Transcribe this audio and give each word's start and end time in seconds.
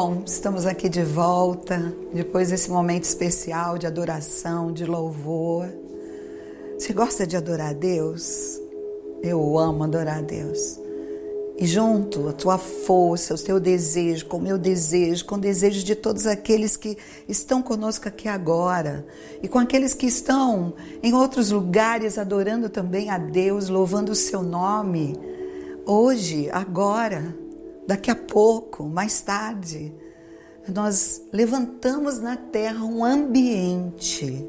bom, 0.00 0.22
estamos 0.24 0.64
aqui 0.64 0.88
de 0.88 1.02
volta, 1.02 1.92
depois 2.14 2.50
desse 2.50 2.70
momento 2.70 3.02
especial 3.02 3.76
de 3.76 3.84
adoração, 3.84 4.72
de 4.72 4.84
louvor. 4.84 5.66
Você 6.78 6.92
gosta 6.92 7.26
de 7.26 7.36
adorar 7.36 7.70
a 7.70 7.72
Deus? 7.72 8.60
Eu 9.20 9.58
amo 9.58 9.82
adorar 9.82 10.18
a 10.18 10.22
Deus. 10.22 10.78
E 11.56 11.66
junto 11.66 12.28
a 12.28 12.32
tua 12.32 12.58
força, 12.58 13.34
o 13.34 13.38
teu 13.38 13.58
desejo, 13.58 14.26
com 14.26 14.36
o 14.36 14.40
meu 14.40 14.56
desejo, 14.56 15.24
com 15.24 15.34
o 15.34 15.40
desejo 15.40 15.84
de 15.84 15.96
todos 15.96 16.28
aqueles 16.28 16.76
que 16.76 16.96
estão 17.28 17.60
conosco 17.60 18.06
aqui 18.06 18.28
agora, 18.28 19.04
e 19.42 19.48
com 19.48 19.58
aqueles 19.58 19.94
que 19.94 20.06
estão 20.06 20.74
em 21.02 21.12
outros 21.12 21.50
lugares 21.50 22.18
adorando 22.18 22.68
também 22.68 23.10
a 23.10 23.18
Deus, 23.18 23.68
louvando 23.68 24.12
o 24.12 24.14
seu 24.14 24.44
nome, 24.44 25.18
hoje, 25.84 26.48
agora, 26.52 27.34
daqui 27.88 28.10
a 28.10 28.14
pouco, 28.14 28.84
mais 28.84 29.22
tarde, 29.22 29.94
nós 30.68 31.22
levantamos 31.32 32.20
na 32.20 32.36
terra 32.36 32.84
um 32.84 33.02
ambiente 33.02 34.46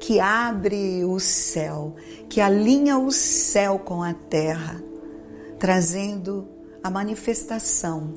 que 0.00 0.18
abre 0.18 1.04
o 1.04 1.20
céu, 1.20 1.94
que 2.28 2.40
alinha 2.40 2.98
o 2.98 3.12
céu 3.12 3.78
com 3.78 4.02
a 4.02 4.12
terra 4.12 4.82
trazendo 5.60 6.48
a 6.82 6.90
manifestação 6.90 8.14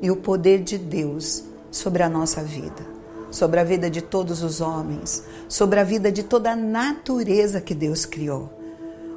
e 0.00 0.12
o 0.12 0.16
poder 0.16 0.62
de 0.62 0.78
Deus 0.78 1.42
sobre 1.68 2.04
a 2.04 2.08
nossa 2.08 2.40
vida, 2.40 2.86
sobre 3.32 3.58
a 3.58 3.64
vida 3.64 3.90
de 3.90 4.00
todos 4.00 4.44
os 4.44 4.60
homens, 4.60 5.24
sobre 5.48 5.80
a 5.80 5.82
vida 5.82 6.12
de 6.12 6.22
toda 6.22 6.52
a 6.52 6.56
natureza 6.56 7.60
que 7.60 7.74
Deus 7.74 8.06
criou. 8.06 8.48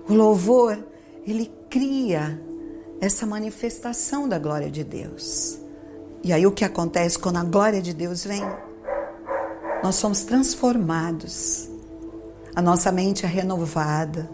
O 0.09 0.13
louvor, 0.15 0.75
ele 1.23 1.51
cria 1.69 2.41
essa 2.99 3.25
manifestação 3.25 4.27
da 4.27 4.39
glória 4.39 4.69
de 4.69 4.83
Deus. 4.83 5.59
E 6.23 6.33
aí 6.33 6.45
o 6.45 6.51
que 6.51 6.65
acontece 6.65 7.17
quando 7.17 7.37
a 7.37 7.43
glória 7.43 7.81
de 7.81 7.93
Deus 7.93 8.23
vem? 8.23 8.43
Nós 9.83 9.95
somos 9.95 10.23
transformados. 10.23 11.69
A 12.55 12.61
nossa 12.61 12.91
mente 12.91 13.25
é 13.25 13.29
renovada. 13.29 14.29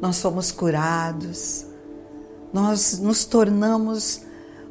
Nós 0.00 0.16
somos 0.16 0.50
curados 0.50 1.66
nós 2.56 2.98
nos 2.98 3.26
tornamos 3.26 4.22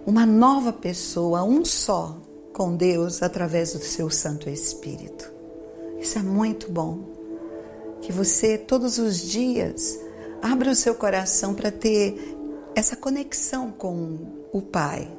uma 0.07 0.25
nova 0.25 0.73
pessoa, 0.73 1.43
um 1.43 1.63
só 1.63 2.17
com 2.51 2.75
Deus 2.75 3.21
através 3.21 3.73
do 3.73 3.79
seu 3.79 4.09
Santo 4.09 4.49
Espírito. 4.49 5.31
Isso 5.99 6.17
é 6.17 6.23
muito 6.23 6.71
bom. 6.71 6.99
Que 8.01 8.11
você 8.11 8.57
todos 8.57 8.97
os 8.97 9.19
dias 9.19 9.99
abra 10.41 10.71
o 10.71 10.75
seu 10.75 10.95
coração 10.95 11.53
para 11.53 11.71
ter 11.71 12.34
essa 12.75 12.95
conexão 12.95 13.71
com 13.71 14.17
o 14.51 14.61
Pai, 14.61 15.09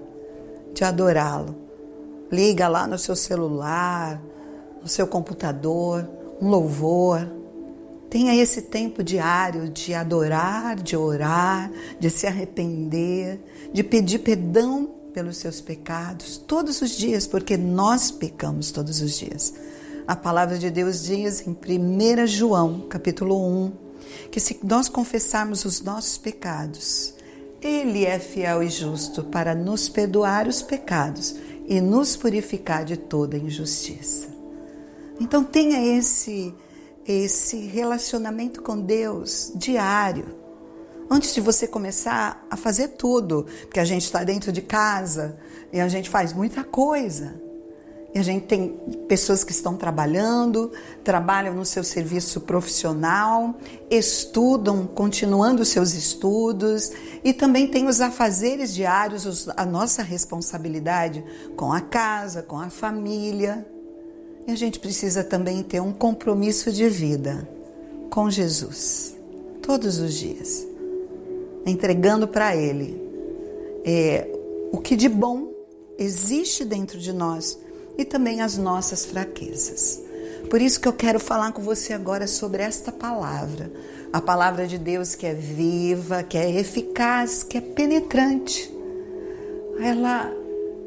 de 0.75 0.85
adorá-lo. 0.85 1.57
Liga 2.31 2.69
lá 2.69 2.87
no 2.87 2.99
seu 2.99 3.17
celular, 3.17 4.21
no 4.83 4.89
seu 4.89 5.07
computador, 5.07 6.09
um 6.41 6.49
louvor 6.49 7.27
Tenha 8.09 8.35
esse 8.35 8.63
tempo 8.63 9.03
diário 9.03 9.69
de 9.69 9.93
adorar, 9.93 10.77
de 10.77 10.97
orar, 10.97 11.71
de 11.99 12.09
se 12.09 12.27
arrepender, 12.27 13.41
de 13.73 13.83
pedir 13.83 14.21
perdão 14.21 14.89
pelos 15.13 15.39
seus 15.39 15.61
pecados 15.61 16.37
todos 16.37 16.81
os 16.83 16.91
dias, 16.91 17.27
porque 17.27 17.57
nós 17.57 18.11
pecamos 18.11 18.71
todos 18.71 19.01
os 19.01 19.19
dias. 19.19 19.53
A 20.07 20.15
palavra 20.15 20.57
de 20.57 20.71
Deus 20.71 21.03
diz 21.03 21.45
em 21.47 21.51
1 21.51 22.27
João, 22.29 22.87
capítulo 22.89 23.45
1, 23.65 23.73
que 24.31 24.39
se 24.39 24.61
nós 24.63 24.89
confessarmos 24.89 25.65
os 25.65 25.81
nossos 25.81 26.17
pecados, 26.17 27.13
ele 27.63 28.05
é 28.05 28.19
fiel 28.19 28.63
e 28.63 28.69
justo 28.69 29.25
para 29.25 29.55
nos 29.55 29.89
perdoar 29.89 30.47
os 30.47 30.63
pecados 30.63 31.37
e 31.67 31.81
nos 31.81 32.17
purificar 32.17 32.85
de 32.85 32.97
toda 32.97 33.37
injustiça. 33.37 34.29
Então 35.21 35.43
tenha 35.43 35.99
esse 35.99 36.55
esse 37.07 37.59
relacionamento 37.59 38.61
com 38.63 38.81
Deus 38.81 39.53
diário. 39.55 40.27
Antes 41.09 41.33
de 41.33 41.41
você 41.41 41.69
começar 41.69 42.45
a 42.51 42.57
fazer 42.57 42.89
tudo, 42.89 43.47
porque 43.61 43.79
a 43.79 43.85
gente 43.85 44.03
está 44.03 44.25
dentro 44.25 44.51
de 44.51 44.61
casa 44.61 45.39
e 45.73 45.81
a 45.81 45.87
gente 45.87 46.11
faz 46.11 46.33
muita 46.33 46.65
coisa. 46.65 47.41
E 48.17 48.19
a 48.19 48.23
gente 48.23 48.47
tem 48.47 48.69
pessoas 49.07 49.45
que 49.45 49.53
estão 49.53 49.77
trabalhando, 49.77 50.73
trabalham 51.05 51.53
no 51.53 51.67
seu 51.67 51.85
serviço 51.85 52.41
profissional, 52.41 53.55
estudam, 53.91 54.87
continuando 54.87 55.61
os 55.61 55.69
seus 55.69 55.93
estudos, 55.93 56.91
e 57.23 57.35
também 57.35 57.69
tem 57.69 57.87
os 57.87 58.01
afazeres 58.01 58.75
diários, 58.75 59.47
a 59.55 59.67
nossa 59.67 60.03
responsabilidade 60.03 61.23
com 61.57 61.71
a 61.71 61.83
casa, 61.83 62.43
com 62.43 62.59
a 62.59 62.71
família. 62.71 63.67
E 64.47 64.51
a 64.51 64.57
gente 64.57 64.81
precisa 64.81 65.23
também 65.23 65.63
ter 65.63 65.81
um 65.81 65.93
compromisso 65.93 66.73
de 66.73 66.89
vida 66.89 67.47
com 68.09 68.31
Jesus, 68.31 69.15
todos 69.61 69.99
os 69.99 70.15
dias, 70.15 70.67
entregando 71.67 72.27
para 72.27 72.57
Ele 72.57 72.99
é, 73.85 74.27
o 74.73 74.79
que 74.79 74.97
de 74.97 75.07
bom 75.07 75.53
existe 75.99 76.65
dentro 76.65 76.99
de 76.99 77.13
nós 77.13 77.66
e 77.97 78.05
também 78.05 78.41
as 78.41 78.57
nossas 78.57 79.05
fraquezas. 79.05 80.01
Por 80.51 80.61
isso 80.63 80.81
que 80.81 80.87
eu 80.87 80.93
quero 80.93 81.19
falar 81.19 81.53
com 81.53 81.63
você 81.63 81.93
agora 81.93 82.27
sobre 82.27 82.63
esta 82.63 82.93
palavra, 82.93 83.71
a 84.13 84.21
palavra 84.21 84.67
de 84.67 84.79
Deus 84.79 85.15
que 85.15 85.27
é 85.27 85.35
viva, 85.35 86.23
que 86.23 86.39
é 86.39 86.59
eficaz, 86.59 87.43
que 87.43 87.59
é 87.59 87.61
penetrante. 87.61 88.73
Ela 89.81 90.33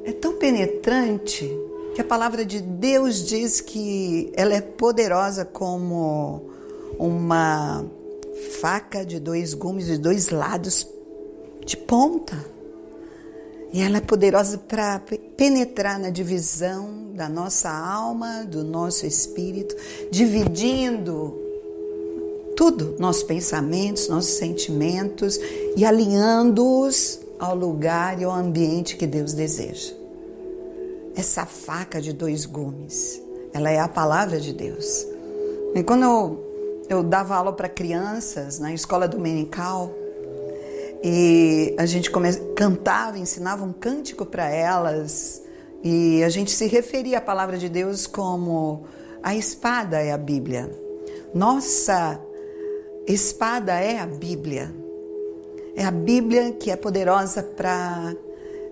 é 0.05 0.11
tão 0.13 0.33
penetrante 0.33 1.49
que 1.93 2.01
a 2.01 2.05
palavra 2.05 2.45
de 2.45 2.61
Deus 2.61 3.25
diz 3.25 3.59
que 3.59 4.31
ela 4.35 4.53
é 4.53 4.61
poderosa 4.61 5.43
como 5.43 6.49
uma 6.97 7.85
faca 8.61 9.05
de 9.05 9.19
dois 9.19 9.53
gumes 9.53 9.87
de 9.87 9.97
dois 9.97 10.29
lados 10.29 10.87
de 11.65 11.75
ponta. 11.75 12.37
E 13.71 13.81
ela 13.81 13.97
é 13.97 14.01
poderosa 14.01 14.57
para 14.57 15.01
penetrar 15.37 15.99
na 15.99 16.09
divisão 16.09 17.11
da 17.13 17.29
nossa 17.29 17.69
alma, 17.69 18.43
do 18.45 18.63
nosso 18.63 19.05
espírito, 19.05 19.75
dividindo 20.11 21.37
tudo, 22.55 22.95
nossos 22.97 23.23
pensamentos, 23.23 24.07
nossos 24.07 24.37
sentimentos 24.37 25.39
e 25.75 25.85
alinhando-os 25.85 27.19
ao 27.37 27.55
lugar 27.55 28.19
e 28.19 28.23
ao 28.23 28.31
ambiente 28.31 28.97
que 28.97 29.07
Deus 29.07 29.33
deseja 29.33 29.99
essa 31.19 31.45
faca 31.45 32.01
de 32.01 32.13
dois 32.13 32.45
gumes. 32.45 33.21
Ela 33.53 33.69
é 33.69 33.79
a 33.79 33.87
palavra 33.87 34.39
de 34.39 34.53
Deus. 34.53 35.05
E 35.75 35.83
quando 35.83 36.03
eu, 36.03 36.85
eu 36.89 37.03
dava 37.03 37.35
aula 37.35 37.53
para 37.53 37.67
crianças 37.67 38.59
na 38.59 38.73
escola 38.73 39.07
dominical, 39.07 39.91
e 41.03 41.75
a 41.77 41.85
gente 41.85 42.09
come... 42.11 42.33
cantava, 42.55 43.17
ensinava 43.17 43.63
um 43.63 43.73
cântico 43.73 44.25
para 44.25 44.49
elas, 44.49 45.41
e 45.83 46.23
a 46.23 46.29
gente 46.29 46.51
se 46.51 46.67
referia 46.67 47.19
à 47.19 47.21
palavra 47.21 47.57
de 47.57 47.69
Deus 47.69 48.05
como 48.05 48.83
a 49.23 49.35
espada 49.35 49.99
é 49.99 50.11
a 50.11 50.17
Bíblia. 50.17 50.69
Nossa 51.33 52.19
espada 53.07 53.73
é 53.73 53.99
a 53.99 54.05
Bíblia. 54.05 54.73
É 55.75 55.85
a 55.85 55.91
Bíblia 55.91 56.51
que 56.51 56.71
é 56.71 56.75
poderosa 56.75 57.41
para 57.43 58.15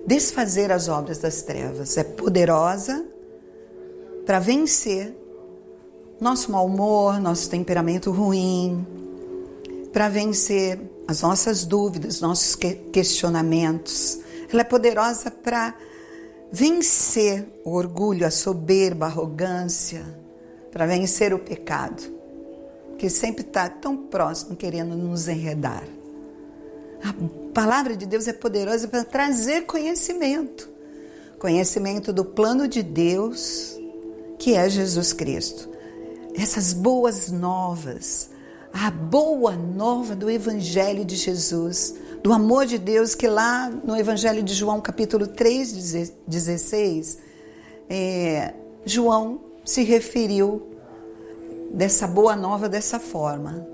desfazer 0.06 0.72
as 0.72 0.90
obras 0.90 1.20
das 1.20 1.42
trevas. 1.42 1.98
É 1.98 2.04
poderosa 2.04 3.06
para 4.26 4.40
vencer 4.40 5.16
nosso 6.20 6.52
mau 6.52 6.66
humor, 6.66 7.22
nosso 7.22 7.50
temperamento 7.50 8.12
ruim, 8.12 8.86
para 9.94 10.10
vencer 10.10 10.80
as 11.07 11.21
nossas 11.21 11.63
dúvidas, 11.65 12.21
nossos 12.21 12.56
questionamentos. 12.92 14.19
Ela 14.51 14.62
é 14.62 14.63
poderosa 14.63 15.31
para 15.31 15.75
vencer 16.51 17.48
o 17.63 17.71
orgulho, 17.71 18.25
a 18.25 18.31
soberba, 18.31 19.06
a 19.06 19.09
arrogância, 19.09 20.04
para 20.71 20.86
vencer 20.86 21.33
o 21.33 21.39
pecado, 21.39 22.04
que 22.98 23.09
sempre 23.09 23.44
está 23.44 23.69
tão 23.69 23.95
próximo 23.95 24.56
querendo 24.56 24.95
nos 24.95 25.27
enredar. 25.27 25.83
A 27.04 27.13
palavra 27.53 27.95
de 27.95 28.06
Deus 28.06 28.27
é 28.27 28.33
poderosa 28.33 28.88
para 28.88 29.03
trazer 29.03 29.62
conhecimento 29.62 30.77
conhecimento 31.38 32.12
do 32.12 32.25
plano 32.25 32.68
de 32.68 32.81
Deus, 32.81 33.77
que 34.39 34.56
é 34.56 34.69
Jesus 34.69 35.13
Cristo. 35.13 35.69
Essas 36.36 36.74
boas 36.74 37.31
novas, 37.31 38.30
a 38.79 38.91
boa 38.91 39.53
nova 39.53 40.15
do 40.15 40.29
Evangelho 40.29 41.03
de 41.03 41.15
Jesus, 41.15 41.95
do 42.21 42.31
amor 42.31 42.65
de 42.65 42.77
Deus, 42.77 43.15
que 43.15 43.27
lá 43.27 43.69
no 43.69 43.97
Evangelho 43.97 44.44
de 44.44 44.53
João, 44.53 44.79
capítulo 44.79 45.25
3, 45.25 46.13
16, 46.27 47.18
é, 47.89 48.53
João 48.85 49.39
se 49.65 49.83
referiu 49.83 50.68
dessa 51.71 52.06
boa 52.06 52.35
nova 52.35 52.69
dessa 52.69 53.00
forma. 53.00 53.68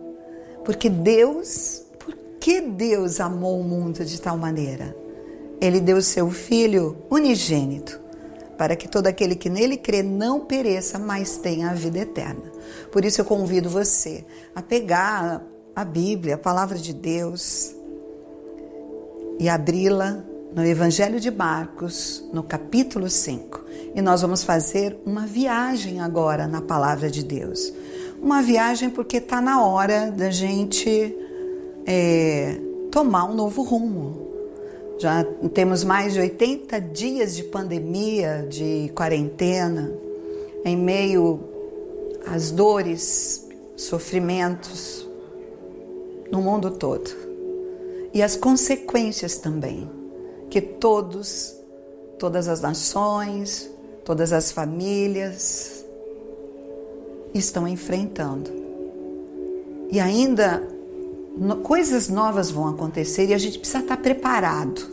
Porque 0.64 0.90
Deus 0.90 1.84
que 2.40 2.60
Deus 2.60 3.22
amou 3.22 3.58
o 3.58 3.64
mundo 3.64 4.04
de 4.04 4.20
tal 4.20 4.38
maneira? 4.38 4.94
Ele 5.62 5.80
deu 5.80 6.02
seu 6.02 6.30
Filho 6.30 6.98
unigênito, 7.10 8.02
para 8.64 8.78
que 8.78 8.88
todo 8.88 9.08
aquele 9.08 9.36
que 9.36 9.50
nele 9.50 9.76
crê 9.76 10.02
não 10.02 10.40
pereça, 10.40 10.98
mas 10.98 11.36
tenha 11.36 11.70
a 11.70 11.74
vida 11.74 12.00
eterna. 12.00 12.50
Por 12.94 13.04
isso 13.04 13.20
eu 13.20 13.26
convido 13.26 13.70
você 13.70 14.24
a 14.56 14.62
pegar 14.62 15.44
a 15.76 15.84
Bíblia, 15.84 16.36
a 16.36 16.38
palavra 16.38 16.78
de 16.78 16.94
Deus, 16.94 17.76
e 19.38 19.50
abri-la 19.50 20.24
no 20.56 20.66
Evangelho 20.66 21.20
de 21.20 21.30
Marcos, 21.30 22.24
no 22.32 22.42
capítulo 22.42 23.10
5. 23.10 23.66
E 23.94 24.02
nós 24.02 24.22
vamos 24.22 24.46
fazer 24.46 24.98
uma 25.06 25.28
viagem 25.28 26.00
agora 26.00 26.48
na 26.48 26.62
palavra 26.62 27.12
de 27.12 27.22
Deus. 27.22 27.74
Uma 28.22 28.42
viagem 28.42 28.90
porque 28.90 29.18
está 29.18 29.42
na 29.42 29.62
hora 29.62 30.10
da 30.10 30.32
gente 30.32 31.14
é, 31.86 32.62
tomar 32.90 33.26
um 33.26 33.36
novo 33.36 33.62
rumo. 33.62 34.23
Já 35.04 35.22
temos 35.54 35.84
mais 35.84 36.14
de 36.14 36.22
80 36.22 36.80
dias 36.80 37.36
de 37.36 37.44
pandemia, 37.44 38.48
de 38.50 38.90
quarentena, 38.96 39.94
em 40.64 40.78
meio 40.78 41.42
às 42.26 42.52
dores, 42.52 43.46
sofrimentos 43.76 45.06
no 46.32 46.42
mundo 46.42 46.72
todo. 46.72 47.12
E 48.14 48.24
as 48.24 48.38
consequências 48.38 49.36
também, 49.36 49.92
que 50.50 50.62
todos, 50.62 51.54
todas 52.18 52.48
as 52.48 52.62
nações, 52.62 53.70
todas 54.06 54.32
as 54.32 54.54
famílias 54.54 55.84
estão 57.34 57.68
enfrentando. 57.68 58.50
E 59.92 60.00
ainda 60.00 60.66
coisas 61.62 62.08
novas 62.08 62.50
vão 62.50 62.70
acontecer 62.70 63.28
e 63.28 63.34
a 63.34 63.38
gente 63.38 63.60
precisa 63.60 63.80
estar 63.80 63.98
preparado. 63.98 64.93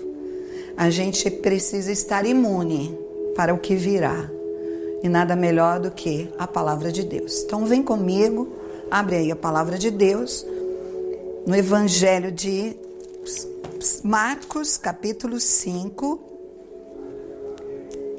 A 0.80 0.88
gente 0.88 1.30
precisa 1.30 1.92
estar 1.92 2.24
imune 2.24 2.98
para 3.36 3.52
o 3.52 3.58
que 3.58 3.74
virá. 3.74 4.30
E 5.02 5.10
nada 5.10 5.36
melhor 5.36 5.78
do 5.78 5.90
que 5.90 6.32
a 6.38 6.46
palavra 6.46 6.90
de 6.90 7.04
Deus. 7.04 7.42
Então 7.42 7.66
vem 7.66 7.82
comigo, 7.82 8.48
abre 8.90 9.16
aí 9.16 9.30
a 9.30 9.36
palavra 9.36 9.76
de 9.76 9.90
Deus 9.90 10.46
no 11.46 11.54
Evangelho 11.54 12.32
de 12.32 12.74
Marcos, 14.02 14.78
capítulo 14.78 15.38
5, 15.38 16.18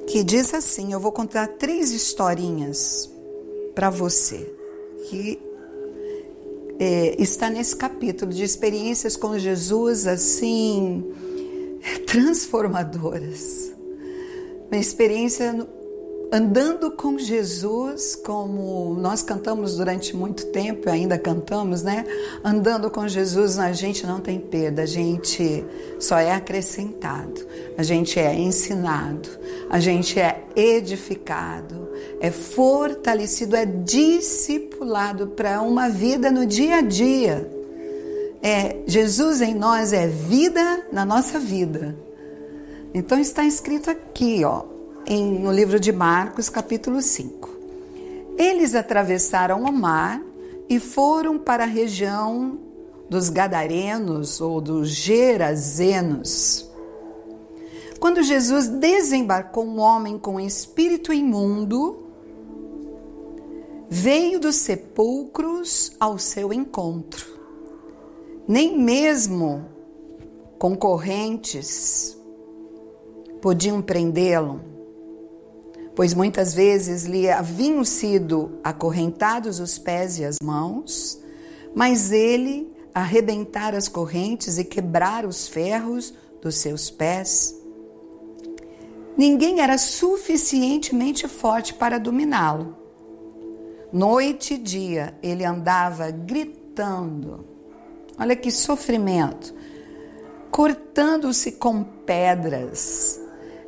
que 0.06 0.24
diz 0.24 0.54
assim: 0.54 0.94
Eu 0.94 1.00
vou 1.00 1.12
contar 1.12 1.48
três 1.48 1.92
historinhas 1.92 3.10
para 3.74 3.90
você 3.90 4.48
que 5.10 5.42
é, 6.78 7.16
está 7.18 7.50
nesse 7.50 7.76
capítulo 7.76 8.32
de 8.32 8.44
experiências 8.44 9.18
com 9.18 9.36
Jesus 9.40 10.06
assim 10.06 11.04
transformadoras. 12.06 13.72
Uma 14.72 14.80
experiência 14.80 15.68
andando 16.32 16.92
com 16.92 17.20
Jesus, 17.20 18.16
como 18.16 18.96
nós 18.96 19.22
cantamos 19.22 19.76
durante 19.76 20.16
muito 20.16 20.46
tempo, 20.46 20.90
ainda 20.90 21.20
cantamos, 21.20 21.84
né? 21.84 22.06
Andando 22.42 22.90
com 22.90 23.06
Jesus, 23.06 23.60
a 23.60 23.74
gente 23.74 24.08
não 24.08 24.22
tem 24.22 24.40
perda, 24.40 24.84
a 24.84 24.86
gente 24.86 25.66
só 26.00 26.18
é 26.18 26.32
acrescentado, 26.32 27.46
a 27.78 27.84
gente 27.84 28.18
é 28.18 28.34
ensinado, 28.34 29.28
a 29.70 29.78
gente 29.82 30.18
é 30.18 30.46
edificado, 30.56 31.90
é 32.22 32.32
fortalecido, 32.32 33.58
é 33.58 33.66
discipulado 33.66 35.28
para 35.28 35.62
uma 35.62 35.90
vida 35.90 36.32
no 36.32 36.46
dia 36.46 36.78
a 36.78 36.82
dia. 36.82 37.61
É, 38.42 38.78
Jesus 38.88 39.40
em 39.40 39.54
nós 39.54 39.94
é 39.94 40.08
vida 40.08 40.88
na 40.92 41.06
nossa 41.06 41.38
vida. 41.38 41.96
Então 42.94 43.20
está 43.20 43.46
escrito 43.46 43.90
aqui, 43.90 44.44
ó, 44.44 44.64
em, 45.06 45.40
no 45.40 45.52
livro 45.52 45.80
de 45.80 45.92
Marcos, 45.92 46.50
capítulo 46.50 47.02
5. 47.02 47.50
Eles 48.38 48.74
atravessaram 48.74 49.64
o 49.64 49.72
mar 49.72 50.22
e 50.68 50.80
foram 50.80 51.38
para 51.38 51.64
a 51.64 51.68
região 51.68 52.58
dos 53.08 53.30
Gadarenos 53.30 54.42
ou 54.42 54.60
dos 54.60 54.90
Gerazenos. 54.90 56.68
Quando 58.00 58.24
Jesus 58.24 58.68
desembarcou 58.68 59.64
um 59.64 59.80
homem 59.80 60.18
com 60.18 60.40
espírito 60.40 61.14
imundo, 61.14 62.08
veio 63.88 64.40
dos 64.40 64.56
sepulcros 64.56 65.92
ao 66.00 66.18
seu 66.18 66.52
encontro. 66.52 67.31
Nem 68.52 68.78
mesmo 68.78 69.64
concorrentes 70.60 72.18
podiam 73.42 73.82
prendê-lo 73.82 74.60
pois 75.96 76.14
muitas 76.14 76.54
vezes 76.54 77.06
lhe 77.06 77.30
haviam 77.30 77.84
sido 77.86 78.60
acorrentados 78.62 79.60
os 79.60 79.78
pés 79.78 80.20
e 80.20 80.26
as 80.26 80.38
mãos, 80.44 81.22
mas 81.76 82.12
ele 82.12 82.76
arrebentara 82.94 83.78
as 83.78 83.88
correntes 83.88 84.58
e 84.58 84.66
quebrara 84.66 85.28
os 85.28 85.48
ferros 85.48 86.14
dos 86.42 86.56
seus 86.56 86.90
pés. 86.90 87.56
Ninguém 89.18 89.62
era 89.62 89.78
suficientemente 89.78 91.26
forte 91.26 91.74
para 91.74 91.98
dominá-lo. 91.98 92.76
Noite 93.94 94.56
e 94.56 94.58
dia 94.58 95.18
ele 95.24 95.46
andava 95.46 96.12
gritando. 96.12 97.51
Olha 98.22 98.36
que 98.36 98.52
sofrimento! 98.52 99.52
Cortando-se 100.52 101.54
com 101.54 101.84
pedras 101.84 103.20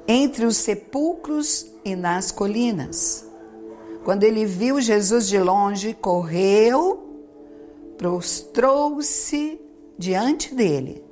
entre 0.07 0.45
os 0.45 0.57
sepulcros 0.57 1.65
e 1.83 1.95
nas 1.95 2.31
colinas. 2.31 3.27
Quando 4.05 4.25
ele 4.25 4.45
viu 4.45 4.79
Jesus 4.79 5.27
de 5.27 5.39
longe, 5.39 5.95
correu, 5.95 7.03
prostrou-se 7.97 9.59
diante 9.97 10.53
dele 10.53 11.03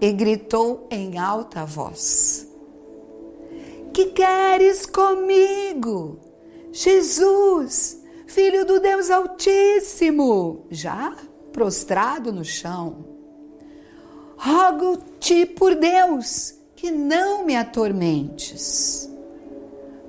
e 0.00 0.12
gritou 0.12 0.86
em 0.92 1.18
alta 1.18 1.64
voz: 1.64 2.48
Que 3.92 4.06
queres 4.12 4.86
comigo, 4.86 6.20
Jesus, 6.70 8.00
filho 8.28 8.64
do 8.64 8.78
Deus 8.78 9.10
Altíssimo? 9.10 10.66
Já 10.70 11.16
prostrado 11.54 12.30
no 12.30 12.44
chão. 12.44 13.06
Rogo-te 14.36 15.46
por 15.46 15.74
Deus 15.74 16.54
que 16.76 16.90
não 16.90 17.46
me 17.46 17.56
atormentes 17.56 19.08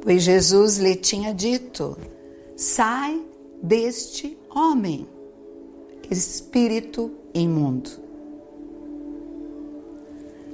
pois 0.06 0.22
Jesus 0.22 0.78
lhe 0.78 0.96
tinha 0.96 1.34
dito: 1.34 1.98
sai 2.56 3.20
deste 3.62 4.38
homem, 4.54 5.08
espírito 6.12 7.12
imundo. 7.34 7.90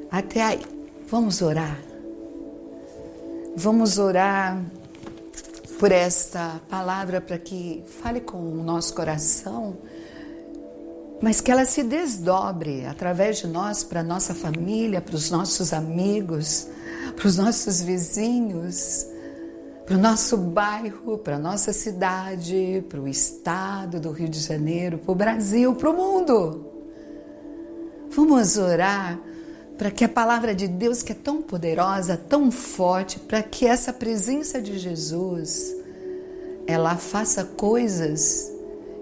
Até 0.10 0.42
aí, 0.42 0.62
vamos 1.08 1.42
orar. 1.42 1.80
Vamos 3.56 3.98
orar 3.98 4.64
por 5.78 5.92
esta 5.92 6.62
palavra 6.70 7.20
para 7.20 7.38
que 7.38 7.84
fale 7.86 8.22
com 8.22 8.38
o 8.38 8.64
nosso 8.64 8.94
coração, 8.94 9.78
mas 11.22 11.40
que 11.40 11.52
ela 11.52 11.66
se 11.66 11.84
desdobre 11.84 12.86
através 12.86 13.38
de 13.38 13.48
nós 13.48 13.84
para 13.84 14.02
nossa 14.02 14.34
família, 14.34 15.00
para 15.00 15.16
os 15.16 15.30
nossos 15.30 15.72
amigos, 15.72 16.68
para 17.16 17.28
os 17.28 17.38
nossos 17.38 17.82
vizinhos, 17.82 19.06
para 19.86 19.96
o 19.96 20.00
nosso 20.00 20.36
bairro, 20.36 21.20
para 21.20 21.36
a 21.36 21.40
nossa 21.40 21.72
cidade, 21.72 22.84
para 22.90 23.00
o 23.00 23.08
estado 23.08 24.00
do 24.00 24.12
Rio 24.12 24.30
de 24.30 24.40
Janeiro, 24.40 24.98
para 24.98 25.12
o 25.12 25.16
Brasil, 25.16 25.76
para 25.76 25.92
o 25.92 25.94
mundo. 25.94 26.66
Vamos 28.10 28.58
orar 28.58 29.20
para 29.78 29.92
que 29.92 30.04
a 30.04 30.10
palavra 30.10 30.56
de 30.56 30.68
Deus, 30.68 31.02
que 31.02 31.12
é 31.12 31.16
tão 31.16 31.42
poderosa, 31.42 32.18
tão 32.18 32.52
forte, 32.52 33.20
para 33.20 33.42
que 33.44 33.66
essa 33.66 33.94
presença 33.94 34.62
de 34.62 34.78
Jesus 34.78 35.76
ela 36.68 36.96
faça 36.98 37.44
coisas 37.44 38.51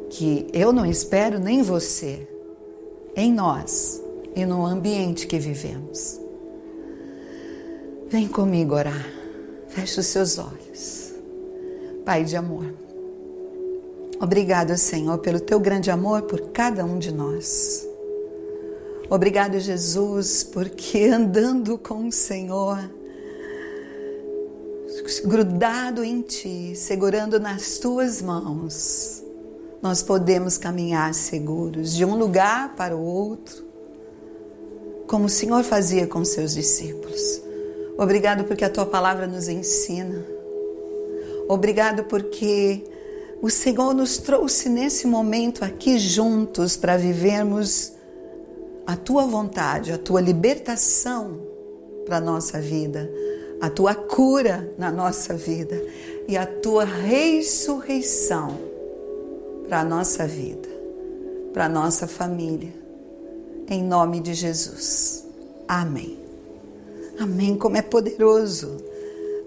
que 0.09 0.47
eu 0.53 0.73
não 0.73 0.85
espero 0.85 1.39
nem 1.39 1.61
você, 1.61 2.27
em 3.15 3.31
nós 3.31 4.01
e 4.35 4.45
no 4.45 4.65
ambiente 4.65 5.27
que 5.27 5.37
vivemos. 5.37 6.19
Vem 8.07 8.27
comigo 8.27 8.75
orar. 8.75 9.05
Feche 9.67 9.99
os 9.99 10.07
seus 10.07 10.37
olhos. 10.37 11.13
Pai 12.03 12.23
de 12.23 12.35
amor, 12.35 12.73
obrigado, 14.19 14.75
Senhor, 14.75 15.19
pelo 15.19 15.39
teu 15.39 15.59
grande 15.59 15.91
amor 15.91 16.23
por 16.23 16.49
cada 16.49 16.83
um 16.83 16.97
de 16.97 17.13
nós. 17.13 17.87
Obrigado, 19.09 19.59
Jesus, 19.59 20.43
porque 20.43 21.05
andando 21.05 21.77
com 21.77 22.07
o 22.07 22.11
Senhor, 22.11 22.79
grudado 25.25 26.03
em 26.03 26.21
Ti, 26.21 26.73
segurando 26.75 27.39
nas 27.39 27.77
Tuas 27.77 28.21
mãos, 28.21 29.18
nós 29.81 30.01
podemos 30.01 30.57
caminhar 30.57 31.13
seguros 31.13 31.93
de 31.93 32.03
um 32.05 32.15
lugar 32.15 32.75
para 32.75 32.95
o 32.95 33.03
outro, 33.03 33.65
como 35.07 35.25
o 35.25 35.29
Senhor 35.29 35.63
fazia 35.63 36.05
com 36.05 36.23
seus 36.23 36.53
discípulos 36.53 37.49
Obrigado 37.99 38.45
porque 38.45 38.63
a 38.63 38.69
tua 38.69 38.85
palavra 38.85 39.27
nos 39.27 39.49
ensina. 39.49 40.25
Obrigado 41.49 42.05
porque 42.05 42.81
o 43.41 43.49
Senhor 43.49 43.93
nos 43.93 44.17
trouxe 44.17 44.69
nesse 44.69 45.05
momento 45.05 45.65
aqui 45.65 45.99
juntos 45.99 46.77
para 46.77 46.95
vivermos 46.95 47.91
a 48.87 48.95
tua 48.95 49.25
vontade, 49.25 49.91
a 49.91 49.97
tua 49.97 50.21
libertação 50.21 51.41
para 52.05 52.17
a 52.17 52.21
nossa 52.21 52.61
vida, 52.61 53.11
a 53.59 53.69
tua 53.69 53.93
cura 53.93 54.73
na 54.77 54.89
nossa 54.89 55.33
vida 55.33 55.83
e 56.25 56.37
a 56.37 56.45
tua 56.45 56.85
ressurreição 56.85 58.57
para 59.69 59.81
a 59.81 59.85
nossa 59.85 60.25
vida, 60.25 60.67
para 61.53 61.65
a 61.65 61.69
nossa 61.69 62.07
família. 62.07 62.73
Em 63.67 63.83
nome 63.83 64.19
de 64.19 64.33
Jesus. 64.33 65.23
Amém. 65.67 66.17
Amém. 67.19 67.55
Como 67.55 67.77
é 67.77 67.81
poderoso. 67.83 68.83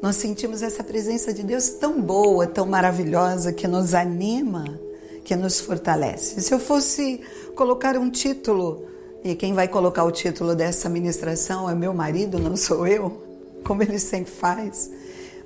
Nós 0.00 0.14
sentimos 0.14 0.62
essa 0.62 0.85
presença 0.85 1.35
de 1.35 1.43
Deus 1.43 1.71
tão 1.71 2.00
boa, 2.00 2.47
tão 2.47 2.67
maravilhosa, 2.67 3.52
que 3.52 3.67
nos 3.67 3.95
anima, 3.95 4.79
que 5.25 5.35
nos 5.35 5.59
fortalece. 5.59 6.41
Se 6.41 6.55
eu 6.55 6.61
fosse 6.61 7.21
colocar 7.57 7.97
um 7.97 8.09
título, 8.09 8.87
e 9.25 9.35
quem 9.35 9.55
vai 9.55 9.67
colocar 9.67 10.05
o 10.05 10.12
título 10.12 10.55
dessa 10.55 10.88
ministração 10.88 11.69
é 11.69 11.75
meu 11.75 11.93
marido, 11.93 12.38
não 12.38 12.57
sou 12.57 12.87
eu, 12.87 13.21
como 13.64 13.83
ele 13.83 13.99
sempre 13.99 14.31
faz, 14.31 14.88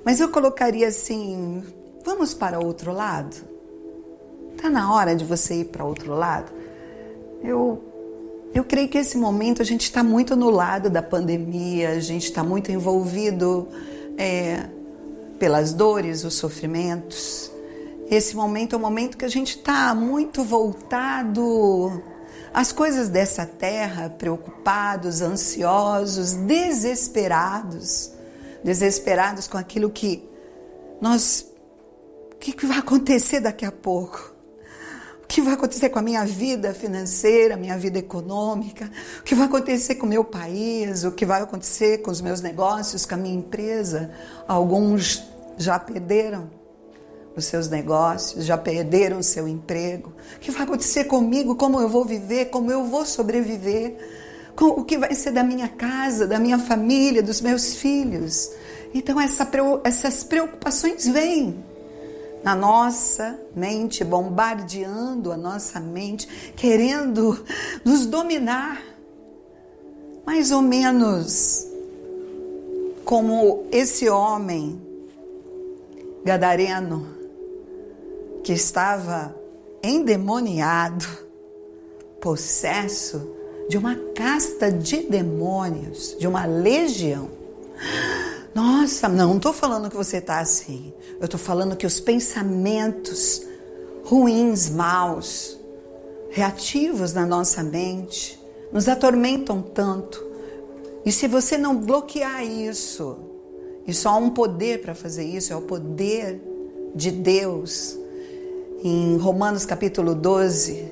mas 0.03 0.19
eu 0.19 0.29
colocaria 0.29 0.87
assim: 0.87 1.63
vamos 2.05 2.35
para 2.35 2.59
outro 2.59 2.91
lado? 2.93 3.56
Está 4.57 4.71
na 4.71 4.91
hora 4.91 5.15
de 5.15 5.23
você 5.23 5.59
ir 5.61 5.65
para 5.65 5.85
outro 5.85 6.15
lado? 6.15 6.51
Eu 7.43 7.83
eu 8.51 8.63
creio 8.63 8.89
que 8.89 8.97
esse 8.97 9.15
momento 9.15 9.61
a 9.61 9.65
gente 9.65 9.81
está 9.81 10.03
muito 10.03 10.35
no 10.35 10.49
lado 10.49 10.89
da 10.89 11.03
pandemia, 11.03 11.91
a 11.91 11.99
gente 11.99 12.23
está 12.23 12.43
muito 12.43 12.71
envolvido 12.71 13.67
é, 14.17 14.67
pelas 15.37 15.73
dores, 15.73 16.23
os 16.23 16.33
sofrimentos. 16.33 17.51
Esse 18.09 18.35
momento 18.35 18.73
é 18.73 18.79
um 18.79 18.81
momento 18.81 19.15
que 19.15 19.25
a 19.25 19.29
gente 19.29 19.57
está 19.57 19.93
muito 19.93 20.43
voltado 20.43 22.01
às 22.51 22.71
coisas 22.71 23.09
dessa 23.09 23.45
terra, 23.45 24.09
preocupados, 24.09 25.21
ansiosos, 25.21 26.33
desesperados, 26.33 28.11
desesperados 28.63 29.47
com 29.47 29.57
aquilo 29.59 29.91
que 29.91 30.27
nós. 30.99 31.45
O 32.31 32.35
que, 32.37 32.53
que 32.53 32.65
vai 32.65 32.79
acontecer 32.79 33.39
daqui 33.39 33.65
a 33.65 33.71
pouco? 33.71 34.36
O 35.27 35.33
que 35.37 35.41
vai 35.41 35.55
acontecer 35.55 35.89
com 35.89 35.99
a 35.99 36.01
minha 36.01 36.23
vida 36.25 36.73
financeira, 36.73 37.57
minha 37.57 37.77
vida 37.77 37.99
econômica? 37.99 38.89
O 39.19 39.23
que 39.23 39.35
vai 39.35 39.45
acontecer 39.45 39.95
com 39.95 40.05
o 40.05 40.09
meu 40.09 40.23
país? 40.23 41.03
O 41.03 41.11
que 41.11 41.25
vai 41.25 41.41
acontecer 41.41 41.97
com 41.97 42.09
os 42.09 42.21
meus 42.21 42.39
negócios, 42.39 43.05
com 43.05 43.15
a 43.15 43.17
minha 43.17 43.35
empresa? 43.35 44.09
Alguns 44.47 45.21
já 45.57 45.77
perderam 45.77 46.49
os 47.35 47.43
seus 47.43 47.67
negócios, 47.67 48.45
já 48.45 48.57
perderam 48.57 49.19
o 49.19 49.23
seu 49.23 49.49
emprego. 49.49 50.13
O 50.37 50.39
que 50.39 50.49
vai 50.49 50.63
acontecer 50.63 51.03
comigo? 51.03 51.57
Como 51.57 51.77
eu 51.81 51.89
vou 51.89 52.05
viver? 52.05 52.45
Como 52.45 52.71
eu 52.71 52.85
vou 52.85 53.05
sobreviver? 53.05 53.97
O 54.57 54.85
que 54.85 54.97
vai 54.97 55.13
ser 55.13 55.31
da 55.31 55.43
minha 55.43 55.67
casa, 55.67 56.25
da 56.25 56.39
minha 56.39 56.57
família, 56.57 57.21
dos 57.21 57.41
meus 57.41 57.75
filhos? 57.75 58.49
Então 58.93 59.19
essa, 59.19 59.45
essas 59.83 60.23
preocupações 60.23 61.05
vêm 61.05 61.66
na 62.47 62.55
nossa 62.55 63.37
mente, 63.53 64.05
bombardeando 64.05 65.33
a 65.33 65.35
nossa 65.35 65.81
mente, 65.81 66.53
querendo 66.55 67.43
nos 67.83 68.05
dominar. 68.05 68.81
Mais 70.25 70.49
ou 70.49 70.61
menos 70.61 71.67
como 73.03 73.65
esse 73.69 74.07
homem 74.07 74.81
gadareno 76.23 77.05
que 78.45 78.53
estava 78.53 79.35
endemoniado, 79.83 81.05
possesso 82.21 83.29
de 83.67 83.77
uma 83.77 83.93
casta 84.15 84.71
de 84.71 85.01
demônios, 85.01 86.15
de 86.17 86.25
uma 86.25 86.45
legião. 86.45 87.27
Nossa, 88.57 89.07
não 89.07 89.37
estou 89.37 89.53
falando 89.53 89.87
que 89.87 89.95
você 89.95 90.17
está 90.17 90.39
assim. 90.39 90.91
Eu 91.19 91.25
estou 91.25 91.39
falando 91.39 91.75
que 91.75 91.85
os 91.85 91.99
pensamentos 91.99 93.45
ruins, 94.03 94.67
maus, 94.67 95.59
reativos 96.31 97.13
na 97.13 97.23
nossa 97.23 97.61
mente, 97.61 98.43
nos 98.73 98.89
atormentam 98.89 99.61
tanto. 99.61 100.25
E 101.05 101.11
se 101.11 101.27
você 101.27 101.55
não 101.55 101.77
bloquear 101.77 102.43
isso, 102.43 103.17
e 103.85 103.93
só 103.93 104.09
há 104.09 104.17
um 104.17 104.31
poder 104.31 104.81
para 104.81 104.95
fazer 104.95 105.23
isso, 105.23 105.53
é 105.53 105.55
o 105.55 105.61
poder 105.61 106.41
de 106.95 107.11
Deus. 107.11 107.95
Em 108.83 109.17
Romanos 109.17 109.67
capítulo 109.67 110.15
12, 110.15 110.91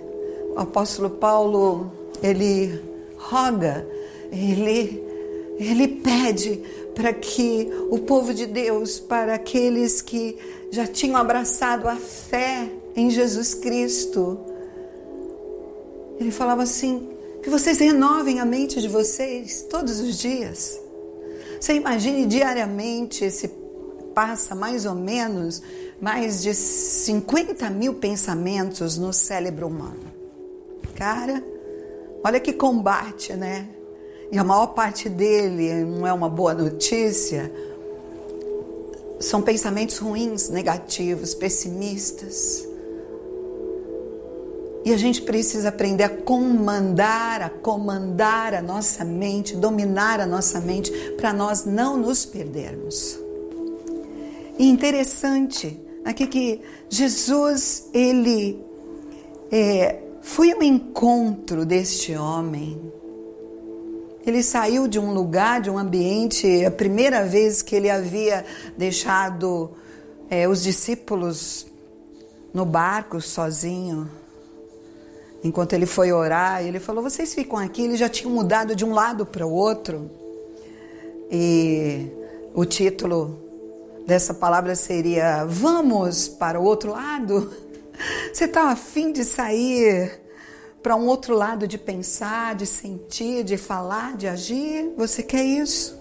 o 0.55 0.59
apóstolo 0.59 1.09
Paulo, 1.09 1.91
ele 2.21 2.79
roga, 3.17 3.87
ele, 4.31 5.03
ele 5.57 5.87
pede 5.87 6.61
para 6.95 7.13
que 7.13 7.69
o 7.91 7.99
povo 7.99 8.33
de 8.33 8.45
Deus, 8.45 8.99
para 8.99 9.35
aqueles 9.35 10.01
que 10.01 10.37
já 10.71 10.87
tinham 10.87 11.17
abraçado 11.17 11.87
a 11.87 11.95
fé 11.95 12.71
em 12.95 13.09
Jesus 13.09 13.53
Cristo, 13.53 14.39
ele 16.19 16.31
falava 16.31 16.63
assim: 16.63 17.09
que 17.43 17.49
vocês 17.49 17.77
renovem 17.77 18.39
a 18.39 18.45
mente 18.45 18.81
de 18.81 18.87
vocês 18.87 19.61
todos 19.69 19.99
os 19.99 20.17
dias. 20.17 20.81
Você 21.59 21.73
imagine 21.73 22.25
diariamente, 22.25 23.25
esse 23.25 23.47
passa 24.15 24.55
mais 24.55 24.85
ou 24.85 24.95
menos 24.95 25.61
mais 25.99 26.41
de 26.41 26.53
50 26.53 27.69
mil 27.69 27.95
pensamentos 27.95 28.97
no 28.97 29.11
cérebro 29.11 29.67
humano. 29.67 30.11
Cara, 30.95 31.43
olha 32.23 32.39
que 32.39 32.53
combate, 32.53 33.33
né? 33.33 33.67
E 34.31 34.37
a 34.37 34.43
maior 34.43 34.67
parte 34.67 35.07
dele 35.07 35.83
não 35.83 36.05
é 36.05 36.13
uma 36.13 36.29
boa 36.29 36.53
notícia, 36.53 37.51
são 39.19 39.41
pensamentos 39.41 39.97
ruins, 39.97 40.49
negativos, 40.49 41.33
pessimistas. 41.33 42.67
E 44.83 44.93
a 44.93 44.97
gente 44.97 45.21
precisa 45.23 45.69
aprender 45.69 46.03
a 46.03 46.09
comandar, 46.09 47.41
a 47.41 47.49
comandar 47.49 48.53
a 48.53 48.61
nossa 48.61 49.03
mente, 49.03 49.55
dominar 49.55 50.19
a 50.19 50.27
nossa 50.27 50.59
mente, 50.59 50.91
para 51.17 51.33
nós 51.33 51.65
não 51.65 51.97
nos 51.97 52.23
perdermos. 52.23 53.19
E 54.59 54.69
interessante 54.69 55.79
aqui 56.03 56.27
que 56.27 56.61
Jesus, 56.87 57.89
ele 57.93 58.63
é, 59.51 60.01
foi 60.21 60.51
ao 60.51 60.61
encontro 60.61 61.65
deste 61.65 62.15
homem 62.15 62.79
ele 64.25 64.41
saiu 64.41 64.87
de 64.87 64.99
um 64.99 65.13
lugar, 65.13 65.61
de 65.61 65.69
um 65.69 65.77
ambiente, 65.77 66.65
a 66.65 66.71
primeira 66.71 67.23
vez 67.23 67.61
que 67.61 67.75
ele 67.75 67.89
havia 67.89 68.43
deixado 68.75 69.71
é, 70.29 70.47
os 70.47 70.63
discípulos 70.63 71.67
no 72.53 72.65
barco 72.65 73.21
sozinho. 73.21 74.09
Enquanto 75.43 75.73
ele 75.73 75.85
foi 75.85 76.11
orar, 76.11 76.65
ele 76.65 76.79
falou: 76.79 77.03
Vocês 77.03 77.35
ficam 77.35 77.59
aqui. 77.59 77.83
Ele 77.83 77.95
já 77.95 78.09
tinha 78.09 78.27
mudado 78.27 78.75
de 78.75 78.83
um 78.83 78.93
lado 78.93 79.27
para 79.27 79.45
o 79.45 79.51
outro. 79.51 80.09
E 81.31 82.07
o 82.53 82.65
título 82.65 83.39
dessa 84.07 84.33
palavra 84.33 84.75
seria: 84.75 85.45
Vamos 85.45 86.27
para 86.27 86.59
o 86.59 86.63
outro 86.63 86.93
lado? 86.93 87.53
Você 88.33 88.45
está 88.45 88.71
afim 88.71 89.11
de 89.11 89.23
sair 89.23 90.24
para 90.85 90.95
um 90.95 91.07
outro 91.07 91.33
lado 91.33 91.67
de 91.67 91.79
pensar, 91.79 92.53
de 92.53 92.67
sentir, 92.67 93.43
de 93.43 93.57
falar, 93.57 94.15
de 94.15 94.27
agir? 94.27 94.93
Você 94.95 95.23
quer 95.23 95.43
isso? 95.43 95.99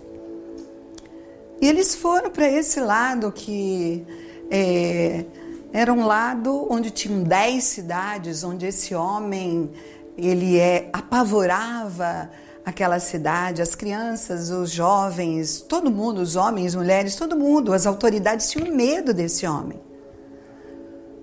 E 1.59 1.67
eles 1.67 1.95
foram 1.95 2.31
para 2.31 2.47
esse 2.47 2.81
lado 2.81 3.33
que 3.33 4.05
é, 4.51 5.25
era 5.73 5.91
um 5.91 6.05
lado 6.05 6.71
onde 6.71 6.91
tinham 6.91 7.23
dez 7.23 7.65
cidades, 7.65 8.45
onde 8.45 8.67
esse 8.67 8.95
homem 8.95 9.71
ele 10.19 10.59
é 10.59 10.91
apavorava 10.93 12.31
aquela 12.63 13.01
cidade, 13.01 13.63
as 13.63 13.75
crianças, 13.75 14.51
os 14.51 14.71
jovens, 14.71 15.63
todo 15.63 15.91
mundo, 15.91 16.21
os 16.21 16.37
homens, 16.37 16.75
mulheres, 16.75 17.17
todo 17.17 17.35
mundo, 17.35 17.73
as 17.73 17.87
autoridades 17.87 18.51
tinham 18.51 18.71
medo 18.77 19.15
desse 19.15 19.47
homem 19.47 19.81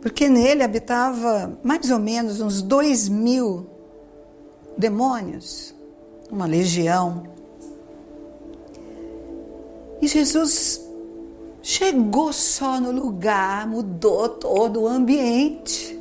porque 0.02 0.28
nele 0.28 0.64
habitava 0.64 1.60
mais 1.64 1.92
ou 1.92 2.00
menos 2.00 2.42
uns 2.42 2.62
dois 2.62 3.08
mil 3.08 3.68
demônios, 4.78 5.76
uma 6.32 6.46
legião. 6.46 7.24
E 10.02 10.08
Jesus 10.08 10.82
chegou 11.62 12.34
só 12.34 12.80
no 12.80 12.92
lugar, 12.92 13.68
mudou 13.68 14.28
todo 14.28 14.82
o 14.82 14.88
ambiente, 14.88 16.00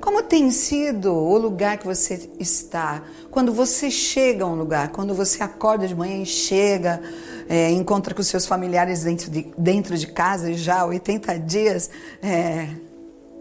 Como 0.00 0.22
tem 0.22 0.50
sido 0.50 1.12
o 1.12 1.36
lugar 1.36 1.76
que 1.76 1.84
você 1.84 2.30
está? 2.38 3.02
Quando 3.30 3.52
você 3.52 3.90
chega 3.90 4.44
a 4.44 4.46
um 4.46 4.54
lugar, 4.54 4.90
quando 4.90 5.12
você 5.12 5.42
acorda 5.42 5.88
de 5.88 5.94
manhã 5.94 6.22
e 6.22 6.24
chega, 6.24 7.02
é, 7.48 7.70
encontra 7.72 8.14
com 8.14 8.22
seus 8.22 8.46
familiares 8.46 9.02
dentro 9.02 9.28
de, 9.28 9.52
dentro 9.58 9.98
de 9.98 10.06
casa 10.06 10.54
já 10.54 10.86
80 10.86 11.38
dias 11.40 11.90
é, 12.22 12.68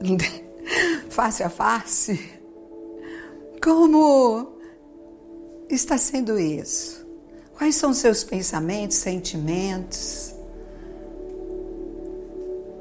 face 1.10 1.44
a 1.44 1.50
face. 1.50 2.32
Como 3.62 4.58
está 5.70 5.98
sendo 5.98 6.40
isso? 6.40 7.06
Quais 7.58 7.76
são 7.76 7.94
seus 7.94 8.24
pensamentos, 8.24 8.98
sentimentos? 8.98 10.34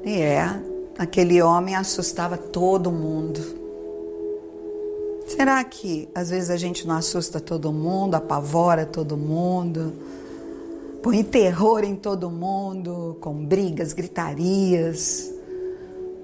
E 0.04 0.20
é, 0.20 0.62
aquele 0.98 1.40
homem 1.42 1.74
assustava 1.74 2.36
todo 2.36 2.92
mundo. 2.92 3.40
Será 5.26 5.64
que 5.64 6.08
às 6.14 6.30
vezes 6.30 6.50
a 6.50 6.56
gente 6.56 6.86
não 6.86 6.96
assusta 6.96 7.40
todo 7.40 7.72
mundo, 7.72 8.14
apavora 8.14 8.86
todo 8.86 9.16
mundo, 9.16 9.92
põe 11.02 11.24
terror 11.24 11.82
em 11.82 11.96
todo 11.96 12.30
mundo, 12.30 13.16
com 13.20 13.44
brigas, 13.44 13.92
gritarias, 13.92 15.32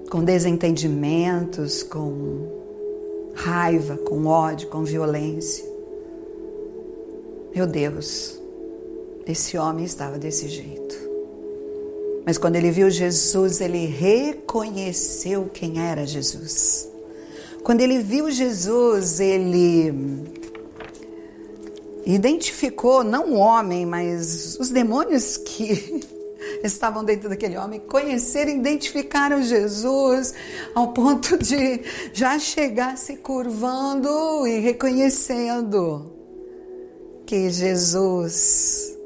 com 0.09 0.23
desentendimentos, 0.23 1.83
com 1.83 2.47
raiva, 3.33 3.97
com 3.97 4.25
ódio, 4.25 4.69
com 4.69 4.83
violência? 4.83 5.65
Meu 7.55 7.67
Deus, 7.67 8.39
esse 9.27 9.57
homem 9.57 9.85
estava 9.85 10.17
desse 10.17 10.47
jeito. 10.47 10.95
Mas 12.25 12.37
quando 12.37 12.55
ele 12.55 12.71
viu 12.71 12.89
Jesus, 12.89 13.59
ele 13.61 13.85
reconheceu 13.85 15.49
quem 15.53 15.79
era 15.79 16.05
Jesus. 16.05 16.89
Quando 17.63 17.81
ele 17.81 17.99
viu 17.99 18.31
Jesus, 18.31 19.19
ele 19.19 19.93
identificou 22.05 23.03
não 23.03 23.33
o 23.33 23.37
homem, 23.37 23.85
mas 23.85 24.57
os 24.59 24.69
demônios 24.69 25.37
que 25.37 26.01
estavam 26.63 27.03
dentro 27.03 27.27
daquele 27.27 27.57
homem 27.57 27.79
conheceram, 27.79 28.51
identificaram 28.51 29.43
Jesus 29.43 30.33
ao 30.73 30.93
ponto 30.93 31.37
de 31.37 31.81
já 32.13 32.39
chegar 32.39 32.97
se 32.97 33.17
curvando 33.17 34.47
e 34.47 34.59
reconhecendo 34.59 36.13
que 37.25 37.49
Jesus 37.49 38.97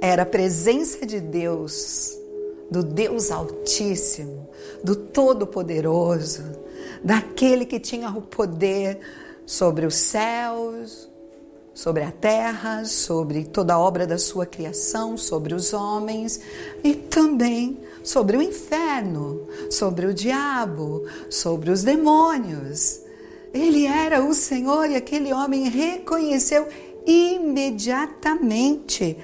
era 0.00 0.22
a 0.22 0.26
presença 0.26 1.04
de 1.04 1.20
Deus, 1.20 2.18
do 2.70 2.82
Deus 2.82 3.30
Altíssimo, 3.30 4.48
do 4.82 4.96
Todo-Poderoso, 4.96 6.42
daquele 7.04 7.66
que 7.66 7.78
tinha 7.78 8.08
o 8.10 8.22
poder 8.22 8.98
sobre 9.44 9.84
os 9.84 9.94
céus, 9.94 11.09
sobre 11.80 12.02
a 12.02 12.12
terra, 12.12 12.84
sobre 12.84 13.44
toda 13.44 13.72
a 13.72 13.78
obra 13.78 14.06
da 14.06 14.18
sua 14.18 14.44
criação, 14.44 15.16
sobre 15.16 15.54
os 15.54 15.72
homens 15.72 16.38
e 16.84 16.92
também 16.94 17.80
sobre 18.04 18.36
o 18.36 18.42
inferno, 18.42 19.48
sobre 19.70 20.04
o 20.04 20.12
diabo, 20.12 21.06
sobre 21.30 21.70
os 21.70 21.82
demônios. 21.82 23.00
Ele 23.54 23.86
era 23.86 24.22
o 24.22 24.34
Senhor 24.34 24.90
e 24.90 24.96
aquele 24.96 25.32
homem 25.32 25.70
reconheceu 25.70 26.68
imediatamente 27.06 29.16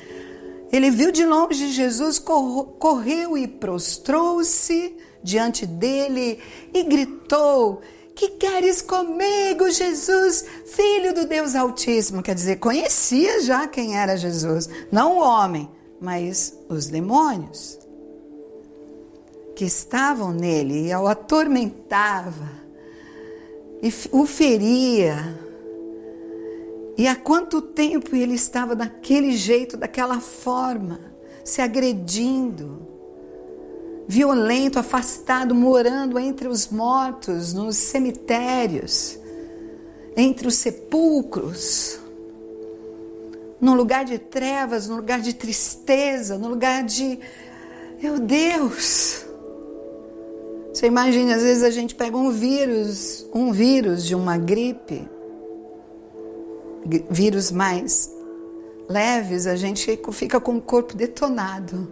ele 0.73 0.91
viu 0.91 1.13
de 1.13 1.25
longe 1.25 1.71
Jesus, 1.71 2.19
correu 2.19 3.39
e 3.39 3.47
prostrou-se 3.47 4.97
diante 5.23 5.65
dele 5.65 6.41
e 6.75 6.83
gritou: 6.83 7.81
Que 8.17 8.31
queres 8.31 8.81
comigo, 8.81 9.71
Jesus, 9.71 10.47
filho 10.65 11.15
do 11.15 11.27
Deus 11.27 11.55
Altíssimo? 11.55 12.23
Quer 12.23 12.35
dizer, 12.35 12.57
conhecia 12.57 13.43
já 13.43 13.69
quem 13.69 13.99
era 13.99 14.17
Jesus, 14.17 14.71
não 14.91 15.19
o 15.19 15.21
homem, 15.21 15.69
mas 16.01 16.59
os 16.67 16.87
demônios 16.87 17.79
que 19.55 19.67
estavam 19.67 20.33
nele. 20.33 20.89
E 20.89 20.95
o 20.95 21.07
atormentava 21.07 22.51
e 23.83 23.93
o 24.11 24.25
feria. 24.25 25.39
E 26.97 27.07
há 27.07 27.15
quanto 27.15 27.61
tempo 27.61 28.17
ele 28.17 28.35
estava 28.35 28.75
daquele 28.75 29.33
jeito, 29.33 29.77
daquela 29.77 30.21
forma, 30.21 31.01
se 31.45 31.61
agredindo, 31.61 32.86
violento, 34.09 34.79
afastado, 34.79 35.55
morando 35.55 36.19
entre 36.19 36.49
os 36.49 36.69
mortos, 36.69 37.53
nos 37.53 37.77
cemitérios, 37.77 39.19
entre 40.17 40.47
os 40.47 40.55
sepulcros, 40.55 41.99
num 43.61 43.75
lugar 43.75 44.05
de 44.05 44.19
trevas, 44.19 44.89
num 44.89 44.97
lugar 44.97 45.21
de 45.21 45.35
tristeza, 45.35 46.39
num 46.39 46.49
lugar 46.49 46.85
de. 46.85 47.19
Meu 48.03 48.19
Deus! 48.19 49.25
Você 50.73 50.87
imagina, 50.87 51.37
às 51.37 51.43
vezes 51.43 51.63
a 51.63 51.71
gente 51.71 51.95
pega 51.95 52.17
um 52.17 52.31
vírus, 52.31 53.27
um 53.33 53.51
vírus 53.51 54.05
de 54.05 54.15
uma 54.15 54.37
gripe 54.37 55.09
vírus 57.11 57.51
mais 57.51 58.13
leves, 58.89 59.47
a 59.47 59.57
gente 59.57 59.99
fica 60.13 60.41
com 60.41 60.57
o 60.57 60.63
corpo 60.63 60.97
detonado. 60.97 61.89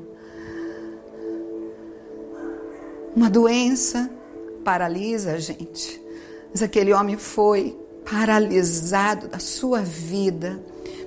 Uma 3.15 3.31
doença 3.31 4.11
paralisa 4.65 5.33
a 5.33 5.39
gente. 5.39 6.03
Mas 6.51 6.63
aquele 6.63 6.93
homem 6.93 7.17
foi 7.17 7.77
paralisado 8.05 9.29
da 9.29 9.39
sua 9.39 9.81
vida 9.81 10.61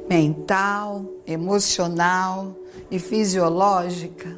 mental, 0.10 1.06
emocional 1.26 2.56
e 2.90 3.00
fisiológica. 3.00 4.36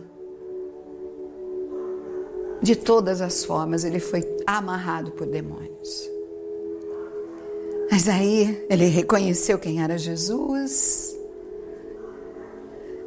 De 2.61 2.75
todas 2.75 3.21
as 3.21 3.45
formas, 3.45 3.83
ele 3.83 3.99
foi 3.99 4.23
amarrado 4.45 5.11
por 5.11 5.25
demônios. 5.25 6.09
Mas 7.91 8.07
aí 8.07 8.65
ele 8.69 8.85
reconheceu 8.85 9.57
quem 9.57 9.81
era 9.81 9.97
Jesus, 9.97 11.17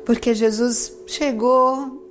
porque 0.05 0.35
Jesus 0.35 0.96
chegou 1.07 2.02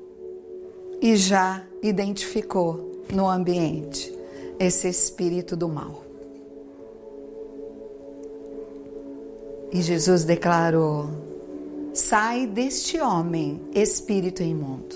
e 1.02 1.16
já 1.16 1.64
identificou 1.82 3.04
no 3.12 3.28
ambiente 3.28 4.14
esse 4.60 4.88
espírito 4.88 5.56
do 5.56 5.68
mal. 5.68 6.04
E 9.72 9.82
Jesus 9.82 10.24
declarou: 10.24 11.10
sai 11.94 12.46
deste 12.46 13.00
homem, 13.00 13.60
espírito 13.74 14.44
imundo. 14.44 14.96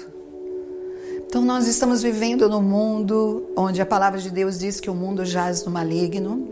Então, 1.27 1.43
nós 1.43 1.67
estamos 1.67 2.03
vivendo 2.03 2.47
no 2.47 2.61
mundo 2.61 3.49
onde 3.57 3.81
a 3.81 3.85
palavra 3.85 4.21
de 4.21 4.29
Deus 4.29 4.59
diz 4.59 4.79
que 4.79 4.89
o 4.89 4.95
mundo 4.95 5.25
jaz 5.25 5.65
no 5.65 5.71
maligno, 5.71 6.47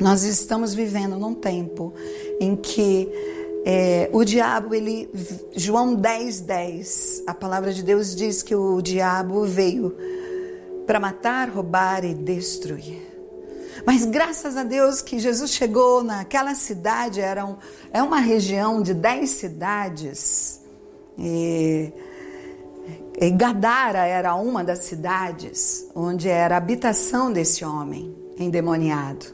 nós 0.00 0.24
estamos 0.24 0.74
vivendo 0.74 1.16
num 1.16 1.34
tempo 1.34 1.92
em 2.40 2.56
que 2.56 3.08
é, 3.64 4.10
o 4.12 4.24
diabo, 4.24 4.74
ele, 4.74 5.08
João 5.54 5.94
10, 5.94 6.40
10, 6.40 7.22
a 7.26 7.34
palavra 7.34 7.72
de 7.72 7.82
Deus 7.82 8.14
diz 8.14 8.42
que 8.42 8.54
o 8.54 8.82
diabo 8.82 9.44
veio 9.44 9.96
para 10.86 10.98
matar, 10.98 11.48
roubar 11.48 12.04
e 12.04 12.12
destruir. 12.12 13.12
Mas 13.86 14.04
graças 14.04 14.56
a 14.56 14.64
Deus 14.64 15.00
que 15.00 15.18
Jesus 15.18 15.52
chegou 15.52 16.02
naquela 16.02 16.54
cidade, 16.54 17.20
era 17.20 17.46
um, 17.46 17.56
é 17.92 18.02
uma 18.02 18.18
região 18.18 18.82
de 18.82 18.94
dez 18.94 19.30
cidades, 19.30 20.60
e, 21.16 21.92
e 23.20 23.30
Gadara 23.30 24.06
era 24.06 24.34
uma 24.34 24.64
das 24.64 24.80
cidades 24.80 25.86
onde 25.94 26.28
era 26.28 26.56
a 26.56 26.58
habitação 26.58 27.32
desse 27.32 27.64
homem 27.64 28.14
endemoniado. 28.38 29.26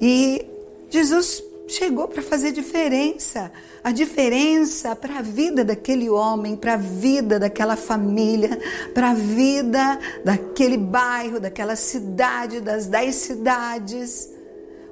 E 0.00 0.44
Jesus 0.90 1.42
chegou 1.66 2.06
para 2.06 2.22
fazer 2.22 2.52
diferença, 2.52 3.50
a 3.82 3.90
diferença 3.90 4.94
para 4.94 5.18
a 5.18 5.22
vida 5.22 5.64
daquele 5.64 6.08
homem, 6.08 6.56
para 6.56 6.74
a 6.74 6.76
vida 6.76 7.38
daquela 7.38 7.76
família, 7.76 8.58
para 8.94 9.10
a 9.10 9.14
vida 9.14 9.98
daquele 10.24 10.76
bairro, 10.76 11.40
daquela 11.40 11.76
cidade, 11.76 12.60
das 12.60 12.86
dez 12.86 13.16
cidades, 13.16 14.30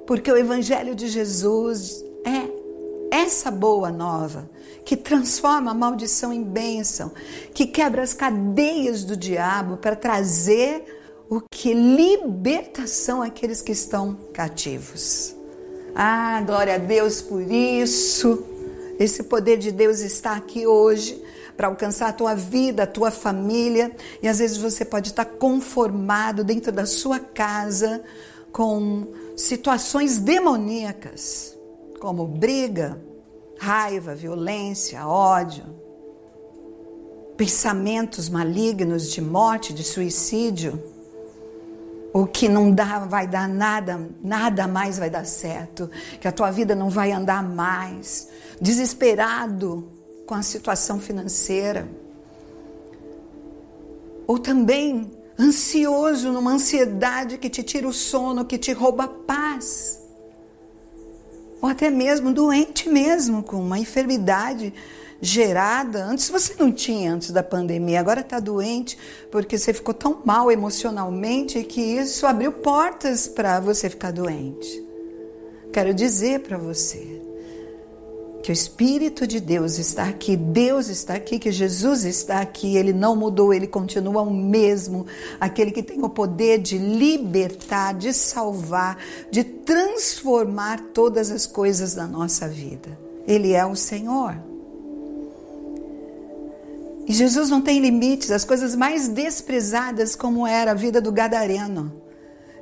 porque 0.05 0.31
o 0.31 0.37
Evangelho 0.37 0.93
de 0.93 1.07
Jesus 1.07 2.03
é 2.25 2.55
essa 3.11 3.49
boa 3.49 3.91
nova 3.91 4.49
que 4.83 4.95
transforma 4.95 5.71
a 5.71 5.73
maldição 5.73 6.31
em 6.31 6.43
bênção, 6.43 7.11
que 7.53 7.65
quebra 7.65 8.03
as 8.03 8.13
cadeias 8.13 9.03
do 9.03 9.17
diabo 9.17 9.77
para 9.77 9.95
trazer 9.95 10.83
o 11.29 11.41
que 11.41 11.73
libertação 11.73 13.21
àqueles 13.21 13.61
que 13.61 13.71
estão 13.71 14.15
cativos. 14.31 15.34
Ah, 15.97 16.41
glória 16.45 16.75
a 16.75 16.77
Deus 16.77 17.21
por 17.21 17.41
isso. 17.41 18.43
Esse 18.99 19.23
poder 19.23 19.57
de 19.57 19.71
Deus 19.71 20.01
está 20.01 20.35
aqui 20.35 20.67
hoje 20.67 21.23
para 21.55 21.67
alcançar 21.67 22.09
a 22.09 22.13
tua 22.13 22.35
vida, 22.35 22.83
a 22.83 22.87
tua 22.87 23.09
família, 23.09 23.95
e 24.21 24.27
às 24.27 24.39
vezes 24.39 24.57
você 24.57 24.83
pode 24.83 25.09
estar 25.09 25.23
conformado 25.23 26.43
dentro 26.43 26.69
da 26.69 26.85
sua 26.85 27.17
casa 27.17 28.03
com 28.51 29.07
situações 29.37 30.17
demoníacas, 30.17 31.57
como 32.01 32.27
briga, 32.27 33.01
raiva, 33.57 34.13
violência, 34.13 35.07
ódio, 35.07 35.63
pensamentos 37.37 38.27
malignos 38.27 39.09
de 39.09 39.21
morte, 39.21 39.73
de 39.73 39.83
suicídio 39.83 40.94
o 42.15 42.25
que 42.25 42.47
não 42.47 42.71
dá, 42.71 42.99
vai 42.99 43.27
dar 43.27 43.45
nada, 43.45 43.99
nada 44.23 44.69
mais 44.69 44.97
vai 44.97 45.09
dar 45.09 45.25
certo, 45.25 45.91
que 46.17 46.25
a 46.25 46.31
tua 46.31 46.49
vida 46.49 46.73
não 46.73 46.89
vai 46.89 47.11
andar 47.11 47.43
mais, 47.43 48.29
desesperado 48.61 49.91
com 50.25 50.33
a 50.33 50.41
situação 50.41 50.97
financeira. 50.97 51.85
Ou 54.25 54.39
também 54.39 55.11
ansioso 55.37 56.31
numa 56.31 56.51
ansiedade 56.51 57.37
que 57.37 57.49
te 57.49 57.61
tira 57.61 57.85
o 57.85 57.91
sono, 57.91 58.45
que 58.45 58.57
te 58.57 58.71
rouba 58.71 59.03
a 59.03 59.09
paz. 59.09 60.01
Ou 61.61 61.67
até 61.67 61.89
mesmo 61.89 62.33
doente 62.33 62.87
mesmo, 62.87 63.43
com 63.43 63.57
uma 63.57 63.77
enfermidade 63.77 64.73
gerada. 65.21 66.03
Antes 66.05 66.29
você 66.29 66.55
não 66.59 66.71
tinha, 66.71 67.13
antes 67.13 67.31
da 67.31 67.43
pandemia, 67.43 67.99
agora 67.99 68.21
está 68.21 68.39
doente 68.39 68.97
porque 69.31 69.57
você 69.57 69.73
ficou 69.73 69.93
tão 69.93 70.21
mal 70.25 70.51
emocionalmente 70.51 71.63
que 71.63 71.81
isso 71.81 72.25
abriu 72.25 72.51
portas 72.51 73.27
para 73.27 73.59
você 73.59 73.89
ficar 73.89 74.11
doente. 74.11 74.83
Quero 75.71 75.93
dizer 75.93 76.41
para 76.41 76.57
você 76.57 77.21
que 78.45 78.51
o 78.51 78.53
Espírito 78.53 79.25
de 79.25 79.39
Deus 79.39 79.79
está 79.79 80.03
aqui, 80.03 80.37
Deus 80.37 80.87
está 80.87 81.15
aqui, 81.15 81.39
que 81.39 81.51
Jesus 81.51 82.05
está 82.05 82.41
aqui, 82.41 82.77
ele 82.77 82.93
não 82.93 83.15
mudou, 83.15 83.51
ele 83.51 83.65
continua 83.65 84.21
o 84.21 84.31
mesmo, 84.31 85.07
aquele 85.39 85.71
que 85.71 85.81
tem 85.81 86.03
o 86.03 86.09
poder 86.09 86.59
de 86.59 86.77
libertar, 86.77 87.95
de 87.95 88.13
salvar, 88.13 88.99
de 89.31 89.43
transformar 89.43 90.79
todas 90.93 91.31
as 91.31 91.47
coisas 91.47 91.95
da 91.95 92.05
nossa 92.05 92.47
vida. 92.47 92.95
Ele 93.27 93.53
é 93.53 93.65
o 93.65 93.75
Senhor. 93.75 94.37
E 97.07 97.13
Jesus 97.13 97.49
não 97.49 97.61
tem 97.61 97.79
limites, 97.79 98.31
as 98.31 98.43
coisas 98.43 98.75
mais 98.75 99.07
desprezadas, 99.07 100.15
como 100.15 100.47
era 100.47 100.71
a 100.71 100.75
vida 100.75 100.99
do 100.99 101.11
Gadareno. 101.11 102.01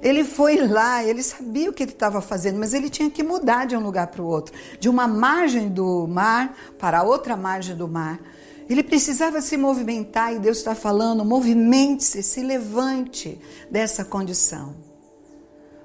Ele 0.02 0.26
foi 0.26 0.68
lá, 0.68 1.02
ele 1.02 1.24
sabia 1.24 1.70
o 1.70 1.74
que 1.74 1.84
ele 1.84 1.94
estava 1.94 2.20
fazendo, 2.20 2.60
mas 2.60 2.74
ele 2.74 2.90
tinha 2.90 3.10
que 3.10 3.24
mudar 3.24 3.66
de 3.66 3.76
um 3.76 3.80
lugar 3.80 4.08
para 4.08 4.22
o 4.22 4.28
outro, 4.28 4.54
de 4.78 4.90
uma 4.90 5.08
margem 5.08 5.70
do 5.70 6.06
mar 6.08 6.58
para 6.78 7.04
outra 7.04 7.38
margem 7.38 7.74
do 7.74 7.88
mar. 7.88 8.20
Ele 8.70 8.84
precisava 8.84 9.40
se 9.40 9.56
movimentar 9.56 10.34
e 10.34 10.40
Deus 10.40 10.58
está 10.58 10.76
falando: 10.76 11.24
movimente-se, 11.24 12.22
se 12.22 12.42
levante 12.42 13.40
dessa 13.72 14.04
condição. 14.04 14.76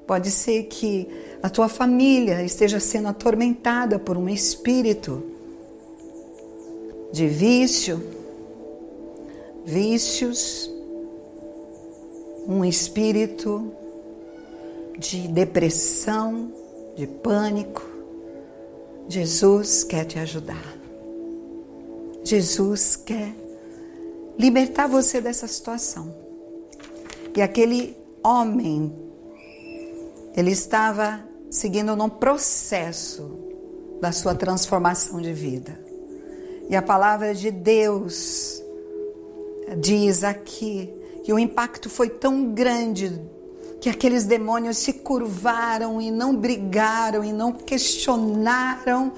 Pode 0.04 0.32
ser 0.32 0.64
que 0.64 1.06
a 1.40 1.48
tua 1.48 1.68
família 1.68 2.42
esteja 2.42 2.80
sendo 2.80 3.08
atormentada 3.08 4.00
por 4.00 4.16
um 4.16 4.28
espírito 4.28 5.22
de 7.12 7.28
vício, 7.28 8.02
vícios, 9.68 10.70
um 12.46 12.64
espírito 12.64 13.70
de 14.98 15.28
depressão, 15.28 16.50
de 16.96 17.06
pânico. 17.06 17.86
Jesus 19.08 19.84
quer 19.84 20.06
te 20.06 20.18
ajudar. 20.18 20.74
Jesus 22.24 22.96
quer 22.96 23.34
libertar 24.38 24.86
você 24.86 25.20
dessa 25.20 25.46
situação. 25.46 26.14
E 27.36 27.42
aquele 27.42 27.94
homem, 28.24 28.90
ele 30.34 30.52
estava 30.52 31.22
seguindo 31.50 31.94
num 31.94 32.08
processo 32.08 33.38
da 34.00 34.12
sua 34.12 34.34
transformação 34.34 35.20
de 35.20 35.32
vida. 35.32 35.78
E 36.70 36.76
a 36.76 36.80
palavra 36.82 37.34
de 37.34 37.50
Deus 37.50 38.62
diz 39.76 40.24
aqui 40.24 40.90
que 41.24 41.32
o 41.32 41.38
impacto 41.38 41.90
foi 41.90 42.08
tão 42.08 42.52
grande 42.52 43.20
que 43.80 43.88
aqueles 43.88 44.24
demônios 44.24 44.76
se 44.78 44.92
curvaram 44.92 46.00
e 46.00 46.10
não 46.10 46.34
brigaram 46.34 47.24
e 47.24 47.32
não 47.32 47.52
questionaram, 47.52 49.12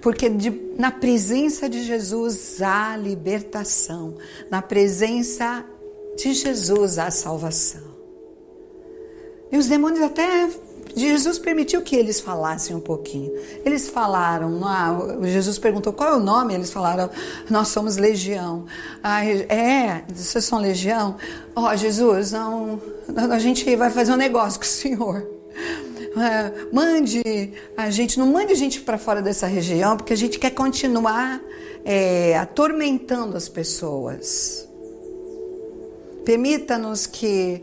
porque 0.00 0.28
de, 0.28 0.50
na 0.76 0.90
presença 0.90 1.68
de 1.68 1.82
Jesus 1.82 2.60
há 2.60 2.96
libertação, 2.96 4.16
na 4.50 4.60
presença 4.60 5.64
de 6.16 6.34
Jesus 6.34 6.98
há 6.98 7.10
salvação. 7.10 7.94
E 9.50 9.56
os 9.56 9.66
demônios 9.66 10.02
até 10.02 10.50
Jesus 10.94 11.38
permitiu 11.38 11.82
que 11.82 11.96
eles 11.96 12.20
falassem 12.20 12.74
um 12.74 12.80
pouquinho. 12.80 13.32
Eles 13.64 13.88
falaram, 13.88 14.60
ah, 14.64 15.18
Jesus 15.24 15.58
perguntou 15.58 15.92
qual 15.92 16.10
é 16.10 16.16
o 16.16 16.20
nome, 16.20 16.54
eles 16.54 16.72
falaram, 16.72 17.10
nós 17.50 17.68
somos 17.68 17.96
legião. 17.96 18.64
Ah, 19.02 19.24
é, 19.24 20.04
vocês 20.08 20.44
são 20.44 20.58
legião? 20.58 21.16
Ó, 21.54 21.70
oh, 21.70 21.76
Jesus, 21.76 22.32
não, 22.32 22.80
a 23.30 23.38
gente 23.38 23.74
vai 23.76 23.90
fazer 23.90 24.12
um 24.12 24.16
negócio 24.16 24.60
com 24.60 24.66
o 24.66 24.68
Senhor. 24.68 25.26
É, 26.16 26.68
mande 26.72 27.52
a 27.76 27.90
gente, 27.90 28.18
não 28.20 28.28
mande 28.28 28.52
a 28.52 28.56
gente 28.56 28.80
para 28.80 28.96
fora 28.96 29.20
dessa 29.20 29.48
região, 29.48 29.96
porque 29.96 30.12
a 30.12 30.16
gente 30.16 30.38
quer 30.38 30.50
continuar 30.50 31.40
é, 31.84 32.38
atormentando 32.38 33.36
as 33.36 33.48
pessoas. 33.48 34.68
Permita-nos 36.24 37.06
que 37.06 37.62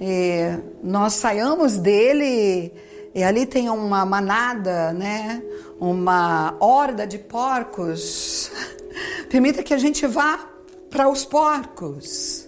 é, 0.00 0.58
nós 0.82 1.14
saiamos 1.14 1.78
dele 1.78 2.72
e 3.14 3.22
ali 3.22 3.46
tem 3.46 3.70
uma 3.70 4.04
manada, 4.04 4.92
né? 4.92 5.42
Uma 5.80 6.54
horda 6.60 7.06
de 7.06 7.18
porcos. 7.18 8.50
Permita 9.30 9.62
que 9.62 9.72
a 9.72 9.78
gente 9.78 10.06
vá 10.06 10.50
para 10.90 11.08
os 11.08 11.24
porcos. 11.24 12.46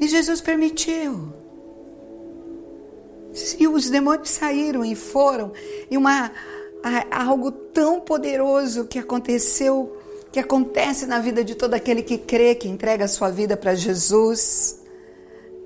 E 0.00 0.08
Jesus 0.08 0.40
permitiu. 0.40 1.32
E 3.58 3.68
os 3.68 3.88
demônios 3.88 4.30
saíram 4.30 4.84
e 4.84 4.94
foram. 4.94 5.52
E 5.90 5.96
uma 5.96 6.30
algo 7.10 7.50
tão 7.50 8.00
poderoso 8.00 8.86
que 8.86 8.98
aconteceu, 8.98 9.96
que 10.30 10.38
acontece 10.38 11.06
na 11.06 11.18
vida 11.18 11.42
de 11.42 11.54
todo 11.54 11.74
aquele 11.74 12.02
que 12.02 12.18
crê, 12.18 12.54
que 12.54 12.68
entrega 12.68 13.06
a 13.06 13.08
sua 13.08 13.30
vida 13.30 13.56
para 13.56 13.74
Jesus 13.74 14.85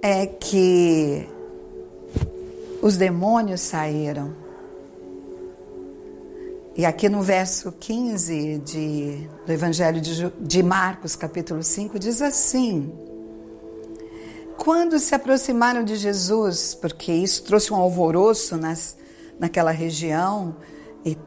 é 0.03 0.27
que 0.27 1.29
os 2.81 2.97
demônios 2.97 3.61
saíram. 3.61 4.35
E 6.77 6.87
aqui 6.87 7.09
no 7.09 7.21
verso 7.21 7.73
15 7.73 8.59
de, 8.59 9.29
do 9.45 9.53
Evangelho 9.53 10.01
de, 10.01 10.33
de 10.41 10.63
Marcos, 10.63 11.15
capítulo 11.15 11.63
5, 11.63 11.99
diz 11.99 12.23
assim: 12.23 12.91
Quando 14.57 14.99
se 14.99 15.15
aproximaram 15.15 15.85
de 15.85 15.97
Jesus, 15.97 16.75
porque 16.75 17.13
isso 17.13 17.43
trouxe 17.43 17.73
um 17.73 17.77
alvoroço 17.77 18.57
nas, 18.57 18.97
naquela 19.39 19.73
região, 19.73 20.57
e 21.05 21.19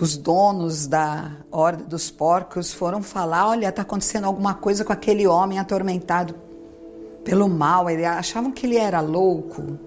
os 0.00 0.16
donos 0.16 0.86
da 0.86 1.32
Horda 1.50 1.84
dos 1.84 2.10
Porcos 2.10 2.72
foram 2.72 3.02
falar: 3.02 3.48
Olha, 3.48 3.68
está 3.68 3.82
acontecendo 3.82 4.24
alguma 4.24 4.54
coisa 4.54 4.84
com 4.84 4.92
aquele 4.92 5.26
homem 5.26 5.58
atormentado 5.58 6.43
pelo 7.24 7.48
mal, 7.48 7.88
eles 7.88 8.04
achavam 8.04 8.52
que 8.52 8.66
ele 8.66 8.76
era 8.76 9.00
louco. 9.00 9.78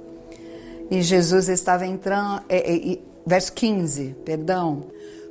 E 0.90 1.02
Jesus 1.02 1.50
estava 1.50 1.86
entrando, 1.86 2.42
é, 2.50 2.94
é, 2.94 3.00
verso 3.26 3.54
15, 3.54 4.16
perdão. 4.26 4.86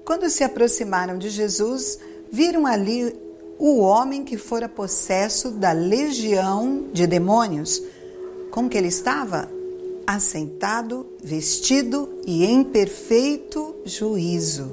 Quando 0.05 0.31
se 0.31 0.45
aproximaram 0.45 1.19
de 1.19 1.29
Jesus, 1.29 1.99
viram 2.31 2.67
ali 2.67 3.15
o 3.59 3.81
homem 3.81 4.23
que 4.23 4.37
fora 4.37 4.69
possesso 4.69 5.51
da 5.51 5.73
legião 5.73 6.85
de 6.93 7.07
demônios. 7.07 7.83
Como 8.51 8.69
que 8.69 8.79
ele 8.79 8.89
estava? 8.89 9.51
Assentado, 10.07 11.07
vestido 11.23 12.09
e 12.25 12.45
em 12.45 12.63
perfeito 12.63 13.75
juízo. 13.85 14.71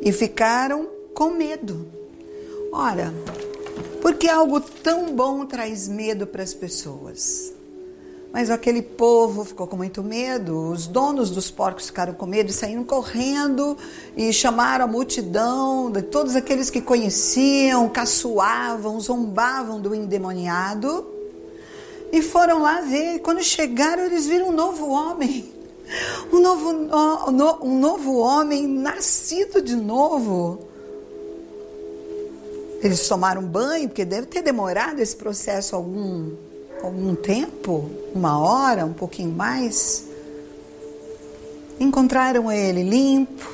E 0.00 0.10
ficaram 0.10 0.88
com 1.14 1.30
medo. 1.30 1.86
Ora, 2.72 3.12
porque 4.02 4.28
algo 4.28 4.60
tão 4.60 5.14
bom 5.14 5.46
traz 5.46 5.86
medo 5.86 6.26
para 6.26 6.42
as 6.42 6.52
pessoas. 6.52 7.54
Mas 8.32 8.50
aquele 8.50 8.82
povo 8.82 9.44
ficou 9.44 9.68
com 9.68 9.76
muito 9.76 10.02
medo, 10.02 10.70
os 10.70 10.88
donos 10.88 11.30
dos 11.30 11.52
porcos 11.52 11.86
ficaram 11.86 12.12
com 12.12 12.26
medo 12.26 12.50
e 12.50 12.52
saíram 12.52 12.82
correndo 12.82 13.78
e 14.16 14.32
chamaram 14.32 14.86
a 14.86 14.88
multidão 14.88 15.88
de 15.88 16.02
todos 16.02 16.34
aqueles 16.34 16.68
que 16.68 16.80
conheciam, 16.80 17.88
caçoavam, 17.88 18.98
zombavam 18.98 19.80
do 19.80 19.94
endemoniado 19.94 21.06
e 22.10 22.20
foram 22.22 22.60
lá 22.60 22.80
ver. 22.80 23.20
Quando 23.20 23.40
chegaram, 23.40 24.02
eles 24.04 24.26
viram 24.26 24.48
um 24.48 24.52
novo 24.52 24.88
homem, 24.88 25.52
um 26.32 26.40
novo, 26.40 26.70
um 27.62 27.78
novo 27.78 28.16
homem 28.16 28.66
nascido 28.66 29.62
de 29.62 29.76
novo 29.76 30.71
Eles 32.82 33.06
tomaram 33.06 33.42
banho, 33.42 33.88
porque 33.88 34.04
deve 34.04 34.26
ter 34.26 34.42
demorado 34.42 34.98
esse 34.98 35.14
processo 35.14 35.76
algum, 35.76 36.32
algum 36.82 37.14
tempo, 37.14 37.88
uma 38.12 38.40
hora, 38.40 38.84
um 38.84 38.92
pouquinho 38.92 39.30
mais. 39.30 40.06
Encontraram 41.78 42.50
ele 42.50 42.82
limpo, 42.82 43.48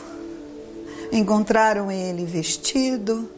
encontraram 1.12 1.92
ele 1.92 2.24
vestido, 2.24 3.28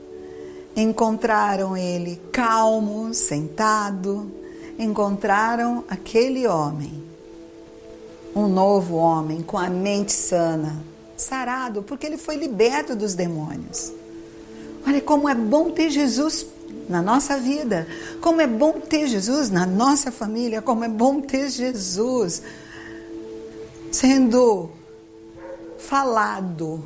encontraram 0.76 1.76
ele 1.76 2.20
calmo, 2.31 3.12
sentado, 3.12 4.31
encontraram 4.79 5.85
aquele 5.88 6.46
homem, 6.46 7.03
um 8.35 8.46
novo 8.46 8.94
homem 8.94 9.42
com 9.42 9.59
a 9.59 9.68
mente 9.68 10.12
sana, 10.12 10.76
sarado, 11.16 11.83
porque 11.83 12.07
ele 12.07 12.16
foi 12.16 12.37
liberto 12.37 12.94
dos 12.94 13.14
demônios. 13.14 13.92
Olha 14.87 15.01
como 15.01 15.29
é 15.29 15.35
bom 15.35 15.71
ter 15.71 15.90
Jesus 15.90 16.47
na 16.88 17.01
nossa 17.01 17.38
vida, 17.38 17.87
como 18.21 18.40
é 18.40 18.47
bom 18.47 18.73
ter 18.73 19.07
Jesus 19.07 19.51
na 19.51 19.64
nossa 19.64 20.11
família, 20.11 20.61
como 20.61 20.85
é 20.85 20.88
bom 20.88 21.21
ter 21.21 21.49
Jesus 21.49 22.43
sendo 23.93 24.71
falado 25.79 26.83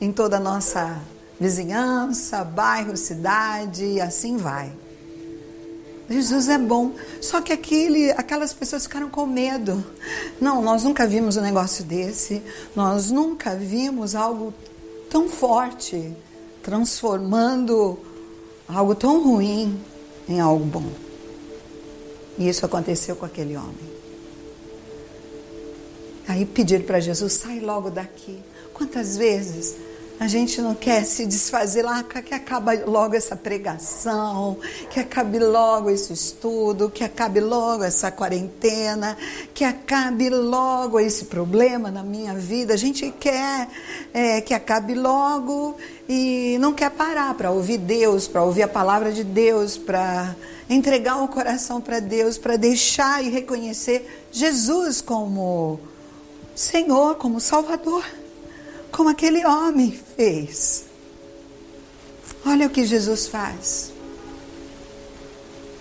em 0.00 0.12
toda 0.12 0.36
a 0.36 0.40
nossa 0.40 1.00
vizinhança, 1.40 2.44
bairro, 2.44 2.96
cidade 2.96 3.84
e 3.84 4.00
assim 4.00 4.36
vai. 4.36 4.72
Jesus 6.10 6.48
é 6.48 6.56
bom. 6.56 6.92
Só 7.20 7.40
que 7.40 7.52
aquele, 7.52 8.10
aquelas 8.12 8.52
pessoas 8.52 8.84
ficaram 8.84 9.10
com 9.10 9.26
medo. 9.26 9.84
Não, 10.40 10.62
nós 10.62 10.84
nunca 10.84 11.06
vimos 11.06 11.36
um 11.36 11.42
negócio 11.42 11.84
desse. 11.84 12.42
Nós 12.74 13.10
nunca 13.10 13.54
vimos 13.54 14.14
algo 14.14 14.54
tão 15.10 15.28
forte 15.28 16.14
transformando 16.68 17.98
algo 18.68 18.94
tão 18.94 19.24
ruim 19.24 19.80
em 20.28 20.38
algo 20.38 20.66
bom. 20.66 20.84
E 22.36 22.46
isso 22.46 22.66
aconteceu 22.66 23.16
com 23.16 23.24
aquele 23.24 23.56
homem. 23.56 23.98
Aí 26.28 26.44
pediram 26.44 26.84
para 26.84 27.00
Jesus: 27.00 27.32
sai 27.32 27.58
logo 27.58 27.88
daqui. 27.88 28.38
Quantas 28.74 29.16
vezes 29.16 29.76
a 30.20 30.26
gente 30.26 30.60
não 30.60 30.74
quer 30.74 31.04
se 31.04 31.24
desfazer 31.24 31.82
lá, 31.82 32.02
que 32.02 32.34
acabe 32.34 32.78
logo 32.84 33.14
essa 33.14 33.36
pregação, 33.36 34.58
que 34.90 34.98
acabe 34.98 35.38
logo 35.38 35.90
esse 35.90 36.12
estudo, 36.12 36.90
que 36.90 37.04
acabe 37.04 37.38
logo 37.38 37.84
essa 37.84 38.10
quarentena, 38.10 39.16
que 39.54 39.62
acabe 39.62 40.28
logo 40.28 40.98
esse 40.98 41.26
problema 41.26 41.88
na 41.90 42.02
minha 42.02 42.34
vida. 42.34 42.74
A 42.74 42.76
gente 42.76 43.12
quer 43.12 43.68
é, 44.12 44.40
que 44.40 44.52
acabe 44.52 44.94
logo 44.94 45.76
e 46.08 46.58
não 46.58 46.72
quer 46.72 46.90
parar 46.90 47.34
para 47.34 47.52
ouvir 47.52 47.78
Deus, 47.78 48.26
para 48.26 48.42
ouvir 48.42 48.64
a 48.64 48.68
palavra 48.68 49.12
de 49.12 49.22
Deus, 49.22 49.78
para 49.78 50.34
entregar 50.68 51.22
o 51.22 51.28
coração 51.28 51.80
para 51.80 52.00
Deus, 52.00 52.36
para 52.36 52.56
deixar 52.56 53.24
e 53.24 53.28
reconhecer 53.28 54.26
Jesus 54.32 55.00
como 55.00 55.78
Senhor, 56.56 57.14
como 57.14 57.38
Salvador 57.38 58.04
como 58.90 59.08
aquele 59.08 59.44
homem 59.46 59.98
fez. 60.16 60.84
Olha 62.44 62.66
o 62.66 62.70
que 62.70 62.84
Jesus 62.84 63.26
faz. 63.26 63.92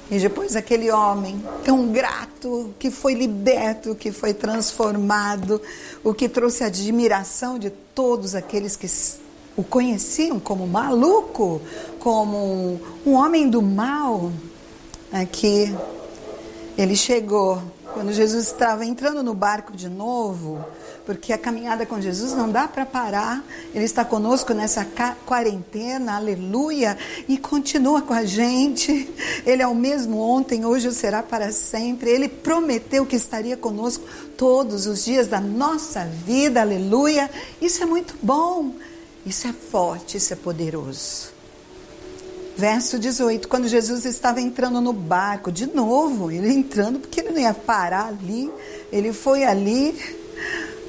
E 0.10 0.20
depois 0.20 0.56
aquele 0.56 0.90
homem 0.90 1.44
tão 1.66 1.88
grato, 1.92 2.74
que 2.80 2.90
foi 2.90 3.14
liberto, 3.14 3.94
que 3.94 4.12
foi 4.12 4.34
transformado, 4.34 5.62
o 6.04 6.14
que 6.14 6.30
trouxe 6.30 6.64
a 6.64 6.68
admiração 6.68 7.60
de 7.60 7.70
todos 7.70 8.34
aqueles 8.34 8.78
que 8.78 8.88
o 9.58 9.64
conheciam 9.64 10.40
como 10.40 10.66
maluco, 10.66 11.62
como 12.00 12.80
um, 13.06 13.14
homem 13.14 13.50
do 13.50 13.62
mal. 13.62 14.32
Aqui 15.12 15.76
ele 16.78 16.96
chegou 16.96 17.62
quando 17.94 18.14
Jesus 18.14 18.46
estava 18.46 18.86
entrando 18.86 19.22
no 19.22 19.34
barco 19.34 19.76
de 19.76 19.90
novo 19.90 20.64
porque 21.08 21.32
a 21.32 21.38
caminhada 21.38 21.86
com 21.86 22.02
Jesus 22.02 22.34
não 22.34 22.52
dá 22.52 22.68
para 22.68 22.86
parar. 22.86 23.42
Ele 23.74 23.86
está 23.86 24.04
conosco 24.04 24.54
nessa 24.54 24.86
quarentena, 25.26 26.18
aleluia, 26.18 26.98
e 27.30 27.38
continua 27.38 28.02
com 28.02 28.14
a 28.14 28.26
gente. 28.26 29.10
Ele 29.46 29.62
é 29.62 29.68
o 29.68 29.74
mesmo 29.74 30.20
ontem, 30.20 30.66
hoje 30.66 30.92
será 30.92 31.24
para 31.24 31.50
sempre. 31.54 32.10
Ele 32.10 32.28
prometeu 32.28 33.06
que 33.06 33.16
estaria 33.16 33.56
conosco 33.56 34.04
todos 34.36 34.86
os 34.86 35.06
dias 35.06 35.28
da 35.28 35.40
nossa 35.40 36.04
vida, 36.04 36.60
aleluia. 36.60 37.32
Isso 37.62 37.82
é 37.82 37.86
muito 37.86 38.14
bom, 38.22 38.74
isso 39.26 39.48
é 39.48 39.54
forte, 39.54 40.18
isso 40.18 40.34
é 40.34 40.36
poderoso. 40.36 41.30
Verso 42.58 43.00
18, 43.00 43.48
quando 43.48 43.70
Jesus 43.70 44.04
estava 44.04 44.42
entrando 44.42 44.82
no 44.82 44.92
barco, 44.92 45.54
de 45.54 45.68
novo, 45.68 46.30
ele 46.30 46.52
entrando, 46.52 47.00
porque 47.00 47.22
ele 47.22 47.30
não 47.30 47.40
ia 47.40 47.54
parar 47.54 48.08
ali, 48.08 48.52
ele 48.92 49.14
foi 49.14 49.46
ali 49.46 49.96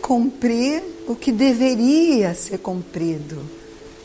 cumprir 0.08 0.82
o 1.06 1.14
que 1.14 1.30
deveria 1.30 2.32
ser 2.34 2.56
cumprido. 2.60 3.44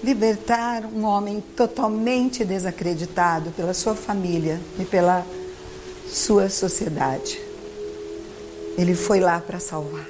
Libertar 0.03 0.83
um 0.85 1.05
homem 1.05 1.41
totalmente 1.55 2.43
desacreditado 2.43 3.51
pela 3.51 3.73
sua 3.73 3.95
família 3.95 4.59
e 4.77 4.83
pela 4.83 5.25
sua 6.11 6.49
sociedade. 6.49 7.39
Ele 8.77 8.93
foi 8.93 9.21
lá 9.21 9.39
para 9.39 9.61
salvar. 9.61 10.05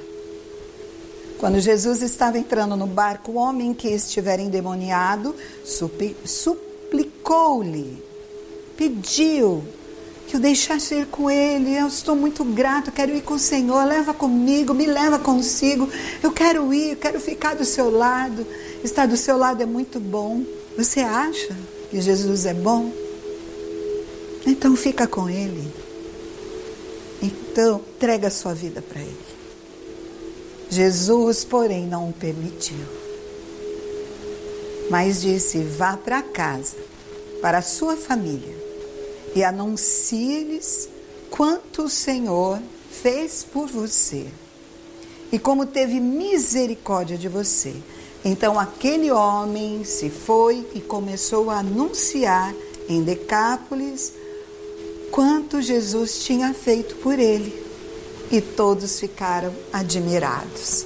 Quando 1.37 1.59
Jesus 1.59 2.01
estava 2.01 2.39
entrando 2.39 2.75
no 2.75 2.87
barco, 2.87 3.33
o 3.33 3.35
homem 3.35 3.71
que 3.71 3.89
estivera 3.89 4.41
endemoniado 4.41 5.35
suplicou-lhe, 6.25 8.03
pediu 8.75 9.63
que 10.33 10.37
eu 10.37 10.41
deixasse 10.41 10.95
ir 10.95 11.05
com 11.05 11.29
Ele. 11.29 11.77
Eu 11.77 11.85
estou 11.85 12.15
muito 12.15 12.43
grato, 12.43 12.91
quero 12.91 13.15
ir 13.15 13.21
com 13.21 13.35
o 13.35 13.39
Senhor. 13.39 13.85
Leva 13.85 14.15
comigo, 14.15 14.73
me 14.73 14.87
leva 14.87 15.19
consigo. 15.19 15.87
Eu 16.23 16.31
quero 16.31 16.73
ir, 16.73 16.91
eu 16.91 16.95
quero 16.95 17.19
ficar 17.19 17.53
do 17.53 17.63
seu 17.63 17.91
lado. 17.91 18.43
Estar 18.83 19.05
do 19.05 19.15
seu 19.15 19.37
lado 19.37 19.61
é 19.61 19.65
muito 19.67 19.99
bom. 19.99 20.43
Você 20.75 21.01
acha 21.01 21.55
que 21.91 22.01
Jesus 22.01 22.47
é 22.47 22.53
bom? 22.55 22.91
Então 24.47 24.75
fica 24.75 25.05
com 25.05 25.29
Ele. 25.29 25.71
Então 27.21 27.79
entrega 27.95 28.27
a 28.27 28.31
sua 28.31 28.55
vida 28.55 28.81
para 28.81 29.01
Ele. 29.01 29.17
Jesus, 30.67 31.43
porém, 31.43 31.85
não 31.85 32.09
o 32.09 32.13
permitiu. 32.13 32.83
Mas 34.89 35.21
disse: 35.21 35.59
vá 35.59 35.95
para 35.95 36.23
casa, 36.23 36.75
para 37.39 37.59
a 37.59 37.61
sua 37.61 37.95
família 37.95 38.62
e 39.35 39.43
anuncie-lhes 39.43 40.89
quanto 41.29 41.83
o 41.83 41.89
Senhor 41.89 42.61
fez 42.91 43.43
por 43.43 43.67
você 43.67 44.27
e 45.31 45.39
como 45.39 45.65
teve 45.65 45.99
misericórdia 45.99 47.17
de 47.17 47.27
você. 47.27 47.73
Então 48.23 48.59
aquele 48.59 49.11
homem 49.11 49.83
se 49.83 50.09
foi 50.09 50.65
e 50.75 50.79
começou 50.79 51.49
a 51.49 51.57
anunciar 51.57 52.53
em 52.87 53.03
Decápolis 53.03 54.13
quanto 55.11 55.61
Jesus 55.61 56.23
tinha 56.23 56.53
feito 56.53 56.95
por 56.97 57.17
ele. 57.17 57.63
E 58.31 58.41
todos 58.41 58.99
ficaram 58.99 59.53
admirados. 59.71 60.85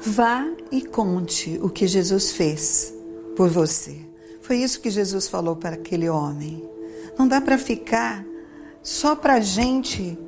Vá 0.00 0.46
e 0.70 0.82
conte 0.82 1.58
o 1.62 1.68
que 1.68 1.86
Jesus 1.86 2.32
fez 2.32 2.92
por 3.36 3.48
você. 3.48 3.96
Foi 4.42 4.58
isso 4.58 4.80
que 4.80 4.90
Jesus 4.90 5.28
falou 5.28 5.56
para 5.56 5.74
aquele 5.74 6.08
homem. 6.08 6.73
Não 7.18 7.28
dá 7.28 7.40
para 7.40 7.58
ficar 7.58 8.24
só 8.82 9.16
para 9.16 9.34
a 9.34 9.40
gente 9.40 10.18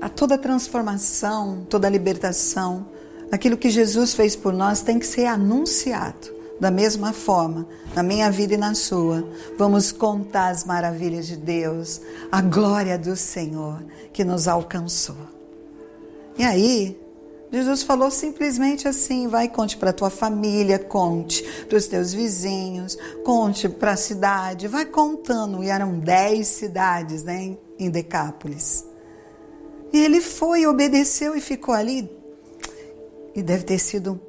a 0.00 0.08
toda 0.08 0.36
transformação, 0.36 1.66
toda 1.68 1.88
libertação. 1.88 2.86
Aquilo 3.32 3.56
que 3.56 3.70
Jesus 3.70 4.14
fez 4.14 4.36
por 4.36 4.52
nós 4.52 4.82
tem 4.82 4.98
que 4.98 5.06
ser 5.06 5.26
anunciado. 5.26 6.34
Da 6.60 6.70
mesma 6.70 7.12
forma, 7.12 7.66
na 7.96 8.02
minha 8.02 8.30
vida 8.30 8.54
e 8.54 8.56
na 8.56 8.74
sua, 8.74 9.28
vamos 9.58 9.90
contar 9.90 10.50
as 10.50 10.64
maravilhas 10.64 11.26
de 11.26 11.36
Deus, 11.36 12.00
a 12.30 12.40
glória 12.40 12.96
do 12.96 13.16
Senhor 13.16 13.82
que 14.12 14.22
nos 14.22 14.46
alcançou. 14.46 15.16
E 16.38 16.44
aí, 16.44 16.96
Jesus 17.54 17.82
falou 17.82 18.10
simplesmente 18.10 18.88
assim: 18.88 19.28
vai, 19.28 19.48
conte 19.48 19.76
para 19.76 19.92
tua 19.92 20.10
família, 20.10 20.78
conte 20.78 21.42
para 21.68 21.78
os 21.78 21.86
teus 21.86 22.12
vizinhos, 22.12 22.98
conte 23.24 23.68
para 23.68 23.92
a 23.92 23.96
cidade, 23.96 24.66
vai 24.66 24.84
contando. 24.84 25.62
E 25.62 25.68
eram 25.68 25.98
dez 25.98 26.48
cidades 26.48 27.22
né, 27.22 27.56
em 27.78 27.90
Decápolis. 27.90 28.84
E 29.92 29.98
ele 29.98 30.20
foi, 30.20 30.66
obedeceu 30.66 31.36
e 31.36 31.40
ficou 31.40 31.74
ali. 31.74 32.10
E 33.34 33.42
deve 33.42 33.62
ter 33.62 33.78
sido 33.78 34.20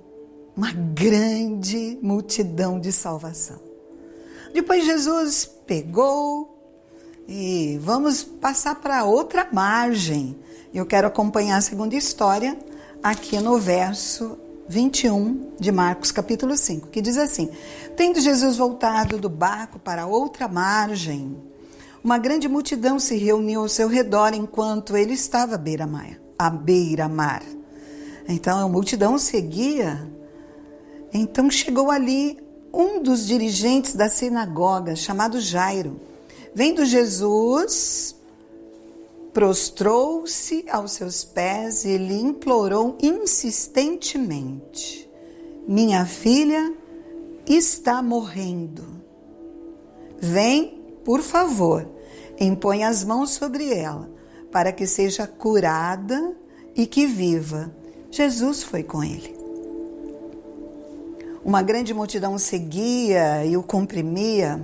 uma 0.56 0.72
grande 0.72 1.98
multidão 2.02 2.80
de 2.80 2.92
salvação. 2.92 3.60
Depois 4.54 4.86
Jesus 4.86 5.50
pegou 5.66 6.56
e 7.28 7.80
vamos 7.82 8.24
passar 8.24 8.76
para 8.76 9.04
outra 9.04 9.48
margem. 9.52 10.38
Eu 10.74 10.86
quero 10.86 11.08
acompanhar 11.08 11.58
a 11.58 11.62
segunda 11.62 11.96
história 11.96 12.58
aqui 13.06 13.40
no 13.40 13.60
verso 13.60 14.36
21 14.68 15.52
de 15.60 15.72
Marcos, 15.72 16.12
capítulo 16.12 16.58
5, 16.58 16.88
que 16.88 17.02
diz 17.02 17.18
assim: 17.18 17.52
Tendo 17.96 18.20
Jesus 18.20 18.58
voltado 18.58 19.20
do 19.20 19.30
barco 19.30 19.78
para 19.78 20.08
outra 20.08 20.48
margem, 20.48 21.38
uma 22.04 22.18
grande 22.18 22.48
multidão 22.48 22.98
se 22.98 23.16
reuniu 23.16 23.62
ao 23.62 23.70
seu 23.70 23.88
redor 23.88 24.34
enquanto 24.34 24.98
ele 24.98 25.14
estava 25.14 25.54
à 25.54 25.58
beira-mar. 25.58 26.20
À 26.38 26.50
beira-mar. 26.50 27.44
Então 28.28 28.58
a 28.60 28.68
multidão 28.68 29.20
seguia. 29.20 30.12
Então 31.14 31.48
chegou 31.52 31.92
ali 31.92 32.40
um 32.74 33.04
dos 33.04 33.28
dirigentes 33.28 33.94
da 33.94 34.10
sinagoga, 34.10 34.96
chamado 34.96 35.40
Jairo. 35.40 36.02
Vendo 36.56 36.84
Jesus, 36.84 38.15
prostrou-se 39.36 40.66
aos 40.72 40.94
seus 40.94 41.24
pés 41.26 41.84
e 41.84 41.98
lhe 41.98 42.22
implorou 42.22 42.98
insistentemente: 43.02 45.10
Minha 45.68 46.06
filha 46.06 46.74
está 47.46 48.02
morrendo. 48.02 48.86
Vem, 50.18 50.82
por 51.04 51.22
favor, 51.22 51.86
impõe 52.40 52.86
as 52.86 53.04
mãos 53.04 53.32
sobre 53.32 53.74
ela, 53.74 54.10
para 54.54 54.72
que 54.72 54.88
seja 54.88 55.28
curada 55.28 56.34
e 56.74 56.88
que 56.88 57.06
viva. 57.06 57.76
Jesus 58.10 58.64
foi 58.64 58.84
com 58.84 59.04
ele. 59.04 59.36
Uma 61.44 61.62
grande 61.62 61.94
multidão 61.94 62.38
seguia 62.38 63.46
e 63.46 63.58
o 63.58 63.64
comprimia. 63.64 64.64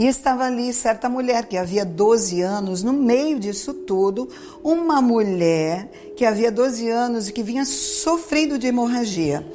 E 0.00 0.06
estava 0.06 0.44
ali 0.44 0.72
certa 0.72 1.10
mulher 1.10 1.44
que 1.44 1.58
havia 1.58 1.84
12 1.84 2.40
anos, 2.40 2.82
no 2.82 2.90
meio 2.90 3.38
disso 3.38 3.74
tudo, 3.74 4.30
uma 4.64 5.02
mulher 5.02 5.90
que 6.16 6.24
havia 6.24 6.50
12 6.50 6.88
anos 6.88 7.28
e 7.28 7.32
que 7.34 7.42
vinha 7.42 7.66
sofrendo 7.66 8.58
de 8.58 8.66
hemorragia. 8.66 9.46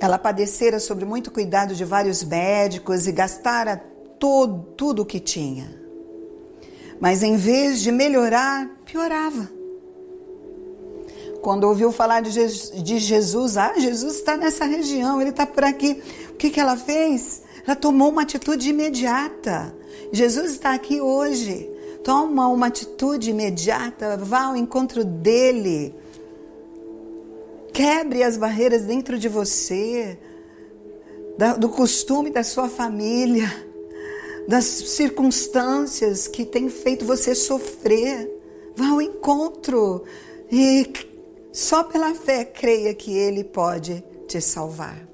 Ela 0.00 0.18
padecera 0.18 0.80
sobre 0.80 1.04
muito 1.04 1.30
cuidado 1.30 1.76
de 1.76 1.84
vários 1.84 2.24
médicos 2.24 3.06
e 3.06 3.12
gastara 3.12 3.76
todo, 4.18 4.64
tudo 4.76 5.02
o 5.02 5.06
que 5.06 5.20
tinha. 5.20 5.80
Mas 6.98 7.22
em 7.22 7.36
vez 7.36 7.80
de 7.80 7.92
melhorar, 7.92 8.68
piorava. 8.84 9.48
Quando 11.40 11.68
ouviu 11.68 11.92
falar 11.92 12.20
de 12.20 12.98
Jesus, 12.98 13.56
ah, 13.56 13.74
Jesus 13.78 14.16
está 14.16 14.36
nessa 14.36 14.64
região, 14.64 15.20
ele 15.20 15.30
está 15.30 15.46
por 15.46 15.62
aqui. 15.62 16.02
O 16.30 16.32
que, 16.32 16.50
que 16.50 16.58
ela 16.58 16.76
fez? 16.76 17.44
Ela 17.64 17.76
tomou 17.76 18.10
uma 18.10 18.22
atitude 18.22 18.68
imediata. 18.68 19.83
Jesus 20.12 20.52
está 20.52 20.74
aqui 20.74 21.00
hoje. 21.00 21.70
Toma 22.02 22.48
uma 22.48 22.66
atitude 22.66 23.30
imediata, 23.30 24.16
vá 24.16 24.44
ao 24.44 24.56
encontro 24.56 25.04
dele. 25.04 25.94
Quebre 27.72 28.22
as 28.22 28.36
barreiras 28.36 28.82
dentro 28.82 29.18
de 29.18 29.28
você, 29.28 30.18
do 31.58 31.68
costume 31.68 32.30
da 32.30 32.44
sua 32.44 32.68
família 32.68 33.50
das 34.46 34.64
circunstâncias 34.64 36.28
que 36.28 36.44
têm 36.44 36.68
feito 36.68 37.04
você 37.04 37.34
sofrer. 37.34 38.30
Vá 38.76 38.88
ao 38.88 39.00
encontro 39.00 40.04
e 40.50 40.90
só 41.52 41.84
pela 41.84 42.14
fé 42.14 42.44
creia 42.44 42.94
que 42.94 43.16
Ele 43.16 43.44
pode 43.44 44.04
te 44.26 44.40
salvar. 44.40 45.13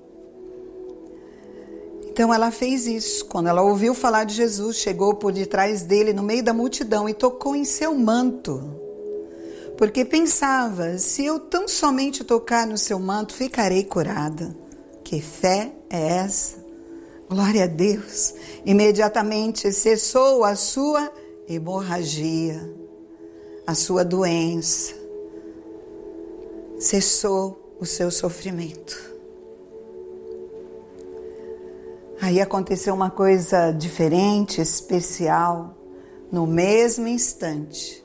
Então 2.12 2.34
ela 2.34 2.50
fez 2.50 2.88
isso. 2.88 3.24
Quando 3.26 3.48
ela 3.48 3.62
ouviu 3.62 3.94
falar 3.94 4.24
de 4.24 4.34
Jesus, 4.34 4.76
chegou 4.76 5.14
por 5.14 5.32
detrás 5.32 5.82
dele 5.82 6.12
no 6.12 6.24
meio 6.24 6.42
da 6.42 6.52
multidão 6.52 7.08
e 7.08 7.14
tocou 7.14 7.54
em 7.54 7.64
seu 7.64 7.94
manto. 7.94 8.60
Porque 9.78 10.04
pensava: 10.04 10.98
se 10.98 11.24
eu 11.24 11.38
tão 11.38 11.68
somente 11.68 12.24
tocar 12.24 12.66
no 12.66 12.76
seu 12.76 12.98
manto, 12.98 13.32
ficarei 13.32 13.84
curada. 13.84 14.54
Que 15.04 15.20
fé 15.20 15.72
é 15.88 16.16
essa? 16.16 16.58
Glória 17.28 17.64
a 17.64 17.68
Deus. 17.68 18.34
Imediatamente 18.66 19.72
cessou 19.72 20.44
a 20.44 20.56
sua 20.56 21.10
hemorragia, 21.48 22.60
a 23.64 23.74
sua 23.74 24.04
doença. 24.04 24.94
Cessou 26.76 27.76
o 27.78 27.86
seu 27.86 28.10
sofrimento. 28.10 29.09
Aí 32.20 32.40
aconteceu 32.40 32.94
uma 32.94 33.10
coisa 33.10 33.70
diferente, 33.72 34.60
especial. 34.60 35.76
No 36.30 36.46
mesmo 36.46 37.08
instante, 37.08 38.00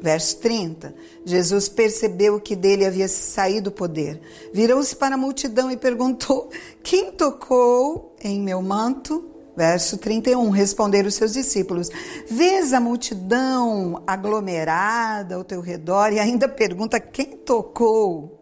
Verso 0.00 0.38
30. 0.38 0.94
Jesus 1.24 1.68
percebeu 1.68 2.40
que 2.40 2.54
dele 2.54 2.86
havia 2.86 3.08
saído 3.08 3.70
o 3.70 3.72
poder. 3.72 4.20
Virou-se 4.52 4.94
para 4.94 5.16
a 5.16 5.18
multidão 5.18 5.70
e 5.70 5.76
perguntou: 5.76 6.48
Quem 6.82 7.10
tocou 7.10 8.14
em 8.22 8.40
meu 8.40 8.62
manto? 8.62 9.24
Verso 9.56 9.98
31. 9.98 10.50
Responderam 10.50 11.08
os 11.08 11.14
seus 11.14 11.32
discípulos: 11.32 11.90
Vês 12.30 12.72
a 12.72 12.80
multidão 12.80 14.02
aglomerada 14.06 15.34
ao 15.34 15.44
teu 15.44 15.60
redor 15.60 16.12
e 16.12 16.20
ainda 16.20 16.48
pergunta: 16.48 17.00
Quem 17.00 17.36
tocou 17.36 18.38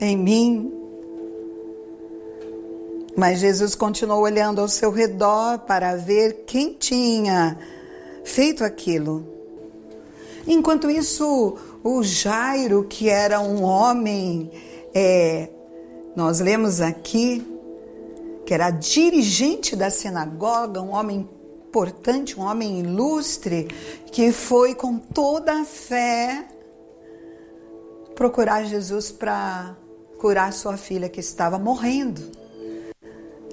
em 0.00 0.16
mim? 0.16 0.83
Mas 3.16 3.38
Jesus 3.38 3.74
continuou 3.74 4.22
olhando 4.22 4.60
ao 4.60 4.68
seu 4.68 4.90
redor 4.90 5.60
para 5.60 5.96
ver 5.96 6.44
quem 6.46 6.72
tinha 6.72 7.56
feito 8.24 8.64
aquilo. 8.64 9.26
Enquanto 10.46 10.90
isso, 10.90 11.56
o 11.82 12.02
Jairo, 12.02 12.84
que 12.84 13.08
era 13.08 13.40
um 13.40 13.62
homem, 13.62 14.50
é, 14.92 15.48
nós 16.16 16.40
lemos 16.40 16.80
aqui, 16.80 17.46
que 18.44 18.52
era 18.52 18.70
dirigente 18.70 19.74
da 19.74 19.90
sinagoga, 19.90 20.82
um 20.82 20.90
homem 20.90 21.28
importante, 21.68 22.38
um 22.38 22.42
homem 22.42 22.80
ilustre, 22.80 23.68
que 24.12 24.32
foi 24.32 24.74
com 24.74 24.98
toda 24.98 25.60
a 25.60 25.64
fé 25.64 26.46
procurar 28.14 28.64
Jesus 28.64 29.10
para 29.10 29.76
curar 30.18 30.52
sua 30.52 30.76
filha 30.76 31.08
que 31.08 31.20
estava 31.20 31.58
morrendo. 31.58 32.43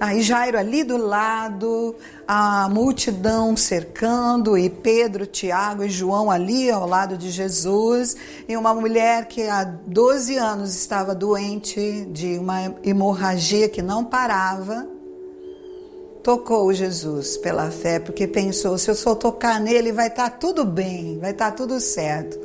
Aí 0.02 0.20
Jairo 0.20 0.58
ali 0.58 0.82
do 0.82 0.96
lado, 0.96 1.94
a 2.26 2.68
multidão 2.68 3.56
cercando, 3.56 4.58
e 4.58 4.68
Pedro, 4.68 5.26
Tiago 5.26 5.84
e 5.84 5.88
João 5.88 6.28
ali 6.28 6.68
ao 6.68 6.88
lado 6.88 7.16
de 7.16 7.30
Jesus, 7.30 8.16
e 8.48 8.56
uma 8.56 8.74
mulher 8.74 9.26
que 9.26 9.42
há 9.42 9.62
12 9.62 10.36
anos 10.36 10.74
estava 10.74 11.14
doente 11.14 12.04
de 12.10 12.36
uma 12.36 12.74
hemorragia 12.82 13.68
que 13.68 13.80
não 13.80 14.04
parava, 14.04 14.88
tocou 16.20 16.72
Jesus 16.72 17.36
pela 17.36 17.70
fé, 17.70 18.00
porque 18.00 18.26
pensou: 18.26 18.76
se 18.78 18.90
eu 18.90 18.96
só 18.96 19.14
tocar 19.14 19.60
nele, 19.60 19.92
vai 19.92 20.08
estar 20.08 20.30
tá 20.30 20.36
tudo 20.36 20.64
bem, 20.64 21.20
vai 21.20 21.30
estar 21.30 21.52
tá 21.52 21.56
tudo 21.56 21.78
certo. 21.78 22.40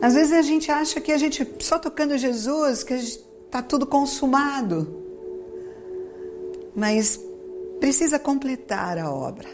Às 0.00 0.14
vezes 0.14 0.32
a 0.32 0.40
gente 0.40 0.72
acha 0.72 1.02
que 1.02 1.12
a 1.12 1.18
gente, 1.18 1.46
só 1.58 1.78
tocando 1.78 2.16
Jesus, 2.16 2.82
que 2.82 2.94
está 2.94 3.60
tudo 3.60 3.86
consumado 3.86 5.04
mas 6.76 7.18
precisa 7.80 8.18
completar 8.18 8.98
a 8.98 9.10
obra. 9.10 9.48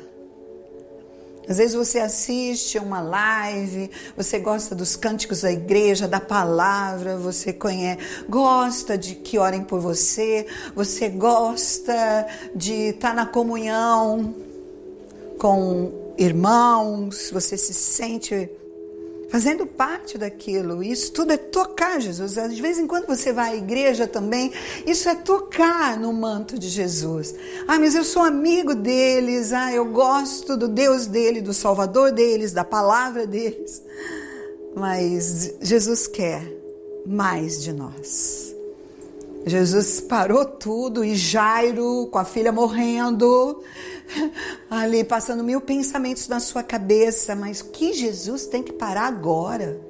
Às 1.48 1.58
vezes 1.58 1.74
você 1.74 1.98
assiste 1.98 2.78
uma 2.78 3.00
live, 3.00 3.90
você 4.16 4.38
gosta 4.38 4.74
dos 4.74 4.94
cânticos 4.94 5.40
da 5.42 5.50
igreja, 5.50 6.06
da 6.06 6.20
palavra, 6.20 7.16
você 7.16 7.52
conhece, 7.52 8.00
gosta 8.28 8.96
de 8.96 9.16
que 9.16 9.38
orem 9.38 9.62
por 9.64 9.80
você, 9.80 10.46
você 10.74 11.08
gosta 11.08 12.26
de 12.54 12.90
estar 12.90 13.12
na 13.12 13.26
comunhão 13.26 14.34
com 15.38 16.14
irmãos, 16.16 17.30
você 17.32 17.56
se 17.56 17.74
sente 17.74 18.48
fazendo 19.32 19.66
parte 19.66 20.18
daquilo. 20.18 20.82
Isso 20.82 21.10
tudo 21.10 21.32
é 21.32 21.38
tocar 21.38 21.98
Jesus. 21.98 22.34
De 22.34 22.60
vez 22.60 22.78
em 22.78 22.86
quando 22.86 23.06
você 23.06 23.32
vai 23.32 23.52
à 23.52 23.56
igreja 23.56 24.06
também, 24.06 24.52
isso 24.86 25.08
é 25.08 25.14
tocar 25.14 25.98
no 25.98 26.12
manto 26.12 26.58
de 26.58 26.68
Jesus. 26.68 27.34
Ah, 27.66 27.78
mas 27.78 27.94
eu 27.94 28.04
sou 28.04 28.22
amigo 28.22 28.74
deles, 28.74 29.54
ah, 29.54 29.72
eu 29.72 29.86
gosto 29.86 30.54
do 30.54 30.68
Deus 30.68 31.06
dele, 31.06 31.40
do 31.40 31.54
Salvador 31.54 32.12
deles, 32.12 32.52
da 32.52 32.62
palavra 32.62 33.26
deles. 33.26 33.82
Mas 34.76 35.54
Jesus 35.62 36.06
quer 36.06 36.46
mais 37.06 37.62
de 37.62 37.72
nós. 37.72 38.54
Jesus 39.46 39.98
parou 39.98 40.44
tudo 40.44 41.02
e 41.02 41.16
Jairo, 41.16 42.06
com 42.12 42.18
a 42.18 42.24
filha 42.24 42.52
morrendo, 42.52 43.62
ali 44.70 45.04
passando 45.04 45.44
mil 45.44 45.60
pensamentos 45.60 46.28
na 46.28 46.40
sua 46.40 46.62
cabeça, 46.62 47.34
mas 47.34 47.62
que 47.62 47.92
Jesus 47.92 48.46
tem 48.46 48.62
que 48.62 48.72
parar 48.72 49.06
agora. 49.06 49.80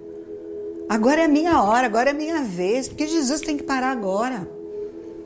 Agora 0.88 1.22
é 1.22 1.28
minha 1.28 1.62
hora, 1.62 1.86
agora 1.86 2.10
é 2.10 2.12
minha 2.12 2.42
vez, 2.42 2.88
porque 2.88 3.06
Jesus 3.06 3.40
tem 3.40 3.56
que 3.56 3.62
parar 3.62 3.92
agora 3.92 4.48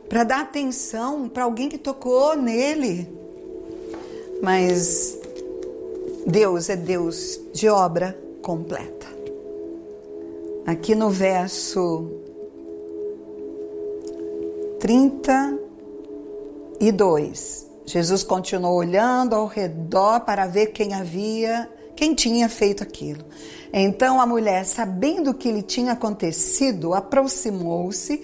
para 0.09 0.25
dar 0.25 0.41
atenção 0.41 1.29
para 1.29 1.45
alguém 1.45 1.69
que 1.69 1.79
tocou 1.79 2.37
nele. 2.37 3.09
Mas 4.43 5.17
Deus 6.27 6.69
é 6.69 6.77
Deus 6.77 7.41
de 7.53 7.69
obra 7.69 8.19
completa. 8.43 9.07
Aqui 10.67 10.95
no 10.95 11.11
verso 11.11 12.11
32. 14.81 17.66
Jesus 17.87 18.25
continuou 18.25 18.75
olhando 18.75 19.35
ao 19.35 19.47
redor 19.47 20.21
para 20.21 20.47
ver 20.47 20.67
quem 20.67 20.93
havia, 20.93 21.71
quem 21.95 22.15
tinha 22.15 22.49
feito 22.49 22.83
aquilo. 22.83 23.25
Então 23.73 24.21
a 24.21 24.27
mulher, 24.27 24.65
sabendo 24.65 25.31
o 25.31 25.35
que 25.35 25.53
lhe 25.53 25.63
tinha 25.63 25.93
acontecido, 25.93 26.93
aproximou-se, 26.93 28.23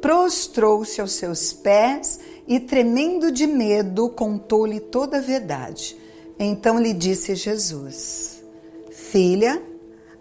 prostrou-se 0.00 1.00
aos 1.00 1.12
seus 1.12 1.52
pés 1.52 2.18
e, 2.46 2.58
tremendo 2.58 3.30
de 3.30 3.46
medo, 3.46 4.10
contou-lhe 4.10 4.80
toda 4.80 5.18
a 5.18 5.20
verdade. 5.20 5.96
Então 6.38 6.78
lhe 6.78 6.92
disse 6.92 7.36
Jesus: 7.36 8.42
Filha, 8.90 9.62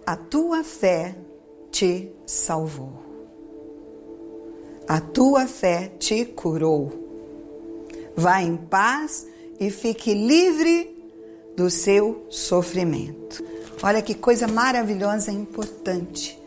a 0.06 0.16
tua 0.16 0.64
fé 0.64 1.16
te 1.72 2.12
salvou. 2.26 3.02
A 4.88 5.02
tua 5.02 5.48
fé 5.48 5.92
te 5.98 6.26
curou. 6.26 7.03
Vá 8.16 8.42
em 8.42 8.56
paz 8.56 9.26
e 9.60 9.70
fique 9.70 10.14
livre 10.14 10.94
do 11.56 11.70
seu 11.70 12.26
sofrimento. 12.30 13.44
Olha 13.82 14.02
que 14.02 14.14
coisa 14.14 14.48
maravilhosa 14.48 15.32
e 15.32 15.36
importante. 15.36 16.40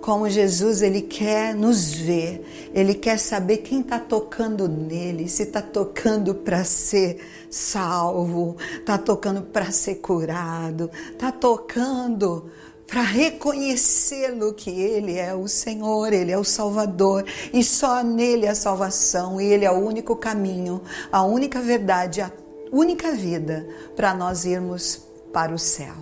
Como 0.00 0.28
Jesus, 0.28 0.82
ele 0.82 1.00
quer 1.00 1.54
nos 1.54 1.94
ver, 1.94 2.70
ele 2.74 2.92
quer 2.92 3.18
saber 3.18 3.58
quem 3.58 3.80
está 3.80 3.98
tocando 3.98 4.68
nele, 4.68 5.28
se 5.30 5.44
está 5.44 5.62
tocando 5.62 6.34
para 6.34 6.62
ser 6.62 7.18
salvo, 7.48 8.56
está 8.78 8.98
tocando 8.98 9.40
para 9.42 9.72
ser 9.72 9.96
curado, 9.96 10.90
está 11.10 11.32
tocando 11.32 12.50
para 12.94 13.02
reconhecê-lo 13.02 14.54
que 14.54 14.70
Ele 14.70 15.18
é 15.18 15.34
o 15.34 15.48
Senhor, 15.48 16.12
Ele 16.12 16.30
é 16.30 16.38
o 16.38 16.44
Salvador 16.44 17.24
e 17.52 17.64
só 17.64 18.04
nele 18.04 18.46
a 18.46 18.54
salvação, 18.54 19.40
e 19.40 19.46
Ele 19.46 19.64
é 19.64 19.70
o 19.72 19.84
único 19.84 20.14
caminho, 20.14 20.80
a 21.10 21.24
única 21.24 21.60
verdade, 21.60 22.20
a 22.20 22.30
única 22.70 23.10
vida 23.10 23.66
para 23.96 24.14
nós 24.14 24.44
irmos 24.44 25.02
para 25.32 25.52
o 25.52 25.58
céu. 25.58 25.92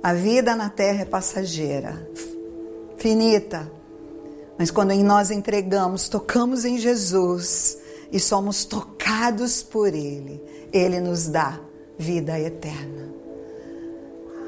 A 0.00 0.14
vida 0.14 0.54
na 0.54 0.70
terra 0.70 1.02
é 1.02 1.04
passageira, 1.04 2.08
finita, 2.96 3.68
mas 4.56 4.70
quando 4.70 4.94
nós 5.02 5.32
entregamos, 5.32 6.08
tocamos 6.08 6.64
em 6.64 6.78
Jesus 6.78 7.76
e 8.12 8.20
somos 8.20 8.64
tocados 8.64 9.64
por 9.64 9.88
Ele, 9.88 10.40
Ele 10.72 11.00
nos 11.00 11.26
dá 11.26 11.58
vida 11.98 12.38
eterna. 12.38 13.12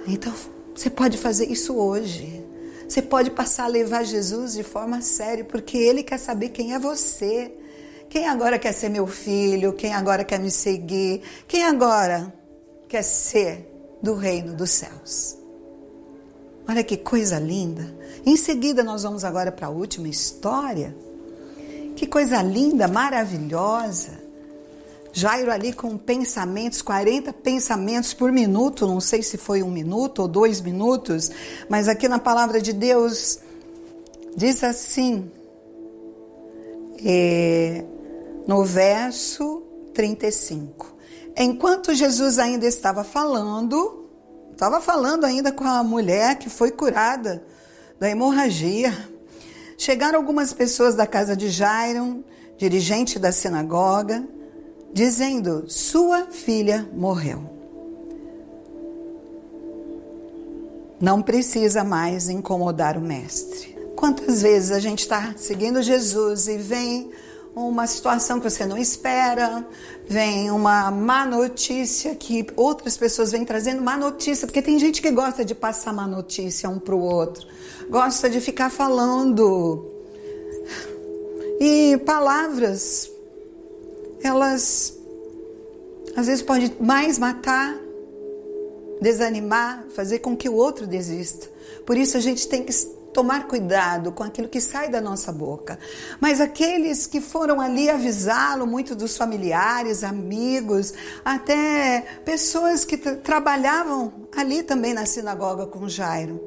Então, 0.07 0.33
você 0.81 0.89
pode 0.89 1.19
fazer 1.19 1.45
isso 1.53 1.77
hoje. 1.77 2.43
Você 2.89 3.03
pode 3.03 3.31
passar 3.31 3.65
a 3.65 3.69
levar 3.69 4.03
Jesus 4.03 4.55
de 4.55 4.63
forma 4.63 5.03
séria, 5.03 5.45
porque 5.45 5.77
Ele 5.77 6.03
quer 6.03 6.17
saber 6.17 6.49
quem 6.49 6.73
é 6.73 6.79
você. 6.79 7.53
Quem 8.09 8.27
agora 8.27 8.59
quer 8.59 8.73
ser 8.73 8.89
meu 8.89 9.07
filho? 9.07 9.75
Quem 9.75 9.93
agora 9.93 10.25
quer 10.25 10.41
me 10.41 10.51
seguir? 10.51 11.21
Quem 11.47 11.65
agora 11.65 12.33
quer 12.89 13.03
ser 13.03 13.71
do 14.03 14.15
reino 14.15 14.55
dos 14.55 14.71
céus? 14.71 15.37
Olha 16.67 16.83
que 16.83 16.97
coisa 16.97 17.39
linda. 17.39 17.95
Em 18.25 18.35
seguida, 18.39 18.83
nós 18.83 19.03
vamos 19.03 19.23
agora 19.23 19.53
para 19.53 19.67
a 19.67 19.71
última 19.71 20.09
história. 20.09 20.97
Que 21.95 22.07
coisa 22.07 22.41
linda, 22.41 22.89
maravilhosa. 22.89 24.19
Jairo 25.13 25.51
ali 25.51 25.73
com 25.73 25.97
pensamentos, 25.99 26.83
40 26.83 27.33
pensamentos 27.33 28.15
por 28.15 28.31
minuto, 28.31 28.87
não 28.87 29.01
sei 29.01 29.23
se 29.23 29.37
foi 29.37 29.63
um 29.63 29.71
minuto 29.71 30.23
ou 30.23 30.29
dois 30.29 30.61
minutos, 30.61 31.31
mas 31.69 31.89
aqui 31.89 32.09
na 32.09 32.19
palavra 32.19 32.61
de 32.61 32.73
Deus 32.73 33.41
diz 34.37 34.63
assim, 34.63 35.31
é, 37.05 37.85
no 38.47 38.65
verso 38.65 39.63
35. 39.95 40.95
Enquanto 41.37 41.95
Jesus 41.95 42.39
ainda 42.39 42.67
estava 42.67 43.03
falando, 43.03 44.09
estava 44.53 44.81
falando 44.81 45.25
ainda 45.25 45.51
com 45.51 45.65
a 45.65 45.83
mulher 45.83 46.39
que 46.39 46.49
foi 46.49 46.71
curada 46.71 47.43
da 47.99 48.09
hemorragia, 48.09 48.93
chegaram 49.77 50.19
algumas 50.19 50.53
pessoas 50.53 50.95
da 50.95 51.07
casa 51.07 51.37
de 51.37 51.51
Jairo, 51.51 52.25
dirigente 52.57 53.19
da 53.19 53.33
sinagoga, 53.33 54.23
dizendo: 54.93 55.65
Sua 55.69 56.27
filha 56.27 56.89
morreu. 56.93 57.43
Não 61.01 61.23
precisa 61.23 61.83
mais 61.83 62.29
incomodar 62.29 62.99
o 62.99 63.01
Mestre. 63.01 63.77
Quantas 63.97 64.43
vezes 64.43 64.71
a 64.71 64.79
gente 64.79 65.01
está 65.01 65.35
seguindo 65.37 65.83
Jesus 65.83 66.47
e 66.47 66.59
vem 66.59 67.11
uma 67.55 67.87
situação 67.87 68.39
que 68.39 68.49
você 68.49 68.65
não 68.65 68.79
espera, 68.79 69.67
vem 70.07 70.51
uma 70.51 70.91
má 70.91 71.27
notícia 71.27 72.15
que 72.15 72.47
outras 72.57 72.97
pessoas 72.97 73.33
vêm 73.33 73.45
trazendo 73.45 73.83
má 73.83 73.97
notícia, 73.97 74.47
porque 74.47 74.63
tem 74.63 74.79
gente 74.79 75.03
que 75.03 75.11
gosta 75.11 75.45
de 75.45 75.55
passar 75.55 75.93
má 75.93 76.07
notícia 76.07 76.69
um 76.69 76.79
para 76.79 76.95
o 76.95 77.01
outro, 77.01 77.47
gosta 77.89 78.29
de 78.31 78.41
ficar 78.41 78.71
falando. 78.71 79.87
E 81.61 81.99
palavras 82.07 83.11
elas 84.23 84.99
às 86.17 86.27
vezes 86.27 86.43
podem 86.43 86.75
mais 86.81 87.19
matar, 87.19 87.77
desanimar, 89.01 89.85
fazer 89.95 90.19
com 90.19 90.37
que 90.37 90.49
o 90.49 90.55
outro 90.55 90.87
desista. 90.87 91.49
Por 91.87 91.97
isso 91.97 92.17
a 92.17 92.21
gente 92.21 92.49
tem 92.49 92.65
que 92.65 92.73
tomar 93.13 93.49
cuidado 93.49 94.13
com 94.13 94.23
aquilo 94.23 94.49
que 94.49 94.61
sai 94.61 94.89
da 94.89 95.01
nossa 95.01 95.33
boca. 95.33 95.79
Mas 96.21 96.41
aqueles 96.41 97.07
que 97.07 97.21
foram 97.21 97.61
ali 97.61 97.91
avisá-lo, 97.91 98.67
muitos 98.67 98.97
dos 98.97 99.17
familiares, 99.17 100.05
amigos, 100.05 100.93
até 101.25 102.05
pessoas 102.25 102.85
que 102.85 102.97
trabalhavam 102.97 104.13
ali 104.37 104.63
também 104.63 104.95
na 104.95 105.07
sinagoga 105.07 105.67
com 105.67 105.89
Jairo, 105.89 106.41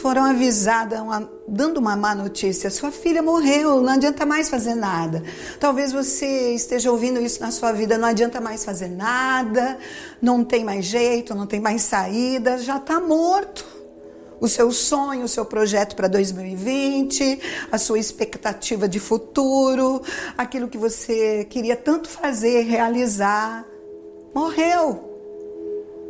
foram 0.00 0.24
avisadas, 0.24 0.98
uma, 0.98 1.30
dando 1.46 1.78
uma 1.78 1.94
má 1.94 2.14
notícia: 2.14 2.70
sua 2.70 2.90
filha 2.90 3.22
morreu, 3.22 3.80
não 3.80 3.92
adianta 3.92 4.24
mais 4.24 4.48
fazer 4.48 4.74
nada. 4.74 5.22
Talvez 5.58 5.92
você 5.92 6.54
esteja 6.54 6.90
ouvindo 6.90 7.20
isso 7.20 7.40
na 7.40 7.50
sua 7.50 7.72
vida: 7.72 7.98
não 7.98 8.08
adianta 8.08 8.40
mais 8.40 8.64
fazer 8.64 8.88
nada, 8.88 9.78
não 10.20 10.42
tem 10.42 10.64
mais 10.64 10.86
jeito, 10.86 11.34
não 11.34 11.46
tem 11.46 11.60
mais 11.60 11.82
saída, 11.82 12.58
já 12.58 12.78
está 12.78 12.98
morto. 12.98 13.64
O 14.40 14.48
seu 14.48 14.72
sonho, 14.72 15.24
o 15.24 15.28
seu 15.28 15.44
projeto 15.44 15.94
para 15.94 16.08
2020, 16.08 17.68
a 17.70 17.76
sua 17.76 17.98
expectativa 17.98 18.88
de 18.88 18.98
futuro, 18.98 20.00
aquilo 20.36 20.66
que 20.66 20.78
você 20.78 21.44
queria 21.44 21.76
tanto 21.76 22.08
fazer, 22.08 22.62
realizar, 22.62 23.66
morreu. 24.34 25.10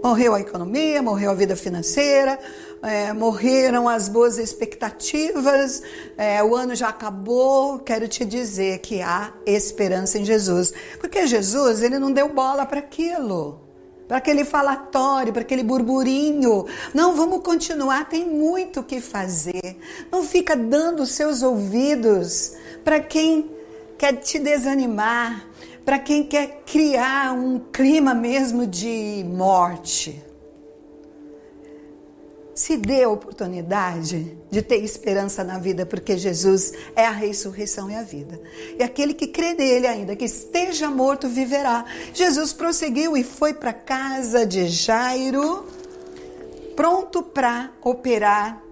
Morreu 0.02 0.34
a 0.34 0.40
economia, 0.40 1.02
morreu 1.02 1.30
a 1.30 1.34
vida 1.34 1.54
financeira, 1.54 2.38
é, 2.82 3.12
morreram 3.12 3.88
as 3.88 4.08
boas 4.08 4.38
expectativas, 4.38 5.82
é, 6.16 6.42
o 6.42 6.54
ano 6.54 6.74
já 6.74 6.88
acabou. 6.88 7.78
Quero 7.78 8.08
te 8.08 8.24
dizer 8.24 8.78
que 8.78 9.02
há 9.02 9.32
esperança 9.46 10.18
em 10.18 10.24
Jesus, 10.24 10.72
porque 10.98 11.26
Jesus 11.26 11.82
ele 11.82 11.98
não 11.98 12.12
deu 12.12 12.32
bola 12.32 12.64
para 12.64 12.78
aquilo, 12.78 13.60
para 14.08 14.16
aquele 14.16 14.44
falatório, 14.44 15.32
para 15.32 15.42
aquele 15.42 15.62
burburinho. 15.62 16.66
Não, 16.94 17.14
vamos 17.14 17.42
continuar, 17.42 18.08
tem 18.08 18.26
muito 18.26 18.80
o 18.80 18.84
que 18.84 19.00
fazer. 19.00 19.78
Não 20.10 20.22
fica 20.22 20.56
dando 20.56 21.06
seus 21.06 21.42
ouvidos 21.42 22.54
para 22.82 23.00
quem 23.00 23.50
quer 23.98 24.14
te 24.14 24.38
desanimar, 24.38 25.46
para 25.84 25.98
quem 25.98 26.24
quer 26.24 26.62
criar 26.64 27.34
um 27.34 27.58
clima 27.58 28.14
mesmo 28.14 28.66
de 28.66 29.24
morte 29.28 30.29
se 32.60 32.76
dê 32.76 33.04
a 33.04 33.08
oportunidade 33.08 34.36
de 34.50 34.60
ter 34.60 34.84
esperança 34.84 35.42
na 35.42 35.58
vida, 35.58 35.86
porque 35.86 36.18
Jesus 36.18 36.74
é 36.94 37.06
a 37.06 37.10
ressurreição 37.10 37.90
e 37.90 37.94
a 37.94 38.02
vida. 38.02 38.38
E 38.78 38.82
aquele 38.82 39.14
que 39.14 39.28
crê 39.28 39.54
nele 39.54 39.86
ainda, 39.86 40.14
que 40.14 40.26
esteja 40.26 40.90
morto, 40.90 41.26
viverá. 41.26 41.86
Jesus 42.12 42.52
prosseguiu 42.52 43.16
e 43.16 43.24
foi 43.24 43.54
para 43.54 43.70
a 43.70 43.72
casa 43.72 44.44
de 44.44 44.68
Jairo, 44.68 45.64
pronto 46.76 47.22
para 47.22 47.72
operar 47.82 48.62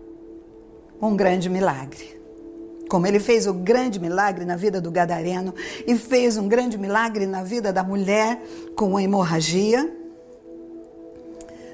um 1.01 1.17
grande 1.17 1.49
milagre. 1.49 2.21
Como 2.91 3.07
ele 3.07 3.19
fez 3.19 3.47
o 3.47 3.55
grande 3.55 3.99
milagre 3.99 4.45
na 4.45 4.57
vida 4.57 4.83
do 4.83 4.91
gadareno 4.91 5.55
e 5.87 5.97
fez 5.97 6.37
um 6.37 6.47
grande 6.47 6.77
milagre 6.77 7.25
na 7.25 7.43
vida 7.43 7.73
da 7.73 7.83
mulher 7.83 8.39
com 8.77 9.01
hemorragia, 9.01 9.98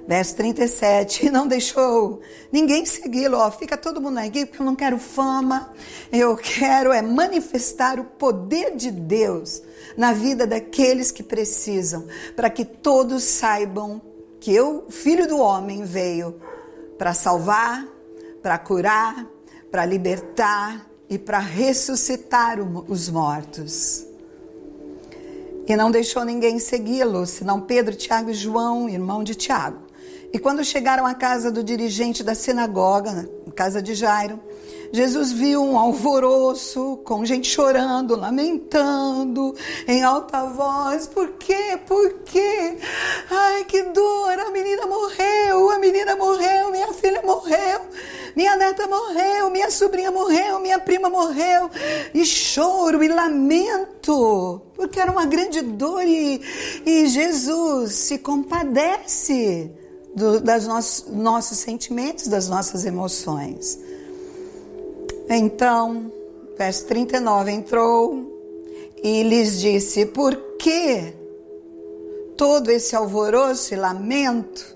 Verso 0.07 0.37
37, 0.37 1.27
e 1.27 1.31
não 1.33 1.47
deixou 1.47 2.21
ninguém 2.53 2.85
segui-lo, 2.85 3.39
ó, 3.39 3.51
fica 3.51 3.77
todo 3.77 4.01
mundo 4.01 4.19
aqui 4.19 4.45
porque 4.45 4.61
eu 4.61 4.67
não 4.67 4.77
quero 4.77 4.99
fama, 4.99 5.73
eu 6.13 6.37
quero 6.37 6.93
é 6.93 7.01
manifestar 7.01 7.99
o 7.99 8.05
poder 8.05 8.77
de 8.77 8.91
Deus 8.91 9.63
na 9.97 10.13
vida 10.13 10.47
daqueles 10.47 11.11
que 11.11 11.23
precisam, 11.23 12.07
para 12.37 12.51
que 12.51 12.65
todos 12.65 13.23
saibam 13.25 14.01
que 14.41 14.55
eu, 14.55 14.85
filho 14.91 15.27
do 15.27 15.39
homem, 15.39 15.85
veio 15.85 16.39
para 16.99 17.15
salvar, 17.15 17.87
para 18.43 18.59
curar, 18.59 19.27
para 19.71 19.87
libertar 19.87 20.87
e 21.09 21.19
para 21.19 21.39
ressuscitar 21.39 22.59
os 22.61 23.09
mortos. 23.09 24.07
E 25.67 25.75
não 25.77 25.91
deixou 25.91 26.25
ninguém 26.27 26.59
segui-lo, 26.59 27.25
senão 27.25 27.59
Pedro, 27.59 27.97
Tiago 27.97 28.31
e 28.31 28.35
João, 28.35 28.87
irmão 28.87 29.25
de 29.25 29.35
Tiago. 29.35 29.79
E 30.35 30.39
quando 30.41 30.65
chegaram 30.65 31.07
à 31.07 31.15
casa 31.15 31.49
do 31.49 31.63
dirigente 31.63 32.25
da 32.25 32.35
sinagoga, 32.35 33.31
casa 33.55 33.81
de 33.81 33.95
Jairo, 33.95 34.41
Jesus 34.93 35.31
viu 35.31 35.63
um 35.63 35.79
alvoroço 35.79 37.01
com 37.05 37.25
gente 37.25 37.47
chorando, 37.47 38.17
lamentando 38.17 39.55
em 39.87 40.03
alta 40.03 40.45
voz. 40.47 41.07
Por 41.07 41.35
quê? 41.35 41.79
Por 41.87 42.15
quê? 42.25 42.77
Ai, 43.31 43.65
que 43.65 43.81
dor! 43.85 44.41
A 44.41 44.51
menina 44.51 44.89
morreu, 44.89 45.71
a 45.71 45.79
menina 45.79 46.17
morreu, 46.17 46.73
minha 46.73 46.93
filha 46.93 47.23
morreu, 47.23 47.83
minha 48.35 48.57
neta 48.57 48.89
morreu, 48.89 49.51
minha 49.51 49.71
sobrinha 49.71 50.11
morreu, 50.11 50.59
minha 50.59 50.81
prima 50.81 51.09
morreu. 51.09 51.71
E 52.13 52.27
choro 52.27 53.05
e 53.05 53.09
lamento, 53.09 54.63
porque 54.75 54.99
era 54.99 55.13
uma 55.13 55.27
grande 55.27 55.61
dor 55.61 56.03
e, 56.05 56.43
e 56.85 57.07
Jesus 57.07 57.93
se 57.93 58.19
compadece 58.19 59.84
do, 60.15 60.41
das 60.41 60.67
nossos, 60.67 61.07
nossos 61.11 61.59
sentimentos, 61.59 62.29
das 62.29 62.49
nossas 62.49 62.85
emoções. 62.85 63.79
Então, 65.29 66.13
verso 66.57 66.87
39, 66.87 67.51
entrou 67.51 68.35
e 69.03 69.23
lhes 69.23 69.61
disse: 69.61 70.07
Por 70.07 70.37
que 70.59 71.15
todo 72.37 72.71
esse 72.71 72.95
alvoroço 72.95 73.75
e 73.75 73.77
lamento? 73.77 74.74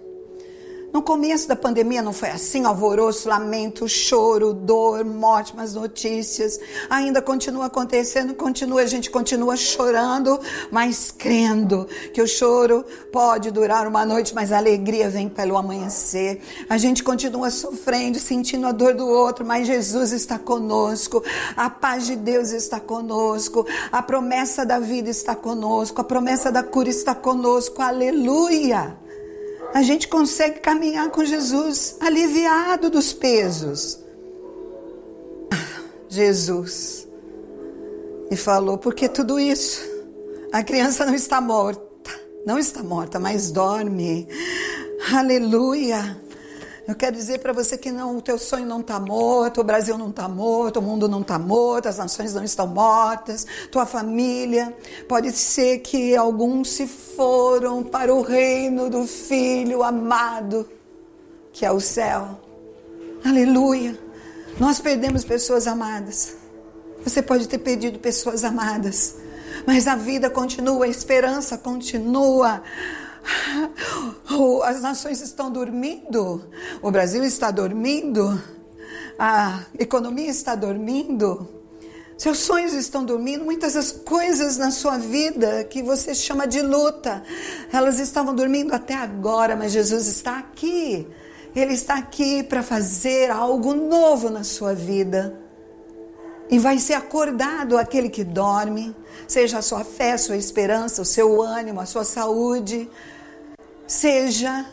No 0.91 1.03
começo 1.03 1.47
da 1.47 1.55
pandemia 1.55 2.01
não 2.01 2.15
foi 2.15 2.31
assim, 2.31 2.65
alvoroço, 2.65 3.29
lamento, 3.29 3.87
choro, 3.87 4.55
dor, 4.55 5.05
morte, 5.05 5.55
mas 5.55 5.75
notícias. 5.75 6.59
Ainda 6.89 7.21
continua 7.21 7.67
acontecendo, 7.67 8.35
continua, 8.35 8.81
a 8.81 8.87
gente 8.87 9.11
continua 9.11 9.55
chorando, 9.55 10.41
mas 10.71 11.11
crendo 11.11 11.87
que 12.15 12.23
o 12.23 12.27
choro 12.27 12.87
pode 13.13 13.51
durar 13.51 13.87
uma 13.87 14.07
noite, 14.07 14.35
mas 14.35 14.51
a 14.51 14.57
alegria 14.57 15.11
vem 15.11 15.29
pelo 15.29 15.59
amanhecer. 15.59 16.41
A 16.71 16.79
gente 16.79 17.05
continua 17.05 17.51
sofrendo, 17.51 18.19
sentindo 18.19 18.67
a 18.67 18.73
dor 18.73 18.95
do 18.95 19.07
outro, 19.07 19.45
mas 19.45 19.67
Jesus 19.67 20.13
está 20.13 20.39
conosco. 20.39 21.23
A 21.55 21.69
paz 21.69 22.07
de 22.07 22.17
Deus 22.17 22.51
está 22.51 22.81
conosco. 22.81 23.67
A 23.93 24.01
promessa 24.01 24.65
da 24.65 24.79
vida 24.79 25.11
está 25.11 25.37
conosco. 25.37 26.01
A 26.01 26.05
promessa 26.05 26.51
da 26.51 26.63
cura 26.63 26.89
está 26.89 27.15
conosco. 27.15 27.83
Aleluia! 27.83 28.97
A 29.75 29.83
gente 29.83 30.09
consegue 30.09 30.61
caminhar 30.61 31.11
com 31.11 31.25
Jesus 31.25 31.97
aliviado 32.01 32.91
dos 32.91 33.13
pesos. 33.13 34.03
Jesus. 36.09 37.07
E 38.31 38.37
falou: 38.37 38.79
porque 38.79 39.09
tudo 39.09 39.39
isso? 39.39 39.81
A 40.53 40.63
criança 40.63 41.05
não 41.05 41.15
está 41.15 41.41
morta. 41.41 41.89
Não 42.47 42.59
está 42.59 42.83
morta, 42.83 43.19
mas 43.19 43.51
dorme. 43.51 44.27
Aleluia. 45.13 46.19
Eu 46.89 46.95
quero 46.95 47.15
dizer 47.15 47.41
para 47.41 47.53
você 47.53 47.77
que 47.77 47.93
não, 47.93 48.17
o 48.17 48.23
teu 48.23 48.39
sonho 48.39 48.65
não 48.65 48.81
está 48.81 48.99
morto, 48.99 49.61
o 49.61 49.65
Brasil 49.65 49.99
não 49.99 50.09
está 50.09 50.27
morto, 50.27 50.79
o 50.79 50.83
mundo 50.83 51.07
não 51.07 51.21
está 51.21 51.39
morto, 51.39 51.87
as 51.87 51.99
nações 51.99 52.33
não 52.33 52.43
estão 52.43 52.67
mortas, 52.67 53.47
tua 53.71 53.85
família. 53.85 54.75
Pode 55.07 55.31
ser 55.33 55.81
que 55.81 56.17
alguns 56.17 56.71
se 56.71 56.87
foram 56.87 57.83
para 57.83 58.15
o 58.15 58.23
reino 58.23 58.89
do 58.89 59.07
Filho 59.07 59.83
amado, 59.83 60.67
que 61.53 61.67
é 61.67 61.71
o 61.71 61.79
céu. 61.79 62.41
Aleluia. 63.23 63.99
Nós 64.59 64.81
perdemos 64.81 65.25
pessoas 65.25 65.67
amadas. 65.67 66.37
Você 67.05 67.21
pode 67.21 67.47
ter 67.47 67.59
perdido 67.59 67.99
pessoas 67.99 68.45
amadas, 68.45 69.15
mas 69.67 69.87
a 69.87 69.95
vida 69.95 70.31
continua, 70.31 70.87
a 70.87 70.89
esperança 70.89 71.59
continua. 71.59 72.63
As 74.65 74.81
nações 74.81 75.21
estão 75.21 75.51
dormindo, 75.51 76.45
o 76.83 76.91
Brasil 76.91 77.25
está 77.25 77.51
dormindo, 77.51 78.41
a 79.19 79.61
economia 79.79 80.31
está 80.31 80.55
dormindo, 80.55 81.49
seus 82.17 82.39
sonhos 82.39 82.73
estão 82.73 83.05
dormindo, 83.05 83.45
muitas 83.45 83.75
das 83.75 83.93
coisas 83.93 84.57
na 84.57 84.71
sua 84.71 84.99
vida 84.99 85.65
que 85.65 85.83
você 85.83 86.15
chama 86.15 86.47
de 86.47 86.61
luta, 86.61 87.23
elas 87.73 88.01
estavam 88.01 88.35
dormindo 88.35 88.75
até 88.75 88.95
agora, 88.95 89.55
mas 89.55 89.73
Jesus 89.73 90.07
está 90.07 90.39
aqui. 90.39 91.07
Ele 91.55 91.75
está 91.75 91.97
aqui 91.97 92.43
para 92.43 92.63
fazer 92.63 93.31
algo 93.31 93.75
novo 93.75 94.31
na 94.31 94.45
sua 94.45 94.75
vida. 94.75 95.41
E 96.51 96.59
vai 96.59 96.79
ser 96.79 96.95
acordado 96.95 97.77
aquele 97.77 98.09
que 98.09 98.25
dorme, 98.25 98.95
seja 99.27 99.59
a 99.59 99.63
sua 99.63 99.85
fé, 99.85 100.13
a 100.13 100.19
sua 100.19 100.37
esperança, 100.37 101.03
o 101.03 101.05
seu 101.05 101.43
ânimo, 101.43 101.81
a 101.81 101.87
sua 101.87 102.05
saúde, 102.05 102.89
seja 103.89 104.67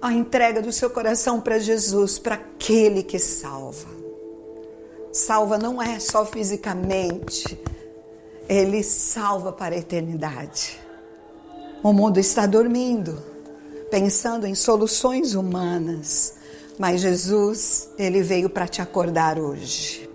a 0.00 0.12
entrega 0.12 0.62
do 0.62 0.72
seu 0.72 0.88
coração 0.88 1.40
para 1.40 1.58
Jesus, 1.58 2.18
para 2.18 2.36
aquele 2.36 3.02
que 3.02 3.18
salva. 3.18 3.88
Salva 5.12 5.58
não 5.58 5.82
é 5.82 5.98
só 5.98 6.24
fisicamente, 6.24 7.58
ele 8.48 8.82
salva 8.84 9.52
para 9.52 9.74
a 9.74 9.78
eternidade. 9.78 10.80
O 11.82 11.92
mundo 11.92 12.18
está 12.18 12.46
dormindo, 12.46 13.20
pensando 13.90 14.46
em 14.46 14.54
soluções 14.54 15.34
humanas, 15.34 16.34
mas 16.78 17.00
Jesus, 17.00 17.90
ele 17.98 18.22
veio 18.22 18.48
para 18.48 18.68
te 18.68 18.80
acordar 18.80 19.38
hoje. 19.38 20.08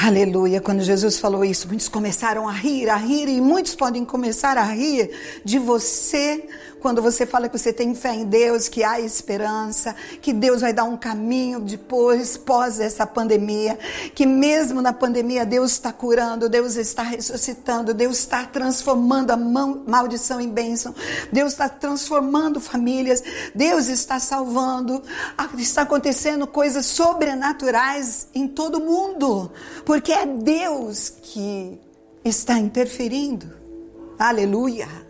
Aleluia. 0.00 0.60
Quando 0.60 0.80
Jesus 0.80 1.18
falou 1.18 1.44
isso, 1.44 1.66
muitos 1.66 1.88
começaram 1.88 2.48
a 2.48 2.52
rir, 2.52 2.88
a 2.88 2.94
rir, 2.94 3.28
e 3.28 3.40
muitos 3.40 3.74
podem 3.74 4.04
começar 4.04 4.56
a 4.56 4.62
rir 4.62 5.10
de 5.44 5.58
você 5.58 6.48
quando 6.80 7.02
você 7.02 7.26
fala 7.26 7.48
que 7.48 7.58
você 7.58 7.72
tem 7.72 7.94
fé 7.94 8.14
em 8.14 8.24
Deus, 8.24 8.68
que 8.68 8.84
há 8.84 9.00
esperança, 9.00 9.94
que 10.20 10.32
Deus 10.32 10.60
vai 10.60 10.72
dar 10.72 10.84
um 10.84 10.96
caminho 10.96 11.60
depois, 11.60 12.36
pós 12.36 12.80
essa 12.80 13.06
pandemia, 13.06 13.78
que 14.14 14.26
mesmo 14.26 14.80
na 14.80 14.92
pandemia 14.92 15.44
Deus 15.44 15.72
está 15.72 15.92
curando, 15.92 16.48
Deus 16.48 16.76
está 16.76 17.02
ressuscitando, 17.02 17.92
Deus 17.92 18.18
está 18.18 18.44
transformando 18.44 19.30
a 19.30 19.36
maldição 19.36 20.40
em 20.40 20.48
bênção, 20.48 20.94
Deus 21.32 21.52
está 21.52 21.68
transformando 21.68 22.60
famílias, 22.60 23.22
Deus 23.54 23.88
está 23.88 24.18
salvando, 24.18 25.02
está 25.58 25.82
acontecendo 25.82 26.46
coisas 26.46 26.86
sobrenaturais 26.86 28.28
em 28.34 28.46
todo 28.46 28.80
mundo, 28.80 29.50
porque 29.84 30.12
é 30.12 30.26
Deus 30.26 31.10
que 31.22 31.80
está 32.24 32.58
interferindo. 32.58 33.58
Aleluia. 34.18 35.07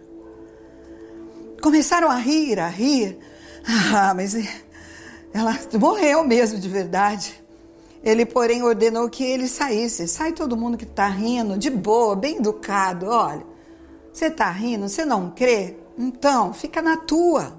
Começaram 1.60 2.10
a 2.10 2.16
rir, 2.16 2.58
a 2.58 2.68
rir. 2.68 3.18
Ah, 3.94 4.14
mas 4.14 4.34
ela 5.32 5.58
morreu 5.78 6.24
mesmo 6.24 6.58
de 6.58 6.68
verdade. 6.68 7.42
Ele, 8.02 8.24
porém, 8.24 8.62
ordenou 8.62 9.08
que 9.08 9.24
ele 9.24 9.48
saísse. 9.48 10.06
Sai 10.06 10.32
todo 10.32 10.56
mundo 10.56 10.78
que 10.78 10.84
está 10.84 11.08
rindo, 11.08 11.58
de 11.58 11.68
boa, 11.68 12.14
bem 12.14 12.36
educado. 12.36 13.06
Olha, 13.06 13.44
você 14.12 14.26
está 14.26 14.50
rindo, 14.50 14.88
você 14.88 15.04
não 15.04 15.30
crê? 15.30 15.76
Então, 15.98 16.52
fica 16.52 16.80
na 16.80 16.96
tua. 16.96 17.52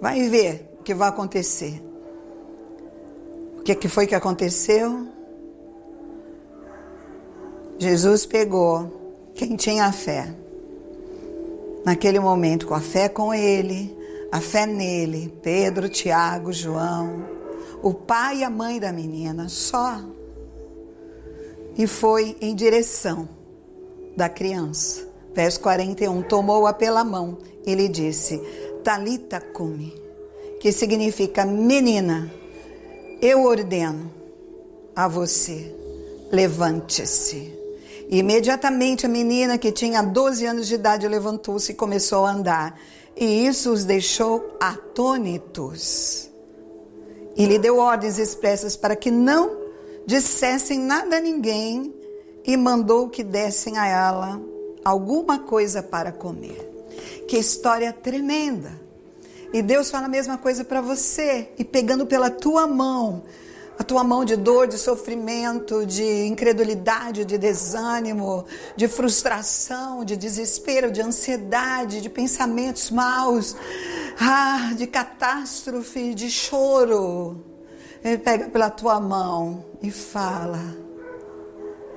Vai 0.00 0.28
ver 0.28 0.76
o 0.78 0.82
que 0.82 0.94
vai 0.94 1.08
acontecer. 1.08 1.82
O 3.58 3.62
que, 3.62 3.74
que 3.74 3.88
foi 3.88 4.06
que 4.06 4.14
aconteceu? 4.14 5.08
Jesus 7.78 8.24
pegou 8.26 9.30
quem 9.34 9.56
tinha 9.56 9.90
fé 9.92 10.34
naquele 11.86 12.18
momento, 12.18 12.66
com 12.66 12.74
a 12.74 12.80
fé 12.80 13.08
com 13.08 13.32
ele, 13.32 13.96
a 14.32 14.40
fé 14.40 14.66
nele, 14.66 15.32
Pedro, 15.40 15.88
Tiago, 15.88 16.52
João, 16.52 17.24
o 17.80 17.94
pai 17.94 18.38
e 18.38 18.44
a 18.44 18.50
mãe 18.50 18.80
da 18.80 18.90
menina, 18.90 19.48
só. 19.48 20.00
E 21.78 21.86
foi 21.86 22.36
em 22.40 22.56
direção 22.56 23.28
da 24.16 24.28
criança. 24.28 25.06
Verso 25.32 25.60
41, 25.60 26.22
tomou-a 26.22 26.72
pela 26.72 27.04
mão 27.04 27.38
e 27.64 27.72
lhe 27.72 27.88
disse, 27.88 28.36
Talita 28.82 29.40
cumi, 29.40 29.94
que 30.58 30.72
significa 30.72 31.44
menina, 31.44 32.28
eu 33.22 33.44
ordeno 33.44 34.10
a 34.96 35.06
você, 35.06 35.72
levante-se. 36.32 37.55
Imediatamente 38.08 39.06
a 39.06 39.08
menina, 39.08 39.58
que 39.58 39.72
tinha 39.72 40.02
12 40.02 40.46
anos 40.46 40.66
de 40.68 40.74
idade, 40.74 41.08
levantou-se 41.08 41.72
e 41.72 41.74
começou 41.74 42.24
a 42.24 42.30
andar. 42.30 42.78
E 43.16 43.46
isso 43.46 43.72
os 43.72 43.84
deixou 43.84 44.56
atônitos. 44.60 46.30
E 47.36 47.44
lhe 47.46 47.58
deu 47.58 47.78
ordens 47.78 48.18
expressas 48.18 48.76
para 48.76 48.94
que 48.94 49.10
não 49.10 49.56
dissessem 50.06 50.78
nada 50.78 51.16
a 51.16 51.20
ninguém 51.20 51.92
e 52.44 52.56
mandou 52.56 53.08
que 53.08 53.24
dessem 53.24 53.76
a 53.76 53.86
ela 53.86 54.40
alguma 54.84 55.40
coisa 55.40 55.82
para 55.82 56.12
comer. 56.12 56.72
Que 57.26 57.36
história 57.36 57.92
tremenda! 57.92 58.86
E 59.52 59.62
Deus 59.62 59.90
fala 59.90 60.06
a 60.06 60.08
mesma 60.08 60.38
coisa 60.38 60.64
para 60.64 60.80
você, 60.80 61.48
e 61.58 61.64
pegando 61.64 62.06
pela 62.06 62.30
tua 62.30 62.66
mão, 62.66 63.22
a 63.78 63.84
tua 63.84 64.02
mão 64.02 64.24
de 64.24 64.36
dor, 64.36 64.66
de 64.66 64.78
sofrimento, 64.78 65.84
de 65.84 66.26
incredulidade, 66.26 67.24
de 67.24 67.36
desânimo, 67.36 68.46
de 68.74 68.88
frustração, 68.88 70.04
de 70.04 70.16
desespero, 70.16 70.90
de 70.90 71.02
ansiedade, 71.02 72.00
de 72.00 72.08
pensamentos 72.08 72.90
maus, 72.90 73.54
ah, 74.18 74.72
de 74.74 74.86
catástrofe, 74.86 76.14
de 76.14 76.30
choro. 76.30 77.44
Ele 78.02 78.18
pega 78.18 78.48
pela 78.48 78.70
tua 78.70 78.98
mão 78.98 79.64
e 79.82 79.90
fala: 79.90 80.60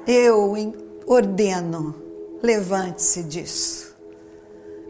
Eu 0.05 0.53
ordeno, 1.07 1.95
levante-se 2.43 3.23
disso. 3.23 3.89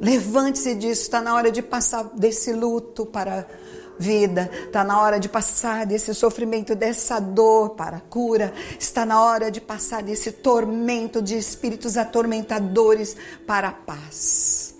Levante-se 0.01 0.75
disso, 0.75 1.01
está 1.01 1.21
na 1.21 1.35
hora 1.35 1.51
de 1.51 1.61
passar 1.61 2.03
desse 2.15 2.53
luto 2.53 3.05
para 3.05 3.45
vida. 3.99 4.49
Está 4.65 4.83
na 4.83 5.01
hora 5.01 5.19
de 5.19 5.27
passar 5.27 5.85
desse 5.85 6.15
sofrimento, 6.15 6.73
dessa 6.73 7.19
dor 7.19 7.71
para 7.71 7.97
a 7.97 7.99
cura. 7.99 8.53
Está 8.79 9.05
na 9.05 9.21
hora 9.21 9.51
de 9.51 9.59
passar 9.59 10.01
desse 10.01 10.31
tormento 10.31 11.21
de 11.21 11.37
espíritos 11.37 11.97
atormentadores 11.97 13.15
para 13.45 13.67
a 13.67 13.73
paz. 13.73 14.73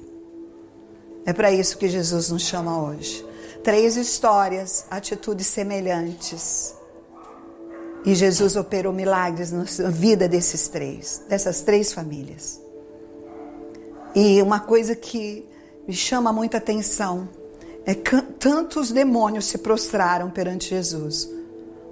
É 1.25 1.33
para 1.33 1.51
isso 1.51 1.77
que 1.77 1.89
Jesus 1.89 2.31
nos 2.31 2.43
chama 2.43 2.81
hoje. 2.81 3.25
Três 3.61 3.97
histórias, 3.97 4.85
atitudes 4.89 5.45
semelhantes. 5.47 6.73
E 8.05 8.15
Jesus 8.15 8.55
operou 8.55 8.93
milagres 8.93 9.51
na 9.51 9.89
vida 9.89 10.27
desses 10.29 10.69
três, 10.69 11.21
dessas 11.27 11.61
três 11.61 11.91
famílias. 11.91 12.61
E 14.15 14.41
uma 14.41 14.61
coisa 14.61 14.95
que 14.95 15.45
me 15.85 15.93
chama 15.93 16.31
muita 16.31 16.57
atenção 16.57 17.27
é 17.85 17.93
tantos 17.93 18.91
demônios 18.91 19.45
se 19.45 19.57
prostraram 19.57 20.29
perante 20.29 20.69
Jesus, 20.69 21.29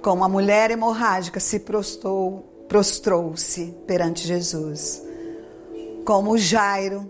como 0.02 0.24
a 0.24 0.30
mulher 0.30 0.72
hemorrágica 0.72 1.40
se 1.40 1.60
prostrou, 1.60 2.66
prostrou-se 2.68 3.74
perante 3.86 4.28
Jesus, 4.28 5.02
como 6.06 6.38
Jairo 6.38 7.10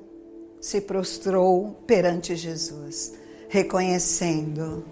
se 0.59 0.82
prostrou 0.82 1.82
perante 1.86 2.36
Jesus, 2.36 3.13
reconhecendo 3.49 4.84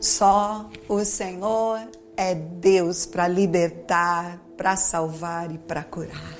só 0.00 0.70
o 0.88 1.04
Senhor 1.04 1.80
é 2.16 2.34
Deus 2.34 3.06
para 3.06 3.26
libertar, 3.26 4.40
para 4.56 4.76
salvar 4.76 5.52
e 5.52 5.58
para 5.58 5.82
curar. 5.82 6.37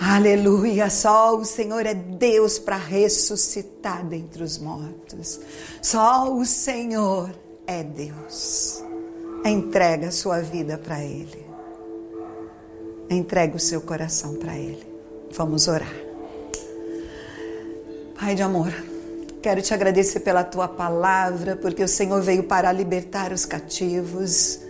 Aleluia, 0.00 0.90
só 0.90 1.36
o 1.36 1.44
Senhor 1.44 1.86
é 1.86 1.94
Deus 1.94 2.58
para 2.58 2.76
ressuscitar 2.76 4.04
dentre 4.04 4.42
os 4.42 4.58
mortos. 4.58 5.40
Só 5.80 6.32
o 6.32 6.44
Senhor 6.44 7.30
é 7.66 7.82
Deus. 7.82 8.82
Entrega 9.44 10.08
a 10.08 10.12
sua 10.12 10.40
vida 10.40 10.78
para 10.78 11.02
Ele. 11.02 11.44
Entrega 13.08 13.56
o 13.56 13.60
seu 13.60 13.80
coração 13.80 14.34
para 14.36 14.56
Ele. 14.56 14.84
Vamos 15.32 15.68
orar. 15.68 15.94
Pai 18.18 18.34
de 18.34 18.42
amor, 18.42 18.72
quero 19.42 19.60
te 19.60 19.74
agradecer 19.74 20.20
pela 20.20 20.42
tua 20.42 20.66
palavra, 20.66 21.56
porque 21.56 21.82
o 21.84 21.88
Senhor 21.88 22.20
veio 22.22 22.44
para 22.44 22.72
libertar 22.72 23.32
os 23.32 23.44
cativos 23.44 24.63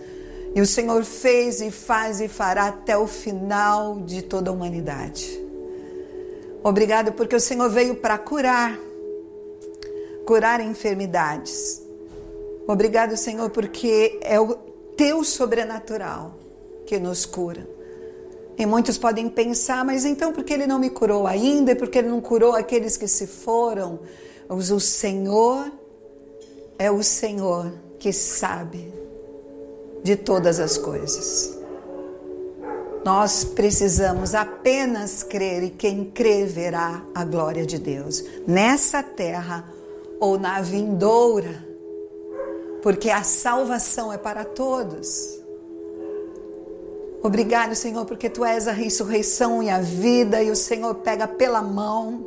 e 0.55 0.61
o 0.61 0.65
Senhor 0.65 1.03
fez 1.03 1.59
e 1.59 1.69
faz 1.69 2.21
e 2.21 2.29
fará 2.29 2.67
até 2.67 2.97
o 2.97 3.05
final 3.05 3.99
de 3.99 4.21
toda 4.21 4.49
a 4.49 4.53
humanidade. 4.53 5.37
Obrigado 6.63 7.11
porque 7.11 7.35
o 7.35 7.41
Senhor 7.41 7.69
veio 7.69 7.95
para 7.97 8.17
curar, 8.17 8.79
curar 10.25 10.61
enfermidades. 10.61 11.83
Obrigado, 12.65 13.17
Senhor, 13.17 13.49
porque 13.49 14.17
é 14.21 14.39
o 14.39 14.55
teu 14.95 15.25
sobrenatural 15.25 16.33
que 16.85 16.97
nos 16.97 17.25
cura. 17.25 17.67
E 18.57 18.65
muitos 18.65 18.97
podem 18.97 19.27
pensar, 19.27 19.83
mas 19.83 20.05
então 20.05 20.31
por 20.31 20.45
que 20.45 20.53
ele 20.53 20.65
não 20.65 20.79
me 20.79 20.89
curou 20.89 21.27
ainda? 21.27 21.73
E 21.73 21.75
por 21.75 21.89
que 21.89 21.97
ele 21.97 22.07
não 22.07 22.21
curou 22.21 22.55
aqueles 22.55 22.95
que 22.95 23.09
se 23.09 23.27
foram? 23.27 23.99
Mas 24.47 24.71
o 24.71 24.79
Senhor 24.79 25.69
é 26.79 26.89
o 26.89 27.03
Senhor 27.03 27.73
que 27.99 28.13
sabe 28.13 29.04
de 30.05 30.15
todas 30.15 30.59
as 30.59 30.77
coisas. 30.77 31.57
Nós 33.03 33.43
precisamos 33.43 34.35
apenas 34.35 35.23
crer 35.23 35.63
e 35.63 35.69
quem 35.71 36.05
crê 36.05 36.45
verá 36.45 37.03
a 37.13 37.25
glória 37.25 37.65
de 37.65 37.79
Deus 37.79 38.23
nessa 38.47 39.01
terra 39.01 39.67
ou 40.19 40.37
na 40.37 40.61
vindoura, 40.61 41.65
porque 42.83 43.09
a 43.09 43.23
salvação 43.23 44.13
é 44.13 44.17
para 44.17 44.45
todos. 44.45 45.39
Obrigado, 47.23 47.73
Senhor, 47.73 48.05
porque 48.05 48.29
tu 48.29 48.45
és 48.45 48.67
a 48.67 48.71
ressurreição 48.71 49.63
e 49.63 49.71
a 49.71 49.81
vida, 49.81 50.43
e 50.43 50.51
o 50.51 50.55
Senhor 50.55 50.93
pega 50.93 51.27
pela 51.27 51.63
mão 51.63 52.23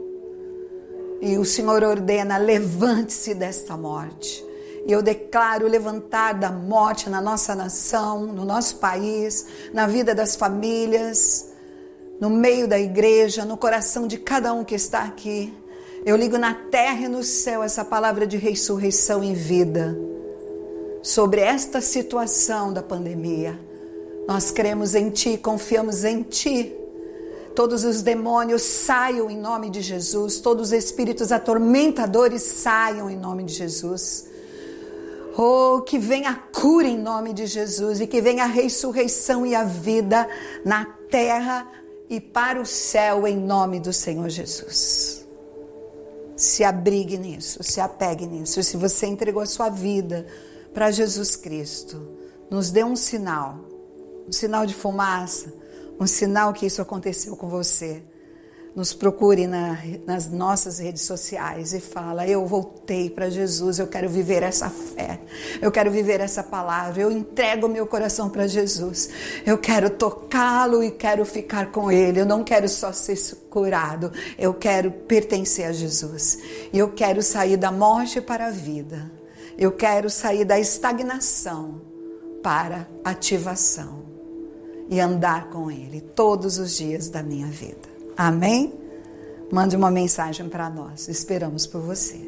e 1.20 1.38
o 1.38 1.44
Senhor 1.44 1.84
ordena: 1.84 2.38
levante-se 2.38 3.34
desta 3.34 3.76
morte. 3.76 4.47
E 4.88 4.92
eu 4.92 5.02
declaro 5.02 5.68
levantar 5.68 6.32
da 6.32 6.50
morte 6.50 7.10
na 7.10 7.20
nossa 7.20 7.54
nação, 7.54 8.24
no 8.24 8.42
nosso 8.42 8.76
país, 8.76 9.44
na 9.70 9.86
vida 9.86 10.14
das 10.14 10.34
famílias, 10.34 11.50
no 12.18 12.30
meio 12.30 12.66
da 12.66 12.80
igreja, 12.80 13.44
no 13.44 13.58
coração 13.58 14.06
de 14.06 14.16
cada 14.16 14.50
um 14.54 14.64
que 14.64 14.74
está 14.74 15.04
aqui. 15.04 15.54
Eu 16.06 16.16
ligo 16.16 16.38
na 16.38 16.54
terra 16.54 17.02
e 17.02 17.08
no 17.08 17.22
céu 17.22 17.62
essa 17.62 17.84
palavra 17.84 18.26
de 18.26 18.38
ressurreição 18.38 19.22
e 19.22 19.34
vida 19.34 19.94
sobre 21.02 21.42
esta 21.42 21.82
situação 21.82 22.72
da 22.72 22.82
pandemia. 22.82 23.60
Nós 24.26 24.50
cremos 24.50 24.94
em 24.94 25.10
Ti, 25.10 25.36
confiamos 25.36 26.02
em 26.02 26.22
Ti. 26.22 26.74
Todos 27.54 27.84
os 27.84 28.00
demônios 28.00 28.62
saiam 28.62 29.30
em 29.30 29.36
nome 29.36 29.68
de 29.68 29.82
Jesus, 29.82 30.38
todos 30.38 30.68
os 30.68 30.72
espíritos 30.72 31.30
atormentadores 31.30 32.40
saiam 32.42 33.10
em 33.10 33.16
nome 33.18 33.44
de 33.44 33.52
Jesus. 33.52 34.37
Oh, 35.40 35.82
que 35.82 36.00
venha 36.00 36.30
a 36.30 36.34
cura 36.34 36.88
em 36.88 36.98
nome 36.98 37.32
de 37.32 37.46
Jesus 37.46 38.00
e 38.00 38.08
que 38.08 38.20
venha 38.20 38.42
a 38.42 38.48
ressurreição 38.48 39.46
e 39.46 39.54
a 39.54 39.62
vida 39.62 40.28
na 40.64 40.84
terra 40.84 41.70
e 42.10 42.20
para 42.20 42.60
o 42.60 42.66
céu 42.66 43.24
em 43.24 43.36
nome 43.36 43.78
do 43.78 43.92
Senhor 43.92 44.28
Jesus. 44.28 45.24
Se 46.36 46.64
abrigue 46.64 47.16
nisso, 47.16 47.62
se 47.62 47.80
apegue 47.80 48.26
nisso. 48.26 48.60
Se 48.64 48.76
você 48.76 49.06
entregou 49.06 49.40
a 49.40 49.46
sua 49.46 49.68
vida 49.68 50.26
para 50.74 50.90
Jesus 50.90 51.36
Cristo, 51.36 52.18
nos 52.50 52.72
dê 52.72 52.82
um 52.82 52.96
sinal, 52.96 53.60
um 54.26 54.32
sinal 54.32 54.66
de 54.66 54.74
fumaça, 54.74 55.54
um 56.00 56.06
sinal 56.08 56.52
que 56.52 56.66
isso 56.66 56.82
aconteceu 56.82 57.36
com 57.36 57.48
você 57.48 58.02
nos 58.74 58.92
procure 58.92 59.46
na, 59.46 59.78
nas 60.06 60.30
nossas 60.30 60.78
redes 60.78 61.02
sociais 61.02 61.72
e 61.72 61.80
fala: 61.80 62.26
Eu 62.26 62.46
voltei 62.46 63.10
para 63.10 63.28
Jesus, 63.28 63.78
eu 63.78 63.86
quero 63.86 64.08
viver 64.08 64.42
essa 64.42 64.70
fé, 64.70 65.20
eu 65.60 65.70
quero 65.70 65.90
viver 65.90 66.20
essa 66.20 66.42
palavra, 66.42 67.02
eu 67.02 67.10
entrego 67.10 67.68
meu 67.68 67.86
coração 67.86 68.28
para 68.30 68.46
Jesus, 68.46 69.10
eu 69.44 69.58
quero 69.58 69.90
tocá-lo 69.90 70.82
e 70.82 70.90
quero 70.90 71.24
ficar 71.24 71.72
com 71.72 71.90
Ele, 71.90 72.20
eu 72.20 72.26
não 72.26 72.44
quero 72.44 72.68
só 72.68 72.92
ser 72.92 73.18
curado, 73.50 74.12
eu 74.38 74.54
quero 74.54 74.90
pertencer 74.90 75.66
a 75.66 75.72
Jesus, 75.72 76.38
e 76.72 76.78
eu 76.78 76.90
quero 76.92 77.22
sair 77.22 77.56
da 77.56 77.72
morte 77.72 78.20
para 78.20 78.46
a 78.46 78.50
vida, 78.50 79.10
eu 79.56 79.72
quero 79.72 80.08
sair 80.08 80.44
da 80.44 80.58
estagnação 80.58 81.80
para 82.42 82.88
ativação 83.04 84.06
e 84.88 85.00
andar 85.00 85.50
com 85.50 85.70
Ele 85.70 86.00
todos 86.00 86.58
os 86.58 86.76
dias 86.76 87.08
da 87.08 87.22
minha 87.22 87.46
vida. 87.46 87.87
Amém? 88.18 88.74
Mande 89.48 89.76
uma 89.76 89.92
mensagem 89.92 90.48
para 90.48 90.68
nós. 90.68 91.06
Esperamos 91.06 91.68
por 91.68 91.80
você. 91.80 92.18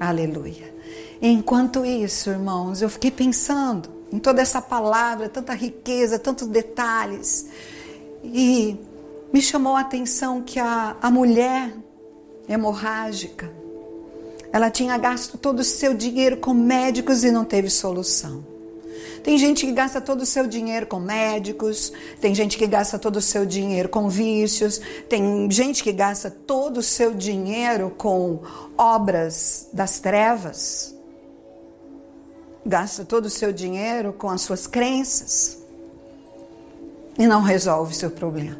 Aleluia. 0.00 0.74
Enquanto 1.20 1.84
isso, 1.84 2.30
irmãos, 2.30 2.80
eu 2.80 2.88
fiquei 2.88 3.10
pensando 3.10 3.90
em 4.10 4.18
toda 4.18 4.40
essa 4.40 4.62
palavra, 4.62 5.28
tanta 5.28 5.52
riqueza, 5.52 6.18
tantos 6.18 6.48
detalhes. 6.48 7.46
E 8.24 8.78
me 9.30 9.42
chamou 9.42 9.76
a 9.76 9.80
atenção 9.80 10.40
que 10.40 10.58
a, 10.58 10.96
a 11.02 11.10
mulher 11.10 11.74
hemorrágica, 12.48 13.52
ela 14.50 14.70
tinha 14.70 14.96
gasto 14.96 15.36
todo 15.36 15.60
o 15.60 15.64
seu 15.64 15.92
dinheiro 15.92 16.38
com 16.38 16.54
médicos 16.54 17.22
e 17.22 17.30
não 17.30 17.44
teve 17.44 17.68
solução. 17.68 18.51
Tem 19.22 19.38
gente 19.38 19.64
que 19.64 19.72
gasta 19.72 20.00
todo 20.00 20.22
o 20.22 20.26
seu 20.26 20.46
dinheiro 20.46 20.86
com 20.86 20.98
médicos, 20.98 21.92
tem 22.20 22.34
gente 22.34 22.58
que 22.58 22.66
gasta 22.66 22.98
todo 22.98 23.16
o 23.16 23.20
seu 23.20 23.46
dinheiro 23.46 23.88
com 23.88 24.08
vícios, 24.08 24.80
tem 25.08 25.48
gente 25.50 25.82
que 25.82 25.92
gasta 25.92 26.28
todo 26.30 26.78
o 26.78 26.82
seu 26.82 27.14
dinheiro 27.14 27.90
com 27.96 28.40
obras 28.76 29.68
das 29.72 30.00
trevas, 30.00 30.94
gasta 32.66 33.04
todo 33.04 33.26
o 33.26 33.30
seu 33.30 33.52
dinheiro 33.52 34.12
com 34.12 34.28
as 34.28 34.42
suas 34.42 34.66
crenças 34.66 35.58
e 37.16 37.26
não 37.26 37.42
resolve 37.42 37.92
o 37.92 37.96
seu 37.96 38.10
problema. 38.10 38.58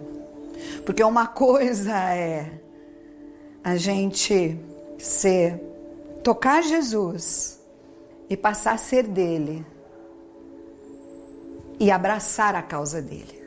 Porque 0.86 1.02
uma 1.02 1.26
coisa 1.26 1.92
é 1.92 2.52
a 3.64 3.76
gente 3.76 4.56
ser 4.98 5.60
tocar 6.22 6.62
Jesus 6.62 7.58
e 8.30 8.36
passar 8.36 8.74
a 8.74 8.78
ser 8.78 9.02
dele 9.04 9.66
e 11.78 11.90
abraçar 11.90 12.54
a 12.54 12.62
causa 12.62 13.00
dele. 13.00 13.42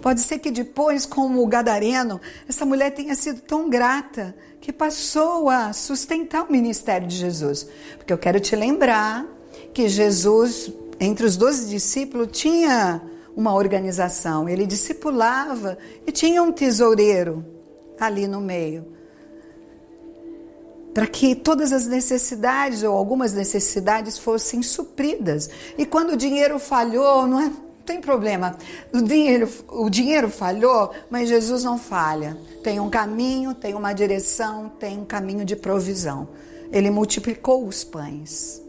Pode 0.00 0.20
ser 0.20 0.40
que 0.40 0.50
depois, 0.50 1.06
como 1.06 1.42
o 1.42 1.46
gadareno, 1.46 2.20
essa 2.48 2.66
mulher 2.66 2.90
tenha 2.90 3.14
sido 3.14 3.40
tão 3.40 3.70
grata 3.70 4.34
que 4.60 4.72
passou 4.72 5.48
a 5.48 5.72
sustentar 5.72 6.44
o 6.44 6.50
ministério 6.52 7.06
de 7.06 7.16
Jesus. 7.16 7.68
Porque 7.96 8.12
eu 8.12 8.18
quero 8.18 8.40
te 8.40 8.56
lembrar 8.56 9.24
que 9.72 9.88
Jesus, 9.88 10.72
entre 10.98 11.24
os 11.24 11.36
doze 11.36 11.68
discípulos, 11.68 12.28
tinha 12.32 13.00
uma 13.36 13.54
organização. 13.54 14.48
Ele 14.48 14.66
discipulava 14.66 15.78
e 16.06 16.10
tinha 16.10 16.42
um 16.42 16.52
tesoureiro 16.52 17.44
ali 17.98 18.26
no 18.26 18.40
meio. 18.40 18.84
Para 20.92 21.06
que 21.06 21.34
todas 21.34 21.72
as 21.72 21.86
necessidades 21.86 22.82
ou 22.82 22.94
algumas 22.94 23.32
necessidades 23.32 24.18
fossem 24.18 24.62
supridas. 24.62 25.48
E 25.78 25.86
quando 25.86 26.10
o 26.10 26.16
dinheiro 26.16 26.58
falhou, 26.58 27.26
não 27.26 27.40
é? 27.40 27.50
Tem 27.84 28.00
problema. 28.00 28.56
O 28.92 29.00
dinheiro, 29.02 29.48
o 29.68 29.90
dinheiro 29.90 30.28
falhou, 30.28 30.92
mas 31.10 31.28
Jesus 31.28 31.64
não 31.64 31.78
falha. 31.78 32.36
Tem 32.62 32.78
um 32.78 32.88
caminho, 32.88 33.54
tem 33.54 33.74
uma 33.74 33.92
direção, 33.92 34.70
tem 34.78 34.98
um 34.98 35.04
caminho 35.04 35.44
de 35.44 35.56
provisão. 35.56 36.28
Ele 36.70 36.90
multiplicou 36.90 37.66
os 37.66 37.82
pães. 37.82 38.62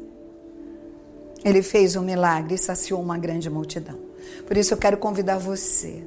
Ele 1.43 1.61
fez 1.61 1.95
um 1.95 2.01
milagre 2.01 2.55
e 2.55 2.57
saciou 2.57 3.01
uma 3.01 3.17
grande 3.17 3.49
multidão. 3.49 3.99
Por 4.47 4.57
isso 4.57 4.73
eu 4.73 4.77
quero 4.77 4.97
convidar 4.97 5.37
você, 5.37 6.03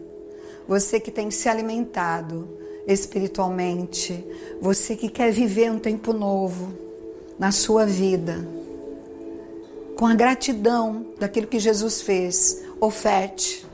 você 0.67 0.99
que 0.99 1.11
tem 1.11 1.31
se 1.31 1.49
alimentado 1.49 2.49
espiritualmente, 2.87 4.25
você 4.61 4.95
que 4.95 5.09
quer 5.09 5.33
viver 5.33 5.71
um 5.71 5.79
tempo 5.79 6.13
novo 6.13 6.73
na 7.39 7.51
sua 7.51 7.85
vida, 7.85 8.47
com 9.97 10.07
a 10.07 10.15
gratidão 10.15 11.07
daquilo 11.19 11.47
que 11.47 11.59
Jesus 11.59 12.03
fez, 12.03 12.63
oferte, 12.81 13.67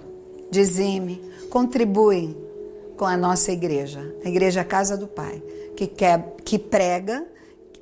dizime, 0.50 1.20
contribui 1.50 2.36
com 2.96 3.04
a 3.04 3.16
nossa 3.16 3.52
igreja, 3.52 4.14
a 4.24 4.28
igreja 4.28 4.64
Casa 4.64 4.96
do 4.96 5.06
Pai, 5.06 5.42
que 5.76 5.86
quer 5.86 6.36
que 6.44 6.58
prega 6.58 7.26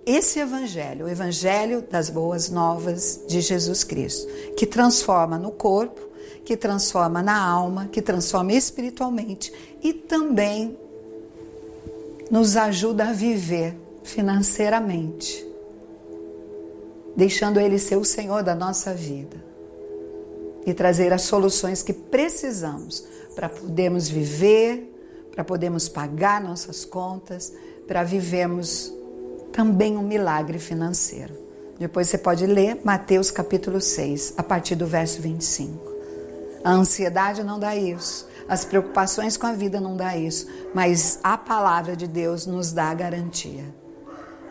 esse 0.06 0.40
evangelho, 0.40 1.04
o 1.04 1.08
evangelho 1.08 1.82
das 1.82 2.08
boas 2.08 2.48
novas 2.48 3.20
de 3.28 3.40
Jesus 3.40 3.84
Cristo, 3.84 4.26
que 4.56 4.66
transforma 4.66 5.38
no 5.38 5.50
corpo, 5.50 6.00
que 6.44 6.56
transforma 6.56 7.22
na 7.22 7.40
alma, 7.40 7.88
que 7.92 8.00
transforma 8.00 8.52
espiritualmente 8.52 9.52
e 9.82 9.92
também 9.92 10.76
nos 12.30 12.56
ajuda 12.56 13.08
a 13.08 13.12
viver 13.12 13.76
financeiramente, 14.02 15.46
deixando 17.16 17.58
ele 17.58 17.78
ser 17.78 17.96
o 17.96 18.04
Senhor 18.04 18.42
da 18.42 18.54
nossa 18.54 18.94
vida 18.94 19.44
e 20.64 20.72
trazer 20.72 21.12
as 21.12 21.22
soluções 21.22 21.82
que 21.82 21.92
precisamos 21.92 23.04
para 23.34 23.48
podermos 23.48 24.08
viver, 24.08 24.86
para 25.32 25.42
podermos 25.42 25.88
pagar 25.88 26.40
nossas 26.40 26.84
contas, 26.84 27.52
para 27.86 28.04
vivermos 28.04 28.92
também 29.52 29.96
um 29.96 30.02
milagre 30.02 30.58
financeiro. 30.58 31.34
Depois 31.78 32.08
você 32.08 32.18
pode 32.18 32.46
ler 32.46 32.78
Mateus 32.84 33.30
capítulo 33.30 33.80
6, 33.80 34.34
a 34.36 34.42
partir 34.42 34.74
do 34.74 34.86
verso 34.86 35.20
25. 35.22 35.90
A 36.62 36.72
ansiedade 36.72 37.42
não 37.42 37.58
dá 37.58 37.74
isso, 37.74 38.28
as 38.50 38.66
preocupações 38.66 39.38
com 39.38 39.46
a 39.46 39.52
vida 39.54 39.80
não 39.80 39.96
dá 39.96 40.14
isso, 40.14 40.46
mas 40.74 41.18
a 41.22 41.38
palavra 41.38 41.96
de 41.96 42.06
Deus 42.06 42.44
nos 42.44 42.70
dá 42.72 42.90
a 42.90 42.94
garantia 42.94 43.80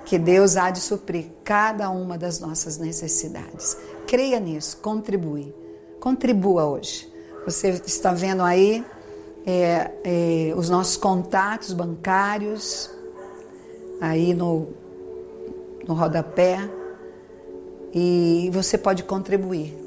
que 0.09 0.17
Deus 0.17 0.57
há 0.57 0.71
de 0.71 0.79
suprir 0.79 1.27
cada 1.43 1.91
uma 1.91 2.17
das 2.17 2.39
nossas 2.39 2.79
necessidades. 2.79 3.77
Creia 4.07 4.39
nisso, 4.39 4.77
contribui. 4.77 5.53
Contribua 5.99 6.65
hoje. 6.65 7.07
Você 7.45 7.69
está 7.85 8.11
vendo 8.11 8.41
aí 8.41 8.83
é, 9.45 9.91
é, 10.03 10.53
os 10.55 10.67
nossos 10.67 10.97
contatos 10.97 11.73
bancários 11.73 12.89
aí 14.01 14.33
no, 14.33 14.69
no 15.87 15.93
rodapé 15.93 16.57
e 17.93 18.49
você 18.51 18.79
pode 18.79 19.03
contribuir 19.03 19.77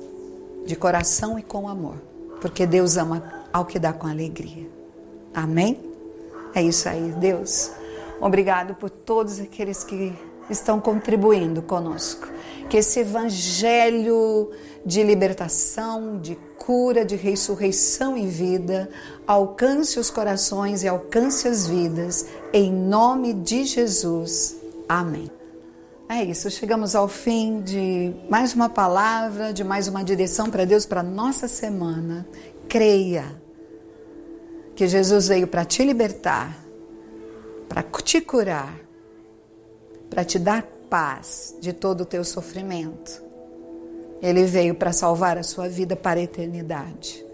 de 0.65 0.77
coração 0.77 1.37
e 1.37 1.43
com 1.43 1.69
amor, 1.69 1.97
porque 2.41 2.65
Deus 2.65 2.97
ama 2.97 3.42
ao 3.53 3.65
que 3.65 3.79
dá 3.79 3.93
com 3.93 4.07
alegria. 4.07 4.69
Amém? 5.35 5.79
É 6.55 6.63
isso 6.63 6.89
aí, 6.89 7.13
Deus. 7.13 7.71
Obrigado 8.21 8.75
por 8.75 8.89
todos 8.91 9.41
aqueles 9.41 9.83
que 9.83 10.13
estão 10.49 10.81
contribuindo 10.81 11.63
conosco. 11.63 12.29
Que 12.69 12.77
esse 12.79 13.01
evangelho 13.01 14.51
de 14.85 15.03
libertação, 15.03 16.19
de 16.19 16.37
cura, 16.59 17.05
de 17.05 17.17
ressurreição 17.17 18.17
e 18.17 18.27
vida 18.27 18.89
alcance 19.27 19.99
os 19.99 20.11
corações 20.11 20.83
e 20.83 20.89
alcance 20.89 21.49
as 21.49 21.67
vidas, 21.67 22.27
em 22.53 22.73
nome 22.73 23.35
de 23.35 23.65
Jesus. 23.65 24.57
Amém. 24.89 25.31
É 26.09 26.23
isso, 26.23 26.51
chegamos 26.51 26.95
ao 26.95 27.09
fim 27.09 27.63
de 27.63 28.13
mais 28.29 28.55
uma 28.55 28.69
palavra, 28.69 29.53
de 29.53 29.65
mais 29.65 29.89
uma 29.89 30.05
direção 30.05 30.51
para 30.51 30.65
Deus 30.65 30.85
para 30.85 31.03
nossa 31.03 31.49
semana. 31.49 32.27
Creia 32.69 33.42
que 34.75 34.87
Jesus 34.87 35.29
veio 35.29 35.47
para 35.47 35.65
te 35.65 35.85
libertar, 35.85 36.57
para 37.69 37.83
te 37.83 38.21
curar, 38.21 38.75
para 40.11 40.25
te 40.25 40.39
dar 40.39 40.63
paz 40.89 41.55
de 41.61 41.73
todo 41.73 42.03
o 42.03 42.07
teu 42.07 42.25
sofrimento. 42.25 43.23
Ele 44.21 44.45
veio 44.45 44.75
para 44.75 44.93
salvar 44.93 45.37
a 45.39 45.43
sua 45.43 45.69
vida 45.69 45.97
para 45.97 46.21
a 46.21 46.23
eternidade. 46.23 47.25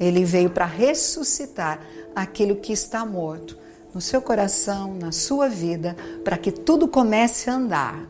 Ele 0.00 0.24
veio 0.24 0.50
para 0.50 0.64
ressuscitar 0.64 1.84
aquilo 2.14 2.56
que 2.56 2.72
está 2.72 3.04
morto 3.04 3.58
no 3.92 4.00
seu 4.00 4.20
coração, 4.20 4.94
na 4.94 5.12
sua 5.12 5.48
vida, 5.48 5.96
para 6.24 6.36
que 6.36 6.50
tudo 6.50 6.88
comece 6.88 7.48
a 7.48 7.54
andar. 7.54 8.08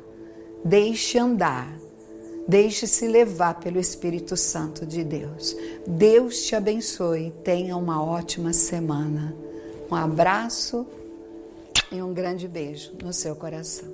Deixe 0.64 1.18
andar. 1.18 1.83
Deixe-se 2.46 3.08
levar 3.08 3.58
pelo 3.60 3.80
Espírito 3.80 4.36
Santo 4.36 4.84
de 4.84 5.02
Deus. 5.02 5.56
Deus 5.86 6.42
te 6.44 6.54
abençoe. 6.54 7.32
Tenha 7.42 7.76
uma 7.76 8.04
ótima 8.04 8.52
semana. 8.52 9.34
Um 9.90 9.94
abraço 9.94 10.86
e 11.90 12.02
um 12.02 12.12
grande 12.12 12.46
beijo 12.46 12.92
no 13.02 13.12
seu 13.12 13.34
coração. 13.34 13.88